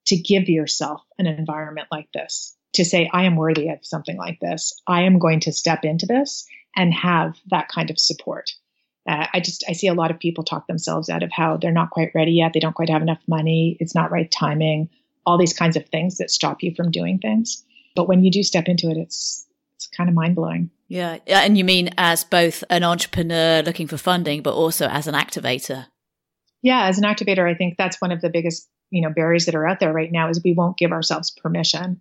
to 0.06 0.16
give 0.16 0.48
yourself 0.48 1.02
an 1.18 1.26
environment 1.26 1.88
like 1.90 2.12
this, 2.12 2.56
to 2.74 2.84
say, 2.84 3.10
I 3.12 3.24
am 3.24 3.36
worthy 3.36 3.68
of 3.68 3.78
something 3.82 4.16
like 4.16 4.38
this. 4.40 4.80
I 4.86 5.02
am 5.02 5.18
going 5.18 5.40
to 5.40 5.52
step 5.52 5.84
into 5.84 6.06
this 6.06 6.46
and 6.76 6.94
have 6.94 7.36
that 7.50 7.68
kind 7.68 7.90
of 7.90 7.98
support 7.98 8.50
uh, 9.08 9.26
I 9.32 9.40
just 9.40 9.64
I 9.68 9.72
see 9.72 9.86
a 9.86 9.94
lot 9.94 10.10
of 10.10 10.18
people 10.18 10.44
talk 10.44 10.66
themselves 10.66 11.08
out 11.08 11.22
of 11.22 11.32
how 11.32 11.56
they're 11.56 11.72
not 11.72 11.90
quite 11.90 12.12
ready 12.14 12.32
yet. 12.32 12.52
They 12.52 12.60
don't 12.60 12.74
quite 12.74 12.90
have 12.90 13.02
enough 13.02 13.20
money. 13.26 13.76
It's 13.80 13.94
not 13.94 14.10
right 14.10 14.30
timing. 14.30 14.88
All 15.26 15.38
these 15.38 15.52
kinds 15.52 15.76
of 15.76 15.86
things 15.86 16.18
that 16.18 16.30
stop 16.30 16.62
you 16.62 16.74
from 16.74 16.90
doing 16.90 17.18
things. 17.18 17.64
But 17.96 18.08
when 18.08 18.22
you 18.22 18.30
do 18.30 18.42
step 18.42 18.68
into 18.68 18.90
it, 18.90 18.96
it's 18.96 19.46
it's 19.76 19.86
kind 19.88 20.08
of 20.08 20.14
mind 20.14 20.36
blowing. 20.36 20.70
Yeah, 20.88 21.18
and 21.26 21.56
you 21.56 21.64
mean 21.64 21.90
as 21.96 22.24
both 22.24 22.62
an 22.68 22.84
entrepreneur 22.84 23.62
looking 23.62 23.86
for 23.86 23.96
funding, 23.96 24.42
but 24.42 24.54
also 24.54 24.86
as 24.86 25.06
an 25.06 25.14
activator. 25.14 25.86
Yeah, 26.62 26.86
as 26.86 26.98
an 26.98 27.04
activator, 27.04 27.48
I 27.48 27.54
think 27.54 27.78
that's 27.78 28.00
one 28.00 28.12
of 28.12 28.20
the 28.20 28.30
biggest 28.30 28.68
you 28.90 29.00
know 29.00 29.10
barriers 29.10 29.46
that 29.46 29.54
are 29.54 29.66
out 29.66 29.80
there 29.80 29.92
right 29.92 30.12
now 30.12 30.28
is 30.28 30.42
we 30.44 30.52
won't 30.52 30.76
give 30.76 30.92
ourselves 30.92 31.30
permission 31.30 32.00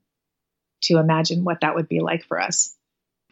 to 0.81 0.97
imagine 0.97 1.43
what 1.43 1.61
that 1.61 1.75
would 1.75 1.87
be 1.87 1.99
like 1.99 2.25
for 2.25 2.39
us 2.39 2.75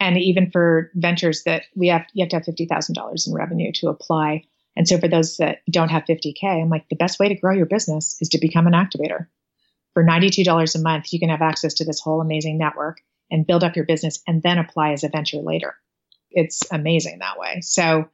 and 0.00 0.16
even 0.16 0.50
for 0.50 0.90
ventures 0.94 1.42
that 1.44 1.64
we 1.74 1.88
have 1.88 2.06
you 2.12 2.24
have 2.24 2.30
to 2.30 2.36
have 2.36 2.44
$50,000 2.44 3.26
in 3.26 3.34
revenue 3.34 3.72
to 3.72 3.88
apply. 3.88 4.44
And 4.76 4.86
so 4.86 4.98
for 4.98 5.08
those 5.08 5.38
that 5.38 5.58
don't 5.70 5.90
have 5.90 6.04
50k, 6.04 6.44
I'm 6.44 6.68
like 6.68 6.88
the 6.88 6.96
best 6.96 7.18
way 7.18 7.28
to 7.28 7.34
grow 7.34 7.54
your 7.54 7.66
business 7.66 8.16
is 8.20 8.28
to 8.30 8.38
become 8.38 8.66
an 8.66 8.74
activator. 8.74 9.26
For 9.94 10.04
$92 10.04 10.74
a 10.74 10.78
month, 10.78 11.12
you 11.12 11.18
can 11.18 11.30
have 11.30 11.42
access 11.42 11.74
to 11.74 11.84
this 11.84 12.00
whole 12.00 12.20
amazing 12.20 12.58
network 12.58 13.00
and 13.30 13.46
build 13.46 13.64
up 13.64 13.74
your 13.74 13.86
business 13.86 14.22
and 14.26 14.42
then 14.42 14.58
apply 14.58 14.92
as 14.92 15.02
a 15.02 15.08
venture 15.08 15.38
later. 15.38 15.74
It's 16.30 16.62
amazing 16.70 17.18
that 17.18 17.38
way. 17.38 17.60
So 17.62 18.08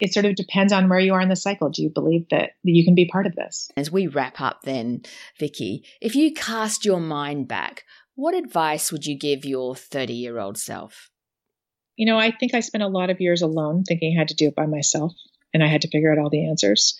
it 0.00 0.12
sort 0.12 0.26
of 0.26 0.36
depends 0.36 0.72
on 0.72 0.88
where 0.88 1.00
you 1.00 1.14
are 1.14 1.20
in 1.20 1.28
the 1.28 1.36
cycle. 1.36 1.70
Do 1.70 1.82
you 1.82 1.88
believe 1.88 2.28
that 2.30 2.52
you 2.62 2.84
can 2.84 2.94
be 2.94 3.06
part 3.06 3.26
of 3.26 3.34
this? 3.34 3.70
As 3.76 3.90
we 3.90 4.06
wrap 4.06 4.40
up, 4.40 4.62
then, 4.62 5.02
Vicki, 5.38 5.84
if 6.00 6.14
you 6.14 6.32
cast 6.32 6.84
your 6.84 7.00
mind 7.00 7.48
back, 7.48 7.84
what 8.14 8.34
advice 8.34 8.92
would 8.92 9.06
you 9.06 9.16
give 9.16 9.44
your 9.44 9.74
30 9.74 10.12
year 10.12 10.38
old 10.38 10.58
self? 10.58 11.10
you 11.96 12.06
know, 12.06 12.18
I 12.18 12.30
think 12.30 12.54
I 12.54 12.60
spent 12.60 12.82
a 12.82 12.88
lot 12.88 13.10
of 13.10 13.20
years 13.20 13.42
alone 13.42 13.84
thinking 13.84 14.14
I 14.14 14.18
had 14.18 14.28
to 14.28 14.34
do 14.34 14.48
it 14.48 14.56
by 14.56 14.66
myself 14.66 15.12
and 15.52 15.62
I 15.62 15.68
had 15.68 15.82
to 15.82 15.88
figure 15.88 16.12
out 16.12 16.18
all 16.18 16.30
the 16.30 16.48
answers. 16.48 16.96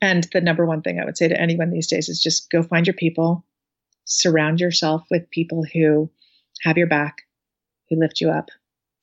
And 0.00 0.26
the 0.32 0.40
number 0.40 0.66
one 0.66 0.82
thing 0.82 1.00
I 1.00 1.04
would 1.04 1.16
say 1.16 1.28
to 1.28 1.40
anyone 1.40 1.70
these 1.70 1.86
days 1.86 2.08
is 2.08 2.22
just 2.22 2.50
go 2.50 2.62
find 2.62 2.86
your 2.86 2.94
people, 2.94 3.44
surround 4.04 4.60
yourself 4.60 5.06
with 5.10 5.30
people 5.30 5.64
who 5.72 6.10
have 6.62 6.76
your 6.76 6.86
back, 6.86 7.22
who 7.88 7.98
lift 7.98 8.20
you 8.20 8.30
up, 8.30 8.50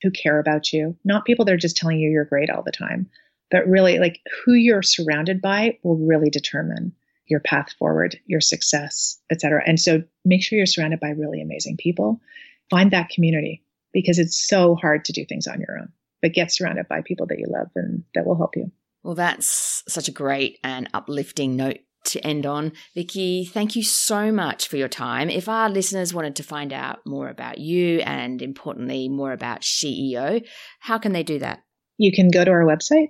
who 0.04 0.12
care 0.12 0.40
about 0.40 0.72
you, 0.72 0.96
not 1.04 1.26
people 1.26 1.46
that 1.46 1.54
are 1.54 1.58
just 1.58 1.78
telling 1.78 2.00
you 2.00 2.10
you're 2.10 2.26
great 2.26 2.50
all 2.50 2.64
the 2.64 2.72
time, 2.72 3.10
but 3.50 3.68
really 3.68 3.98
like 3.98 4.20
who 4.46 4.54
you're 4.54 4.84
surrounded 4.84 5.42
by 5.42 5.78
will 5.84 5.98
really 5.98 6.30
determine 6.30 6.94
your 7.32 7.40
path 7.40 7.74
forward, 7.80 8.20
your 8.28 8.42
success, 8.42 9.20
etc. 9.32 9.64
And 9.66 9.80
so 9.80 10.04
make 10.24 10.44
sure 10.44 10.58
you're 10.58 10.66
surrounded 10.68 11.00
by 11.00 11.10
really 11.10 11.42
amazing 11.42 11.78
people. 11.78 12.22
Find 12.70 12.92
that 12.92 13.10
community 13.10 13.64
because 13.94 14.20
it's 14.20 14.48
so 14.48 14.76
hard 14.76 15.06
to 15.06 15.14
do 15.14 15.26
things 15.26 15.48
on 15.48 15.60
your 15.60 15.80
own. 15.80 15.92
But 16.22 16.34
get 16.34 16.52
surrounded 16.52 16.88
by 16.88 17.02
people 17.02 17.26
that 17.28 17.40
you 17.40 17.48
love 17.50 17.70
and 17.76 18.04
that 18.14 18.28
will 18.28 18.38
help 18.38 18.56
you. 18.56 18.72
Well, 19.02 19.16
that's 19.16 19.84
such 19.88 20.08
a 20.08 20.12
great 20.12 20.60
and 20.64 20.88
uplifting 20.94 21.56
note 21.56 21.80
to 22.04 22.20
end 22.26 22.46
on. 22.46 22.74
Vicki, 22.96 23.46
thank 23.46 23.76
you 23.76 23.84
so 23.84 24.32
much 24.32 24.68
for 24.68 24.78
your 24.78 24.88
time. 24.88 25.30
If 25.30 25.50
our 25.50 25.70
listeners 25.70 26.14
wanted 26.14 26.36
to 26.36 26.44
find 26.44 26.74
out 26.74 27.00
more 27.06 27.30
about 27.30 27.58
you 27.58 28.00
and 28.00 28.42
importantly, 28.42 29.10
more 29.10 29.32
about 29.32 29.62
SheEO, 29.62 30.46
how 30.80 30.98
can 30.98 31.14
they 31.14 31.24
do 31.24 31.40
that? 31.40 31.64
You 31.98 32.12
can 32.12 32.30
go 32.30 32.44
to 32.44 32.52
our 32.52 32.66
website, 32.66 33.10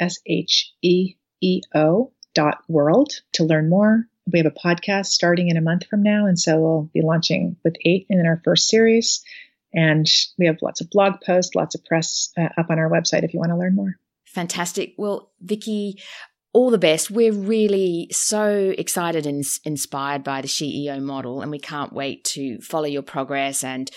S-H-E-E-O 0.00 2.12
dot 2.34 2.58
world 2.68 3.12
to 3.32 3.44
learn 3.44 3.68
more. 3.68 4.06
We 4.30 4.38
have 4.38 4.46
a 4.46 4.50
podcast 4.50 5.06
starting 5.06 5.48
in 5.48 5.56
a 5.56 5.62
month 5.62 5.86
from 5.86 6.02
now. 6.02 6.26
And 6.26 6.38
so 6.38 6.60
we'll 6.60 6.90
be 6.92 7.02
launching 7.02 7.56
with 7.64 7.76
eight 7.84 8.06
in 8.10 8.26
our 8.26 8.40
first 8.44 8.68
series. 8.68 9.24
And 9.72 10.06
we 10.38 10.46
have 10.46 10.62
lots 10.62 10.80
of 10.80 10.90
blog 10.90 11.20
posts, 11.20 11.54
lots 11.54 11.74
of 11.74 11.84
press 11.84 12.32
uh, 12.36 12.48
up 12.56 12.70
on 12.70 12.78
our 12.78 12.90
website 12.90 13.24
if 13.24 13.34
you 13.34 13.40
want 13.40 13.50
to 13.50 13.56
learn 13.56 13.74
more. 13.74 13.98
Fantastic. 14.24 14.94
Well, 14.98 15.30
Vicki, 15.40 16.02
all 16.56 16.70
the 16.70 16.78
best. 16.78 17.10
We're 17.10 17.34
really 17.34 18.08
so 18.12 18.72
excited 18.78 19.26
and 19.26 19.44
inspired 19.66 20.24
by 20.24 20.40
the 20.40 20.48
SheEO 20.48 21.02
model, 21.02 21.42
and 21.42 21.50
we 21.50 21.58
can't 21.58 21.92
wait 21.92 22.24
to 22.32 22.58
follow 22.62 22.86
your 22.86 23.02
progress. 23.02 23.62
And 23.62 23.90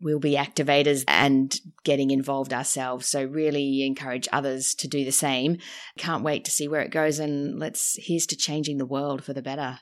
we'll 0.00 0.18
be 0.18 0.34
activators 0.34 1.04
and 1.06 1.54
getting 1.84 2.10
involved 2.10 2.54
ourselves. 2.54 3.06
So, 3.06 3.22
really 3.22 3.84
encourage 3.84 4.28
others 4.32 4.74
to 4.76 4.88
do 4.88 5.04
the 5.04 5.12
same. 5.12 5.58
Can't 5.98 6.24
wait 6.24 6.46
to 6.46 6.50
see 6.50 6.68
where 6.68 6.80
it 6.80 6.90
goes. 6.90 7.18
And 7.18 7.58
let's, 7.58 7.98
here's 7.98 8.24
to 8.28 8.36
changing 8.36 8.78
the 8.78 8.86
world 8.86 9.22
for 9.22 9.34
the 9.34 9.42
better. 9.42 9.80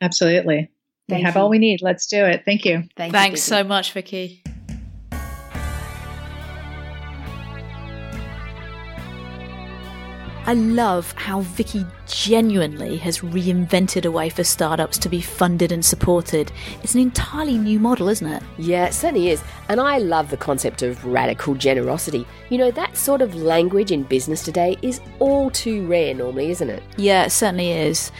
Absolutely. 0.00 0.70
Thank 1.10 1.18
we 1.18 1.24
have 1.24 1.34
you. 1.34 1.42
all 1.42 1.50
we 1.50 1.58
need. 1.58 1.82
Let's 1.82 2.06
do 2.06 2.24
it. 2.24 2.44
Thank 2.46 2.64
you. 2.64 2.84
Thank 2.96 3.12
Thanks 3.12 3.46
you, 3.46 3.56
so 3.56 3.64
much, 3.64 3.92
Vicki. 3.92 4.42
I 10.50 10.54
love 10.54 11.12
how 11.12 11.42
Vicki 11.42 11.86
genuinely 12.10 12.96
has 12.98 13.20
reinvented 13.20 14.04
a 14.04 14.10
way 14.10 14.28
for 14.28 14.44
startups 14.44 14.98
to 14.98 15.08
be 15.08 15.20
funded 15.20 15.72
and 15.72 15.84
supported. 15.84 16.50
It's 16.82 16.94
an 16.94 17.00
entirely 17.00 17.56
new 17.56 17.78
model, 17.78 18.08
isn't 18.08 18.26
it? 18.26 18.42
Yeah, 18.58 18.86
it 18.86 18.92
certainly 18.92 19.30
is. 19.30 19.42
And 19.68 19.80
I 19.80 19.98
love 19.98 20.30
the 20.30 20.36
concept 20.36 20.82
of 20.82 21.04
radical 21.04 21.54
generosity. 21.54 22.26
You 22.48 22.58
know, 22.58 22.70
that 22.72 22.96
sort 22.96 23.22
of 23.22 23.34
language 23.34 23.92
in 23.92 24.02
business 24.02 24.42
today 24.42 24.76
is 24.82 25.00
all 25.18 25.50
too 25.50 25.86
rare 25.86 26.12
normally, 26.14 26.50
isn't 26.50 26.68
it? 26.68 26.82
Yeah, 26.96 27.24
it 27.24 27.30
certainly 27.30 27.72
is. 27.72 28.10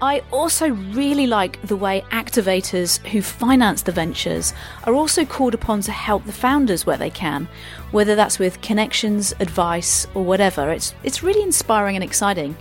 I 0.00 0.22
also 0.30 0.68
really 0.68 1.26
like 1.26 1.60
the 1.62 1.76
way 1.76 2.04
activators 2.12 3.04
who 3.08 3.20
finance 3.20 3.82
the 3.82 3.90
ventures 3.90 4.52
are 4.84 4.94
also 4.94 5.24
called 5.24 5.54
upon 5.54 5.80
to 5.82 5.92
help 5.92 6.24
the 6.24 6.32
founders 6.32 6.86
where 6.86 6.96
they 6.96 7.10
can, 7.10 7.48
whether 7.90 8.14
that's 8.14 8.38
with 8.38 8.60
connections, 8.60 9.34
advice, 9.40 10.06
or 10.14 10.22
whatever. 10.24 10.70
It's, 10.70 10.94
it's 11.02 11.24
really 11.24 11.42
inspiring 11.42 11.96
and 11.96 12.04
exciting. 12.04 12.56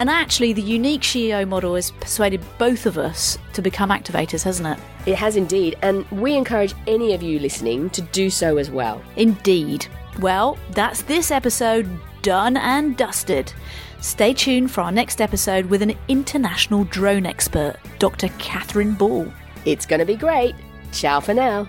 And 0.00 0.08
actually, 0.08 0.54
the 0.54 0.62
unique 0.62 1.02
SheEO 1.02 1.46
model 1.46 1.74
has 1.74 1.90
persuaded 1.90 2.40
both 2.58 2.86
of 2.86 2.96
us 2.96 3.38
to 3.52 3.60
become 3.60 3.90
activators, 3.90 4.42
hasn't 4.42 4.68
it? 4.68 4.84
It 5.06 5.16
has 5.16 5.36
indeed, 5.36 5.76
and 5.82 6.10
we 6.10 6.34
encourage 6.34 6.74
any 6.86 7.12
of 7.12 7.22
you 7.22 7.38
listening 7.38 7.90
to 7.90 8.02
do 8.02 8.30
so 8.30 8.56
as 8.56 8.70
well. 8.70 9.02
Indeed. 9.16 9.86
Well, 10.18 10.58
that's 10.70 11.02
this 11.02 11.30
episode 11.30 11.86
done 12.22 12.56
and 12.56 12.96
dusted. 12.96 13.52
Stay 14.00 14.32
tuned 14.32 14.70
for 14.70 14.80
our 14.80 14.92
next 14.92 15.20
episode 15.20 15.66
with 15.66 15.82
an 15.82 15.94
international 16.08 16.84
drone 16.84 17.26
expert, 17.26 17.76
Dr. 17.98 18.28
Catherine 18.38 18.94
Ball. 18.94 19.30
It's 19.66 19.84
going 19.84 20.00
to 20.00 20.06
be 20.06 20.16
great. 20.16 20.54
Ciao 20.92 21.20
for 21.20 21.34
now. 21.34 21.68